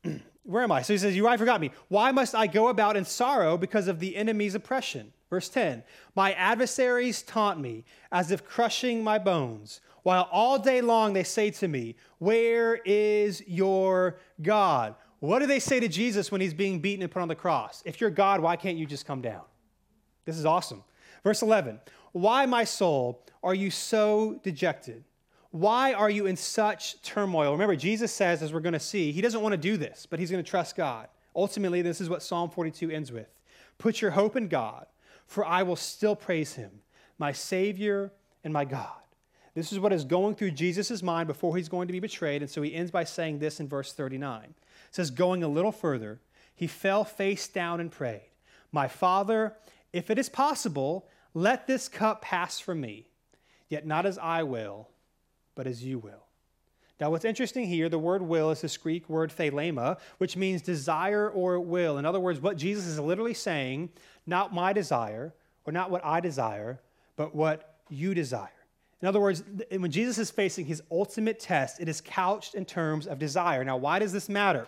where 0.43 0.63
am 0.63 0.71
I? 0.71 0.81
So 0.81 0.93
he 0.93 0.97
says, 0.97 1.15
You 1.15 1.27
I 1.27 1.37
forgot 1.37 1.59
me. 1.59 1.71
Why 1.89 2.11
must 2.11 2.33
I 2.33 2.47
go 2.47 2.69
about 2.69 2.95
in 2.95 3.05
sorrow 3.05 3.57
because 3.57 3.87
of 3.87 3.99
the 3.99 4.15
enemy's 4.15 4.55
oppression? 4.55 5.11
Verse 5.29 5.49
10 5.49 5.83
My 6.15 6.31
adversaries 6.33 7.21
taunt 7.21 7.59
me 7.59 7.83
as 8.11 8.31
if 8.31 8.45
crushing 8.45 9.03
my 9.03 9.19
bones, 9.19 9.81
while 10.03 10.29
all 10.31 10.57
day 10.57 10.81
long 10.81 11.11
they 11.11 11.23
say 11.23 11.51
to 11.51 11.67
me, 11.67 11.95
Where 12.19 12.75
is 12.85 13.41
your 13.47 14.17
God? 14.41 14.95
What 15.19 15.39
do 15.39 15.45
they 15.45 15.59
say 15.59 15.79
to 15.79 15.87
Jesus 15.87 16.31
when 16.31 16.41
he's 16.41 16.53
being 16.53 16.79
beaten 16.79 17.03
and 17.03 17.11
put 17.11 17.21
on 17.21 17.27
the 17.27 17.35
cross? 17.35 17.83
If 17.85 17.99
you're 17.99 18.09
God, 18.09 18.39
why 18.39 18.55
can't 18.55 18.77
you 18.77 18.85
just 18.85 19.05
come 19.05 19.21
down? 19.21 19.41
This 20.25 20.37
is 20.37 20.45
awesome. 20.45 20.83
Verse 21.23 21.41
11 21.41 21.79
Why, 22.11 22.45
my 22.45 22.63
soul, 22.63 23.23
are 23.43 23.55
you 23.55 23.71
so 23.71 24.39
dejected? 24.43 25.03
Why 25.51 25.93
are 25.93 26.09
you 26.09 26.25
in 26.25 26.35
such 26.35 27.01
turmoil? 27.01 27.53
Remember, 27.53 27.75
Jesus 27.75 28.11
says, 28.11 28.43
as 28.43 28.53
we're 28.53 28.59
going 28.59 28.73
to 28.73 28.79
see, 28.79 29.11
he 29.11 29.21
doesn't 29.21 29.41
want 29.41 29.53
to 29.53 29.57
do 29.57 29.77
this, 29.77 30.05
but 30.05 30.19
he's 30.19 30.29
going 30.29 30.43
to 30.43 30.49
trust 30.49 30.75
God. 30.75 31.07
Ultimately, 31.35 31.81
this 31.81 32.01
is 32.01 32.09
what 32.09 32.21
Psalm 32.21 32.49
42 32.49 32.91
ends 32.91 33.11
with 33.11 33.27
Put 33.77 34.01
your 34.01 34.11
hope 34.11 34.35
in 34.35 34.47
God, 34.47 34.85
for 35.25 35.45
I 35.45 35.63
will 35.63 35.75
still 35.75 36.15
praise 36.15 36.55
him, 36.55 36.71
my 37.17 37.31
Savior 37.31 38.11
and 38.43 38.51
my 38.51 38.65
God. 38.65 39.01
This 39.53 39.71
is 39.71 39.79
what 39.79 39.93
is 39.93 40.03
going 40.03 40.35
through 40.35 40.51
Jesus' 40.51 41.01
mind 41.01 41.27
before 41.27 41.57
he's 41.57 41.69
going 41.69 41.87
to 41.87 41.91
be 41.91 41.99
betrayed. 41.99 42.43
And 42.43 42.51
so 42.51 42.61
he 42.61 42.75
ends 42.75 42.91
by 42.91 43.03
saying 43.03 43.39
this 43.39 43.59
in 43.59 43.67
verse 43.67 43.91
39. 43.91 44.43
It 44.43 44.55
says, 44.91 45.09
Going 45.09 45.43
a 45.43 45.47
little 45.47 45.71
further, 45.71 46.19
he 46.55 46.67
fell 46.67 47.03
face 47.03 47.47
down 47.47 47.79
and 47.79 47.91
prayed, 47.91 48.29
My 48.71 48.87
Father, 48.87 49.55
if 49.93 50.09
it 50.09 50.17
is 50.19 50.29
possible, 50.29 51.07
let 51.33 51.67
this 51.67 51.87
cup 51.87 52.21
pass 52.21 52.59
from 52.59 52.81
me, 52.81 53.07
yet 53.69 53.85
not 53.85 54.05
as 54.05 54.17
I 54.17 54.43
will 54.43 54.89
but 55.57 55.67
as 55.67 55.83
you 55.83 55.97
will. 55.97 56.23
Now, 57.01 57.09
what's 57.09 57.25
interesting 57.25 57.67
here, 57.67 57.89
the 57.89 57.99
word 57.99 58.21
will 58.21 58.51
is 58.51 58.61
this 58.61 58.77
Greek 58.77 59.09
word 59.09 59.33
thelema, 59.35 59.97
which 60.19 60.37
means 60.37 60.61
desire 60.61 61.29
or 61.29 61.59
will. 61.59 61.97
In 61.97 62.05
other 62.05 62.19
words, 62.19 62.39
what 62.39 62.57
Jesus 62.57 62.85
is 62.85 62.99
literally 62.99 63.33
saying, 63.33 63.89
not 64.25 64.53
my 64.53 64.71
desire 64.71 65.33
or 65.65 65.73
not 65.73 65.91
what 65.91 66.05
I 66.05 66.19
desire, 66.21 66.79
but 67.15 67.35
what 67.35 67.79
you 67.89 68.13
desire. 68.13 68.49
In 69.01 69.07
other 69.07 69.19
words, 69.19 69.43
when 69.69 69.91
Jesus 69.91 70.17
is 70.17 70.31
facing 70.31 70.65
his 70.65 70.81
ultimate 70.91 71.39
test, 71.39 71.79
it 71.79 71.89
is 71.89 72.01
couched 72.01 72.55
in 72.55 72.65
terms 72.65 73.05
of 73.05 73.19
desire. 73.19 73.63
Now, 73.63 73.77
why 73.77 73.99
does 73.99 74.11
this 74.11 74.29
matter? 74.29 74.67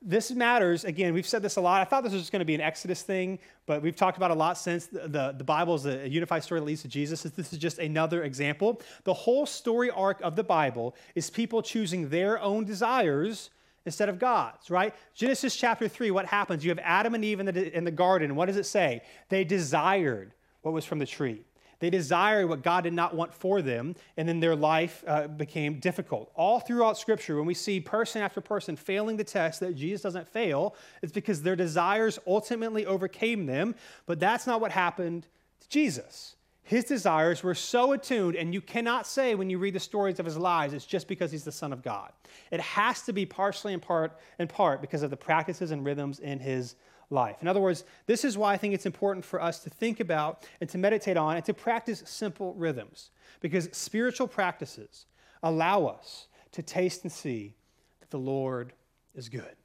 This 0.00 0.30
matters. 0.30 0.84
Again, 0.84 1.12
we've 1.12 1.26
said 1.26 1.42
this 1.42 1.56
a 1.56 1.60
lot. 1.60 1.80
I 1.80 1.84
thought 1.84 2.04
this 2.04 2.12
was 2.12 2.22
just 2.22 2.32
going 2.32 2.40
to 2.40 2.46
be 2.46 2.54
an 2.54 2.60
Exodus 2.60 3.02
thing, 3.02 3.38
but 3.66 3.82
we've 3.82 3.96
talked 3.96 4.16
about 4.16 4.30
a 4.30 4.34
lot 4.34 4.56
since. 4.58 4.86
The, 4.86 5.08
the, 5.08 5.34
the 5.38 5.44
Bible 5.44 5.74
is 5.74 5.86
a 5.86 6.08
unified 6.08 6.44
story 6.44 6.60
that 6.60 6.66
leads 6.66 6.82
to 6.82 6.88
Jesus. 6.88 7.22
This 7.22 7.52
is 7.52 7.58
just 7.58 7.78
another 7.78 8.22
example. 8.22 8.80
The 9.04 9.14
whole 9.14 9.46
story 9.46 9.90
arc 9.90 10.20
of 10.22 10.36
the 10.36 10.44
Bible 10.44 10.94
is 11.14 11.30
people 11.30 11.62
choosing 11.62 12.08
their 12.08 12.40
own 12.40 12.64
desires 12.64 13.50
instead 13.86 14.08
of 14.08 14.18
God's, 14.18 14.70
right? 14.70 14.94
Genesis 15.14 15.56
chapter 15.56 15.88
3, 15.88 16.10
what 16.10 16.26
happens? 16.26 16.64
You 16.64 16.70
have 16.70 16.80
Adam 16.82 17.14
and 17.14 17.24
Eve 17.24 17.40
in 17.40 17.46
the, 17.46 17.76
in 17.76 17.84
the 17.84 17.90
garden. 17.90 18.36
What 18.36 18.46
does 18.46 18.56
it 18.56 18.66
say? 18.66 19.02
They 19.28 19.44
desired 19.44 20.32
what 20.62 20.74
was 20.74 20.84
from 20.84 20.98
the 20.98 21.06
tree. 21.06 21.42
They 21.80 21.90
desired 21.90 22.48
what 22.48 22.62
God 22.62 22.82
did 22.84 22.92
not 22.92 23.14
want 23.14 23.32
for 23.32 23.62
them, 23.62 23.94
and 24.16 24.28
then 24.28 24.40
their 24.40 24.56
life 24.56 25.04
uh, 25.06 25.28
became 25.28 25.78
difficult. 25.78 26.30
All 26.34 26.58
throughout 26.60 26.98
Scripture, 26.98 27.36
when 27.36 27.46
we 27.46 27.54
see 27.54 27.80
person 27.80 28.20
after 28.20 28.40
person 28.40 28.74
failing 28.74 29.16
the 29.16 29.24
test 29.24 29.60
that 29.60 29.76
Jesus 29.76 30.02
doesn't 30.02 30.28
fail, 30.28 30.74
it's 31.02 31.12
because 31.12 31.42
their 31.42 31.56
desires 31.56 32.18
ultimately 32.26 32.84
overcame 32.84 33.46
them, 33.46 33.74
but 34.06 34.18
that's 34.18 34.46
not 34.46 34.60
what 34.60 34.72
happened 34.72 35.26
to 35.60 35.68
Jesus. 35.68 36.34
His 36.68 36.84
desires 36.84 37.42
were 37.42 37.54
so 37.54 37.92
attuned, 37.92 38.36
and 38.36 38.52
you 38.52 38.60
cannot 38.60 39.06
say 39.06 39.34
when 39.34 39.48
you 39.48 39.56
read 39.56 39.74
the 39.74 39.80
stories 39.80 40.18
of 40.18 40.26
his 40.26 40.36
lives, 40.36 40.74
it's 40.74 40.84
just 40.84 41.08
because 41.08 41.32
he's 41.32 41.44
the 41.44 41.50
Son 41.50 41.72
of 41.72 41.82
God. 41.82 42.12
It 42.50 42.60
has 42.60 43.00
to 43.02 43.14
be 43.14 43.24
partially 43.24 43.72
in 43.72 43.80
part, 43.80 44.18
in 44.38 44.48
part 44.48 44.82
because 44.82 45.02
of 45.02 45.08
the 45.08 45.16
practices 45.16 45.70
and 45.70 45.82
rhythms 45.82 46.18
in 46.18 46.38
his 46.40 46.74
life. 47.10 47.36
In 47.40 47.48
other 47.48 47.60
words, 47.60 47.84
this 48.06 48.24
is 48.24 48.36
why 48.36 48.52
I 48.52 48.56
think 48.56 48.74
it's 48.74 48.86
important 48.86 49.24
for 49.24 49.42
us 49.42 49.60
to 49.60 49.70
think 49.70 50.00
about 50.00 50.46
and 50.60 50.68
to 50.70 50.78
meditate 50.78 51.16
on 51.16 51.36
and 51.36 51.44
to 51.44 51.54
practice 51.54 52.02
simple 52.06 52.54
rhythms, 52.54 53.10
because 53.40 53.68
spiritual 53.72 54.28
practices 54.28 55.06
allow 55.42 55.86
us 55.86 56.26
to 56.52 56.62
taste 56.62 57.04
and 57.04 57.12
see 57.12 57.54
that 58.00 58.10
the 58.10 58.18
Lord 58.18 58.72
is 59.14 59.28
good. 59.28 59.57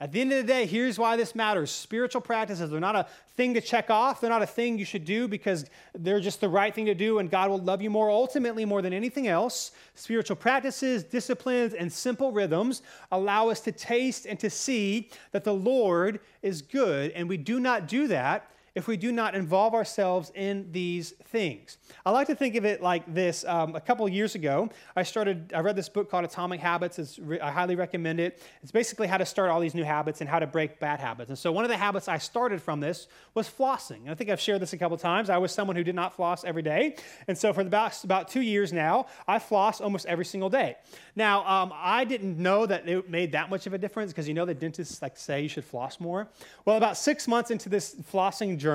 At 0.00 0.12
the 0.12 0.20
end 0.20 0.32
of 0.32 0.38
the 0.38 0.44
day, 0.44 0.64
here's 0.64 0.96
why 0.96 1.16
this 1.16 1.34
matters. 1.34 1.72
Spiritual 1.72 2.20
practices, 2.20 2.70
they're 2.70 2.78
not 2.78 2.94
a 2.94 3.06
thing 3.36 3.54
to 3.54 3.60
check 3.60 3.90
off. 3.90 4.20
They're 4.20 4.30
not 4.30 4.42
a 4.42 4.46
thing 4.46 4.78
you 4.78 4.84
should 4.84 5.04
do 5.04 5.26
because 5.26 5.66
they're 5.92 6.20
just 6.20 6.40
the 6.40 6.48
right 6.48 6.72
thing 6.72 6.86
to 6.86 6.94
do 6.94 7.18
and 7.18 7.28
God 7.28 7.50
will 7.50 7.58
love 7.58 7.82
you 7.82 7.90
more, 7.90 8.08
ultimately, 8.08 8.64
more 8.64 8.80
than 8.80 8.92
anything 8.92 9.26
else. 9.26 9.72
Spiritual 9.96 10.36
practices, 10.36 11.02
disciplines, 11.02 11.74
and 11.74 11.92
simple 11.92 12.30
rhythms 12.30 12.82
allow 13.10 13.48
us 13.48 13.58
to 13.60 13.72
taste 13.72 14.24
and 14.24 14.38
to 14.38 14.48
see 14.48 15.10
that 15.32 15.42
the 15.42 15.54
Lord 15.54 16.20
is 16.42 16.62
good. 16.62 17.10
And 17.10 17.28
we 17.28 17.36
do 17.36 17.58
not 17.58 17.88
do 17.88 18.06
that 18.06 18.48
if 18.78 18.86
we 18.86 18.96
do 18.96 19.10
not 19.10 19.34
involve 19.34 19.74
ourselves 19.74 20.30
in 20.36 20.70
these 20.70 21.10
things. 21.10 21.78
I 22.06 22.12
like 22.12 22.28
to 22.28 22.36
think 22.36 22.54
of 22.54 22.64
it 22.64 22.80
like 22.80 23.12
this. 23.12 23.44
Um, 23.44 23.74
a 23.74 23.80
couple 23.80 24.08
years 24.08 24.36
ago, 24.36 24.70
I 24.94 25.02
started, 25.02 25.52
I 25.52 25.60
read 25.60 25.74
this 25.74 25.88
book 25.88 26.08
called 26.08 26.24
Atomic 26.24 26.60
Habits. 26.60 27.18
Re- 27.18 27.40
I 27.40 27.50
highly 27.50 27.74
recommend 27.74 28.20
it. 28.20 28.40
It's 28.62 28.70
basically 28.70 29.08
how 29.08 29.16
to 29.16 29.26
start 29.26 29.50
all 29.50 29.58
these 29.58 29.74
new 29.74 29.82
habits 29.82 30.20
and 30.20 30.30
how 30.30 30.38
to 30.38 30.46
break 30.46 30.78
bad 30.78 31.00
habits. 31.00 31.28
And 31.28 31.36
so 31.36 31.50
one 31.50 31.64
of 31.64 31.70
the 31.70 31.76
habits 31.76 32.06
I 32.06 32.18
started 32.18 32.62
from 32.62 32.78
this 32.78 33.08
was 33.34 33.48
flossing. 33.48 34.02
And 34.02 34.10
I 34.10 34.14
think 34.14 34.30
I've 34.30 34.40
shared 34.40 34.62
this 34.62 34.72
a 34.72 34.78
couple 34.78 34.96
times. 34.96 35.28
I 35.28 35.38
was 35.38 35.50
someone 35.50 35.74
who 35.74 35.82
did 35.82 35.96
not 35.96 36.14
floss 36.14 36.44
every 36.44 36.62
day. 36.62 36.94
And 37.26 37.36
so 37.36 37.52
for 37.52 37.62
about, 37.62 38.04
about 38.04 38.28
two 38.28 38.42
years 38.42 38.72
now, 38.72 39.06
I 39.26 39.40
floss 39.40 39.80
almost 39.80 40.06
every 40.06 40.24
single 40.24 40.50
day. 40.50 40.76
Now, 41.16 41.44
um, 41.48 41.72
I 41.74 42.04
didn't 42.04 42.38
know 42.38 42.64
that 42.64 42.88
it 42.88 43.10
made 43.10 43.32
that 43.32 43.50
much 43.50 43.66
of 43.66 43.74
a 43.74 43.78
difference 43.78 44.12
because 44.12 44.28
you 44.28 44.34
know 44.34 44.44
the 44.44 44.54
dentists 44.54 45.02
like 45.02 45.16
say 45.16 45.42
you 45.42 45.48
should 45.48 45.64
floss 45.64 45.98
more. 45.98 46.28
Well, 46.64 46.76
about 46.76 46.96
six 46.96 47.26
months 47.26 47.50
into 47.50 47.68
this 47.68 47.96
flossing 48.12 48.56
journey, 48.56 48.67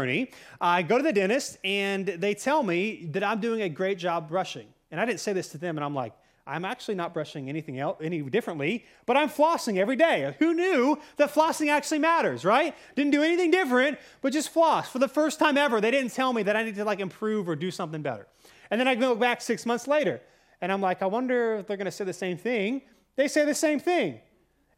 I 0.61 0.81
go 0.81 0.97
to 0.97 1.03
the 1.03 1.13
dentist 1.13 1.57
and 1.63 2.05
they 2.05 2.33
tell 2.33 2.63
me 2.63 3.07
that 3.11 3.23
I'm 3.23 3.39
doing 3.39 3.61
a 3.61 3.69
great 3.69 3.97
job 3.97 4.27
brushing. 4.27 4.67
And 4.91 4.99
I 4.99 5.05
didn't 5.05 5.21
say 5.21 5.33
this 5.33 5.47
to 5.49 5.57
them, 5.57 5.77
and 5.77 5.83
I'm 5.83 5.95
like, 5.95 6.13
I'm 6.45 6.65
actually 6.65 6.95
not 6.95 7.13
brushing 7.13 7.47
anything 7.47 7.79
else 7.79 7.97
any 8.01 8.21
differently, 8.21 8.85
but 9.05 9.15
I'm 9.15 9.29
flossing 9.29 9.77
every 9.77 9.95
day. 9.95 10.35
Who 10.39 10.53
knew 10.53 10.99
that 11.15 11.33
flossing 11.33 11.69
actually 11.69 11.99
matters, 11.99 12.43
right? 12.43 12.75
Didn't 12.95 13.11
do 13.11 13.23
anything 13.23 13.49
different, 13.49 13.97
but 14.21 14.33
just 14.33 14.49
floss. 14.49 14.89
For 14.89 14.99
the 14.99 15.07
first 15.07 15.39
time 15.39 15.57
ever, 15.57 15.79
they 15.79 15.89
didn't 15.89 16.11
tell 16.11 16.33
me 16.33 16.43
that 16.43 16.55
I 16.55 16.63
need 16.63 16.75
to 16.75 16.83
like 16.83 16.99
improve 16.99 17.47
or 17.47 17.55
do 17.55 17.71
something 17.71 18.01
better. 18.01 18.27
And 18.69 18.79
then 18.79 18.87
I 18.87 18.95
go 18.95 19.15
back 19.15 19.41
six 19.41 19.65
months 19.65 19.87
later. 19.87 20.21
And 20.59 20.71
I'm 20.71 20.81
like, 20.81 21.01
I 21.01 21.05
wonder 21.05 21.55
if 21.55 21.67
they're 21.67 21.77
going 21.77 21.85
to 21.85 21.91
say 21.91 22.03
the 22.03 22.13
same 22.13 22.37
thing. 22.37 22.81
They 23.15 23.27
say 23.27 23.45
the 23.45 23.55
same 23.55 23.79
thing. 23.79 24.19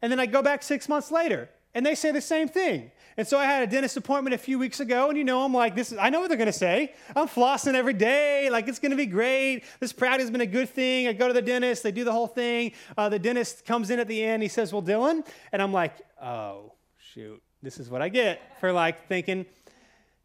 And 0.02 0.12
then 0.12 0.20
I 0.20 0.26
go 0.26 0.42
back 0.42 0.62
six 0.62 0.88
months 0.88 1.10
later 1.10 1.48
and 1.76 1.84
they 1.84 1.94
say 1.94 2.10
the 2.10 2.22
same 2.22 2.48
thing. 2.48 2.90
And 3.18 3.28
so 3.28 3.38
I 3.38 3.44
had 3.44 3.62
a 3.62 3.66
dentist 3.66 3.98
appointment 3.98 4.32
a 4.32 4.38
few 4.38 4.58
weeks 4.58 4.80
ago, 4.80 5.10
and 5.10 5.18
you 5.18 5.24
know, 5.24 5.44
I'm 5.44 5.52
like, 5.52 5.76
this, 5.76 5.92
is, 5.92 5.98
I 5.98 6.08
know 6.08 6.20
what 6.20 6.28
they're 6.28 6.38
gonna 6.38 6.52
say. 6.52 6.94
I'm 7.14 7.28
flossing 7.28 7.74
every 7.74 7.92
day, 7.92 8.48
like 8.50 8.66
it's 8.66 8.78
gonna 8.78 8.96
be 8.96 9.04
great. 9.04 9.62
This 9.78 9.92
practice 9.92 10.22
has 10.22 10.30
been 10.30 10.40
a 10.40 10.46
good 10.46 10.70
thing. 10.70 11.06
I 11.06 11.12
go 11.12 11.28
to 11.28 11.34
the 11.34 11.42
dentist, 11.42 11.82
they 11.82 11.92
do 11.92 12.02
the 12.02 12.12
whole 12.12 12.26
thing. 12.26 12.72
Uh, 12.96 13.10
the 13.10 13.18
dentist 13.18 13.66
comes 13.66 13.90
in 13.90 13.98
at 13.98 14.08
the 14.08 14.24
end, 14.24 14.42
he 14.42 14.48
says, 14.48 14.72
Well, 14.72 14.82
Dylan, 14.82 15.26
and 15.52 15.60
I'm 15.60 15.72
like, 15.72 15.92
Oh, 16.20 16.72
shoot, 17.12 17.42
this 17.62 17.78
is 17.78 17.90
what 17.90 18.00
I 18.00 18.08
get 18.08 18.40
for 18.58 18.72
like 18.72 19.06
thinking. 19.06 19.44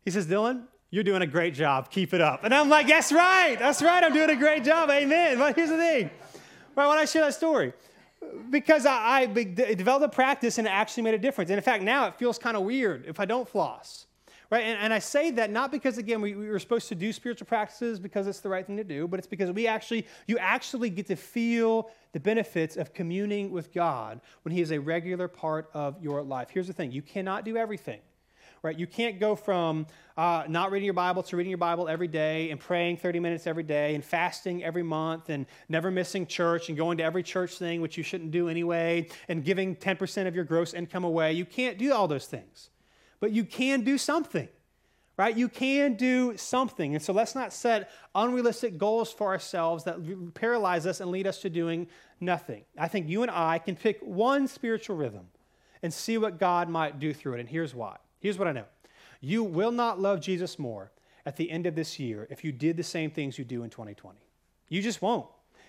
He 0.06 0.12
says, 0.12 0.28
Dylan, 0.28 0.64
you're 0.90 1.04
doing 1.04 1.22
a 1.22 1.28
great 1.28 1.54
job. 1.54 1.92
Keep 1.92 2.14
it 2.14 2.22
up. 2.22 2.46
And 2.46 2.54
I'm 2.54 2.70
like, 2.70 2.88
That's 2.88 3.12
right. 3.12 3.58
That's 3.60 3.82
right. 3.82 4.02
I'm 4.02 4.14
doing 4.14 4.30
a 4.30 4.38
great 4.38 4.64
job. 4.64 4.90
Amen. 4.90 5.38
But 5.38 5.58
here's 5.58 5.70
the 5.70 5.78
thing. 5.78 6.10
Right, 6.78 6.88
when 6.88 6.98
I 6.98 7.04
share 7.04 7.26
that 7.26 7.34
story, 7.34 7.74
because 8.50 8.86
I, 8.86 9.22
I 9.22 9.26
developed 9.26 10.06
a 10.06 10.10
practice 10.10 10.58
and 10.58 10.68
it 10.68 10.72
actually 10.72 11.04
made 11.04 11.14
a 11.14 11.20
difference. 11.20 11.50
And 11.50 11.58
in 11.58 11.64
fact, 11.64 11.84
now 11.84 12.08
it 12.08 12.16
feels 12.16 12.38
kind 12.38 12.56
of 12.56 12.64
weird 12.64 13.06
if 13.06 13.20
I 13.20 13.26
don't 13.26 13.48
floss. 13.48 14.06
Right? 14.50 14.66
And, 14.66 14.78
and 14.80 14.94
I 14.94 15.00
say 15.00 15.32
that 15.32 15.50
not 15.50 15.72
because, 15.72 15.98
again, 15.98 16.20
we, 16.20 16.36
we 16.36 16.50
were 16.50 16.60
supposed 16.60 16.90
to 16.90 16.96
do 16.96 17.14
spiritual 17.14 17.48
practices 17.48 18.02
because 18.02 18.28
it's 18.28 18.42
the 18.42 18.50
right 18.50 18.68
thing 18.68 18.76
to 18.76 18.84
do, 18.84 19.08
but 19.08 19.18
it's 19.18 19.28
because 19.28 19.50
we 19.50 19.66
actually, 19.66 20.06
you 20.28 20.38
actually 20.40 20.90
get 20.90 21.06
to 21.08 21.16
feel 21.16 21.90
the 22.12 22.20
benefits 22.20 22.76
of 22.76 22.94
communing 22.94 23.50
with 23.52 23.74
God 23.74 24.20
when 24.42 24.54
He 24.54 24.60
is 24.60 24.72
a 24.72 24.78
regular 24.78 25.30
part 25.30 25.70
of 25.74 25.96
your 26.04 26.22
life. 26.22 26.50
Here's 26.50 26.68
the 26.68 26.74
thing 26.74 26.92
you 26.92 27.02
cannot 27.02 27.46
do 27.46 27.56
everything 27.56 28.02
right? 28.64 28.78
You 28.78 28.86
can't 28.86 29.20
go 29.20 29.36
from 29.36 29.88
uh, 30.16 30.44
not 30.48 30.72
reading 30.72 30.86
your 30.86 30.94
Bible 30.94 31.24
to 31.24 31.36
reading 31.36 31.50
your 31.50 31.58
Bible 31.58 31.88
every 31.88 32.08
day 32.08 32.52
and 32.52 32.60
praying 32.60 32.98
30 32.98 33.20
minutes 33.20 33.48
every 33.48 33.64
day 33.64 33.96
and 33.96 34.06
fasting 34.06 34.64
every 34.64 34.84
month 34.84 35.30
and 35.30 35.48
never 35.68 35.90
missing 35.90 36.28
church 36.28 36.70
and 36.70 36.78
going 36.78 36.98
to 37.00 37.04
every 37.04 37.24
church 37.24 37.58
thing, 37.58 37.82
which 37.82 37.98
you 37.98 38.04
shouldn't 38.04 38.32
do 38.32 38.50
anyway, 38.50 39.08
and 39.28 39.44
giving 39.44 39.76
10% 39.76 40.28
of 40.28 40.36
your 40.36 40.44
gross 40.44 40.74
income 40.74 41.04
away. 41.04 41.34
You 41.34 41.46
can't 41.46 41.78
do 41.78 41.92
all 41.92 42.08
those 42.08 42.28
things, 42.28 42.70
but 43.20 43.32
you 43.32 43.44
can 43.44 43.82
do 43.82 43.98
something. 43.98 44.48
Right? 45.18 45.38
You 45.38 45.50
can 45.50 45.96
do 45.96 46.36
something. 46.36 46.96
And 46.96 47.04
so 47.04 47.14
let's 47.14 47.36
not 47.36 47.54
set 47.54 47.92
unrealistic 48.16 48.80
goals 48.80 49.12
for 49.12 49.28
ourselves 49.28 49.84
that 49.84 50.34
paralyze 50.34 50.88
us 50.88 51.00
and 51.00 51.12
lead 51.12 51.28
us 51.28 51.42
to 51.42 51.50
doing 51.50 51.88
nothing. 52.20 52.64
I 52.76 52.88
think 52.88 53.08
you 53.08 53.22
and 53.22 53.30
I 53.30 53.60
can 53.60 53.76
pick 53.76 54.00
one 54.02 54.48
spiritual 54.48 54.96
rhythm 54.96 55.28
and 55.84 55.94
see 55.94 56.18
what 56.18 56.40
God 56.40 56.70
might 56.70 56.98
do 56.98 57.14
through 57.14 57.36
it. 57.36 57.40
And 57.42 57.50
here's 57.50 57.76
why. 57.76 57.98
Here's 58.22 58.40
what 58.40 58.48
I 58.48 58.54
know 58.54 58.66
you 59.20 59.44
will 59.44 59.72
not 59.72 60.00
love 60.00 60.22
Jesus 60.22 60.58
more 60.58 60.92
at 61.26 61.36
the 61.36 61.52
end 61.52 61.66
of 61.66 61.76
this 61.76 62.00
year 62.00 62.28
if 62.32 62.44
you 62.44 62.52
did 62.52 62.78
the 62.78 62.84
same 62.84 63.12
things 63.12 63.38
you 63.38 63.46
do 63.46 63.64
in 63.64 63.70
2020. 63.70 64.18
You 64.70 64.82
just 64.82 65.02
won't. 65.02 65.28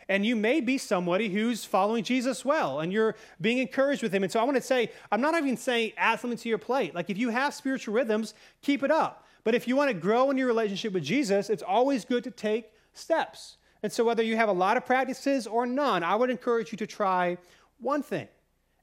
And 0.09 0.27
you 0.27 0.35
may 0.35 0.61
be 0.61 0.79
somebody 0.79 1.29
who's 1.29 1.65
following 1.65 2.03
Jesus 2.03 2.45
well 2.45 2.81
and 2.81 2.93
you're 2.93 3.15
being 3.41 3.59
encouraged 3.59 4.03
with 4.03 4.13
him. 4.13 4.23
And 4.23 4.33
so 4.33 4.41
I 4.41 4.45
want 4.45 4.57
to 4.57 4.63
say, 4.63 4.91
I'm 5.11 5.21
not 5.21 5.35
even 5.35 5.57
saying 5.57 5.93
add 5.97 6.21
something 6.21 6.39
to 6.39 6.49
your 6.49 6.59
plate. 6.59 6.95
Like 6.95 7.09
if 7.09 7.19
you 7.19 7.29
have 7.29 7.55
spiritual 7.55 7.95
rhythms, 7.95 8.35
keep 8.63 8.83
it 8.83 8.91
up. 8.91 9.27
But 9.45 9.55
if 9.55 9.67
you 9.69 9.77
want 9.77 9.91
to 9.91 9.95
grow 9.95 10.31
in 10.31 10.39
your 10.39 10.47
relationship 10.47 10.93
with 10.93 11.05
Jesus, 11.05 11.51
it's 11.51 11.63
always 11.63 12.05
good 12.05 12.25
to 12.25 12.31
take 12.31 12.73
steps. 12.95 13.57
And 13.83 13.93
so 13.93 14.05
whether 14.05 14.23
you 14.23 14.37
have 14.37 14.49
a 14.49 14.53
lot 14.53 14.77
of 14.77 14.87
practices 14.87 15.47
or 15.47 15.67
none, 15.67 16.03
I 16.03 16.15
would 16.15 16.31
encourage 16.31 16.73
you 16.73 16.79
to 16.79 16.87
try 16.87 17.39
one 17.81 18.03
thing 18.03 18.29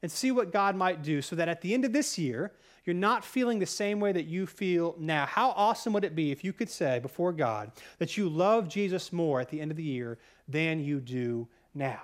and 0.01 0.11
see 0.11 0.31
what 0.31 0.51
God 0.51 0.75
might 0.75 1.01
do 1.01 1.21
so 1.21 1.35
that 1.35 1.49
at 1.49 1.61
the 1.61 1.73
end 1.73 1.85
of 1.85 1.93
this 1.93 2.17
year, 2.17 2.51
you're 2.89 2.95
not 2.95 3.23
feeling 3.23 3.59
the 3.59 3.67
same 3.67 3.99
way 3.99 4.11
that 4.11 4.25
you 4.25 4.47
feel 4.47 4.95
now. 4.97 5.27
How 5.27 5.51
awesome 5.51 5.93
would 5.93 6.03
it 6.03 6.15
be 6.15 6.31
if 6.31 6.43
you 6.43 6.51
could 6.51 6.71
say 6.71 6.97
before 6.97 7.31
God 7.31 7.71
that 7.99 8.17
you 8.17 8.27
love 8.27 8.67
Jesus 8.67 9.13
more 9.13 9.39
at 9.39 9.49
the 9.49 9.61
end 9.61 9.69
of 9.69 9.77
the 9.77 9.83
year 9.83 10.17
than 10.47 10.79
you 10.79 10.99
do 10.99 11.47
now? 11.75 12.01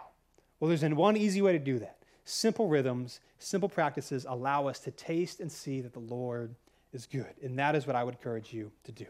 Well, 0.59 0.69
there's 0.69 0.83
one 0.83 1.17
easy 1.17 1.41
way 1.41 1.53
to 1.53 1.59
do 1.59 1.79
that. 1.79 1.97
Simple 2.23 2.67
rhythms, 2.67 3.19
simple 3.39 3.67
practices 3.67 4.27
allow 4.29 4.67
us 4.67 4.77
to 4.81 4.91
taste 4.91 5.39
and 5.39 5.51
see 5.51 5.81
that 5.81 5.93
the 5.93 5.97
Lord 5.97 6.53
is 6.93 7.07
good. 7.07 7.33
And 7.41 7.57
that 7.57 7.73
is 7.73 7.87
what 7.87 7.95
I 7.95 8.03
would 8.03 8.13
encourage 8.13 8.53
you 8.53 8.71
to 8.83 8.91
do. 8.91 9.07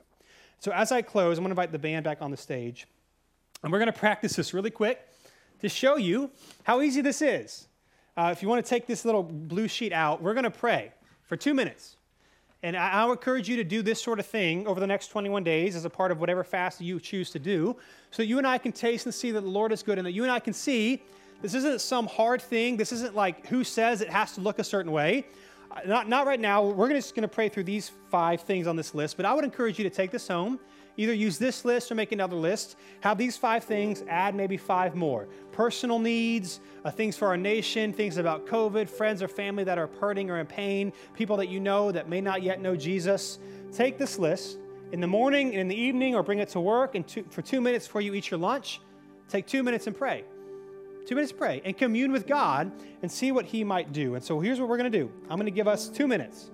So, 0.60 0.72
as 0.72 0.94
I 0.94 1.02
close, 1.02 1.38
I'm 1.38 1.44
going 1.44 1.54
to 1.54 1.62
invite 1.62 1.74
the 1.74 1.78
band 1.78 2.06
back 2.06 2.22
on 2.22 2.32
the 2.32 2.38
stage. 2.38 2.88
And 3.64 3.72
we're 3.74 3.80
going 3.80 3.92
to 3.92 4.00
practice 4.00 4.38
this 4.38 4.54
really 4.54 4.72
quick 4.72 5.06
to 5.60 5.68
show 5.68 5.98
you 5.98 6.32
how 6.64 6.80
easy 6.80 7.02
this 7.02 7.22
is. 7.22 7.68
Uh, 8.16 8.30
if 8.32 8.42
you 8.42 8.48
want 8.48 8.64
to 8.64 8.70
take 8.70 8.88
this 8.88 9.04
little 9.04 9.24
blue 9.24 9.68
sheet 9.68 9.92
out, 9.92 10.22
we're 10.22 10.34
going 10.34 10.46
to 10.46 10.50
pray 10.50 10.94
for 11.26 11.38
two 11.38 11.54
minutes. 11.54 11.98
And 12.64 12.76
I, 12.76 13.04
I 13.04 13.12
encourage 13.12 13.48
you 13.48 13.58
to 13.58 13.64
do 13.64 13.82
this 13.82 14.02
sort 14.02 14.20
of 14.20 14.26
thing 14.26 14.68
over 14.68 14.80
the 14.80 14.88
next 14.88 15.10
21 15.10 15.44
days 15.44 15.76
as 15.76 15.86
a 15.86 15.90
part 15.90 16.12
of 16.12 16.20
whatever 16.20 16.44
fast 16.44 16.82
you 16.82 17.00
choose 17.00 17.30
to 17.32 17.40
do, 17.40 17.76
so 18.12 18.24
that 18.24 18.28
you 18.28 18.38
and 18.38 18.48
I 18.48 18.58
can 18.58 18.72
taste 18.72 19.06
and 19.06 19.14
see 19.14 19.32
that 19.32 19.42
the 19.42 19.48
Lord 19.48 19.72
is 19.72 19.84
good 19.84 19.98
and 19.98 20.08
that 20.08 20.14
you 20.14 20.24
and 20.24 20.32
I 20.32 20.40
can 20.40 20.54
see 20.54 21.04
this 21.42 21.54
isn't 21.54 21.82
some 21.82 22.08
hard 22.08 22.42
thing. 22.42 22.78
This 22.78 22.92
isn't 22.92 23.16
like 23.16 23.46
who 23.48 23.64
says 23.64 24.02
it 24.02 24.10
has 24.10 24.34
to 24.34 24.42
look 24.42 24.58
a 24.60 24.64
certain 24.64 24.92
way. 24.92 25.26
Uh, 25.70 25.82
not, 25.86 26.10
not 26.10 26.26
right 26.26 26.40
now. 26.40 26.64
We're 26.64 26.90
just 26.90 27.14
going 27.14 27.22
to 27.22 27.28
pray 27.28 27.50
through 27.50 27.66
these 27.66 27.92
five 28.10 28.42
things 28.42 28.68
on 28.68 28.76
this 28.76 28.96
list, 28.96 29.18
but 29.18 29.26
I 29.26 29.34
would 29.34 29.44
encourage 29.44 29.78
you 29.78 29.84
to 29.84 29.90
take 29.90 30.12
this 30.12 30.28
home 30.28 30.60
Either 30.98 31.14
use 31.14 31.38
this 31.38 31.66
list 31.66 31.92
or 31.92 31.96
make 31.96 32.12
another 32.12 32.36
list. 32.36 32.78
Have 33.02 33.18
these 33.18 33.36
five 33.38 33.64
things, 33.64 34.04
add 34.08 34.36
maybe 34.36 34.58
five 34.58 34.96
more. 34.96 35.28
Personal 35.52 36.00
needs, 36.00 36.62
uh, 36.84 36.92
things 36.92 37.18
for 37.18 37.28
our 37.28 37.38
nation, 37.38 37.92
things 37.92 38.18
about 38.18 38.48
COVID, 38.48 38.90
friends 38.90 39.22
or 39.22 39.28
family 39.28 39.64
that 39.64 39.78
are 39.78 39.88
hurting 40.00 40.30
or 40.30 40.40
in 40.40 40.46
pain, 40.46 40.94
people 41.14 41.38
that 41.38 41.50
you 41.50 41.60
know 41.60 41.92
that 41.92 42.08
may 42.08 42.22
not 42.22 42.44
yet 42.44 42.62
know 42.62 42.76
Jesus. 42.76 43.40
Take 43.72 43.98
this 43.98 44.18
list 44.18 44.58
in 44.92 45.02
the 45.02 45.08
morning 45.08 45.50
and 45.50 45.60
in 45.60 45.68
the 45.68 45.76
evening, 45.76 46.16
or 46.16 46.24
bring 46.24 46.40
it 46.40 46.50
to 46.50 46.60
work 46.60 46.96
and 46.96 47.06
two, 47.08 47.26
for 47.30 47.42
two 47.42 47.60
minutes 47.60 47.88
before 47.88 48.02
you 48.02 48.14
eat 48.14 48.32
your 48.32 48.40
lunch. 48.40 48.80
Take 49.28 49.48
two 49.48 49.64
minutes 49.64 49.88
and 49.88 49.98
pray. 49.98 50.24
Two 51.06 51.16
minutes 51.16 51.32
pray 51.32 51.62
and 51.64 51.78
commune 51.78 52.12
with 52.12 52.26
God 52.26 52.72
and 53.02 53.12
see 53.12 53.32
what 53.32 53.46
He 53.46 53.64
might 53.64 53.94
do. 53.94 54.16
And 54.16 54.24
so 54.24 54.40
here's 54.40 54.60
what 54.60 54.70
we're 54.70 54.78
going 54.78 54.92
to 54.92 54.98
do 54.98 55.12
I'm 55.30 55.38
going 55.38 55.46
to 55.46 55.52
give 55.52 55.68
us 55.68 55.88
two 55.88 56.08
minutes 56.08 56.50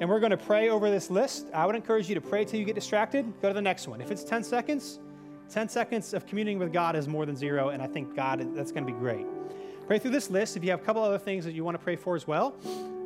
and 0.00 0.08
we're 0.08 0.20
going 0.20 0.30
to 0.30 0.36
pray 0.36 0.68
over 0.68 0.90
this 0.90 1.10
list. 1.10 1.46
I 1.54 1.64
would 1.64 1.74
encourage 1.74 2.08
you 2.08 2.14
to 2.14 2.20
pray 2.20 2.44
till 2.44 2.60
you 2.60 2.66
get 2.66 2.74
distracted. 2.74 3.32
Go 3.40 3.48
to 3.48 3.54
the 3.54 3.62
next 3.62 3.88
one. 3.88 4.00
If 4.00 4.10
it's 4.10 4.24
10 4.24 4.44
seconds, 4.44 4.98
10 5.50 5.68
seconds 5.68 6.12
of 6.12 6.26
communing 6.26 6.58
with 6.58 6.72
God 6.72 6.96
is 6.96 7.08
more 7.08 7.24
than 7.24 7.36
zero, 7.36 7.70
and 7.70 7.82
I 7.82 7.86
think 7.86 8.14
God, 8.14 8.46
that's 8.54 8.72
going 8.72 8.86
to 8.86 8.92
be 8.92 8.98
great. 8.98 9.26
Pray 9.86 9.98
through 9.98 10.10
this 10.10 10.30
list. 10.30 10.56
If 10.56 10.64
you 10.64 10.70
have 10.70 10.82
a 10.82 10.84
couple 10.84 11.02
other 11.02 11.18
things 11.18 11.44
that 11.44 11.52
you 11.52 11.64
want 11.64 11.78
to 11.78 11.82
pray 11.82 11.96
for 11.96 12.16
as 12.16 12.26
well, 12.26 12.54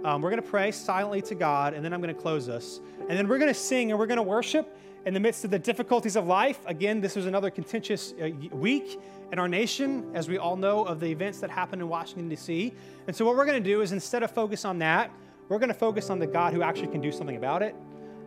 um, 0.05 0.23
we're 0.23 0.31
going 0.31 0.43
to 0.43 0.49
pray 0.49 0.73
silently 0.73 1.21
to 1.23 1.35
God, 1.35 1.75
and 1.75 1.85
then 1.85 1.93
I'm 1.93 2.01
going 2.01 2.15
to 2.15 2.21
close 2.21 2.49
us. 2.49 2.81
And 3.01 3.11
then 3.11 3.29
we're 3.29 3.39
going 3.39 3.53
to 3.53 3.59
sing 3.59 3.91
and 3.91 3.99
we're 3.99 4.07
going 4.07 4.17
to 4.17 4.23
worship 4.23 4.77
in 5.05 5.15
the 5.15 5.21
midst 5.21 5.45
of 5.45 5.51
the 5.51 5.59
difficulties 5.59 6.17
of 6.17 6.27
life. 6.27 6.59
Again, 6.67 7.01
this 7.01 7.17
was 7.17 7.27
another 7.27 7.51
contentious 7.51 8.15
uh, 8.21 8.31
week 8.51 8.99
in 9.31 9.39
our 9.39 9.49
nation, 9.49 10.11
as 10.15 10.29
we 10.29 10.39
all 10.39 10.57
know 10.57 10.85
of 10.85 11.01
the 11.01 11.07
events 11.07 11.41
that 11.41 11.51
happened 11.51 11.83
in 11.83 11.89
Washington, 11.89 12.29
D.C. 12.29 12.73
And 13.07 13.15
so, 13.15 13.25
what 13.25 13.37
we're 13.37 13.47
going 13.47 13.63
to 13.63 13.69
do 13.69 13.81
is 13.83 13.93
instead 13.93 14.23
of 14.23 14.31
focus 14.31 14.65
on 14.65 14.79
that, 14.79 15.11
we're 15.51 15.59
going 15.59 15.69
to 15.69 15.75
focus 15.75 16.11
on 16.11 16.21
the 16.21 16.29
God 16.29 16.53
who 16.53 16.63
actually 16.63 16.87
can 16.87 17.01
do 17.01 17.11
something 17.11 17.37
about 17.37 17.61
it. 17.61 17.75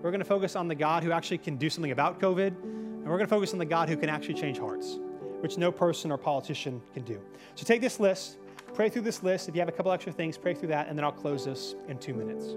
We're 0.02 0.12
going 0.12 0.20
to 0.20 0.26
focus 0.26 0.58
on 0.58 0.68
the 0.68 0.76
God 0.76 1.04
who 1.04 1.14
actually 1.14 1.38
can 1.38 1.56
do 1.56 1.70
something 1.70 1.94
about 1.94 2.20
COVID. 2.20 2.48
And 2.48 3.06
we're 3.06 3.18
going 3.18 3.22
to 3.22 3.28
focus 3.28 3.54
on 3.54 3.60
the 3.60 3.66
God 3.66 3.88
who 3.88 3.96
can 3.96 4.10
actually 4.10 4.34
change 4.34 4.60
hearts, 4.60 5.00
which 5.40 5.58
no 5.58 5.72
person 5.72 6.12
or 6.12 6.18
politician 6.18 6.82
can 6.94 7.04
do. 7.04 7.22
So 7.56 7.66
take 7.66 7.80
this 7.80 7.98
list, 7.98 8.40
pray 8.74 8.90
through 8.90 9.04
this 9.04 9.24
list. 9.24 9.48
If 9.48 9.56
you 9.56 9.62
have 9.62 9.70
a 9.70 9.72
couple 9.72 9.94
extra 9.94 10.12
things, 10.12 10.38
pray 10.38 10.54
through 10.54 10.68
that, 10.70 10.90
and 10.90 10.98
then 10.98 11.06
I'll 11.06 11.14
close 11.14 11.46
this 11.46 11.76
in 11.88 11.98
two 11.98 12.14
minutes. 12.14 12.56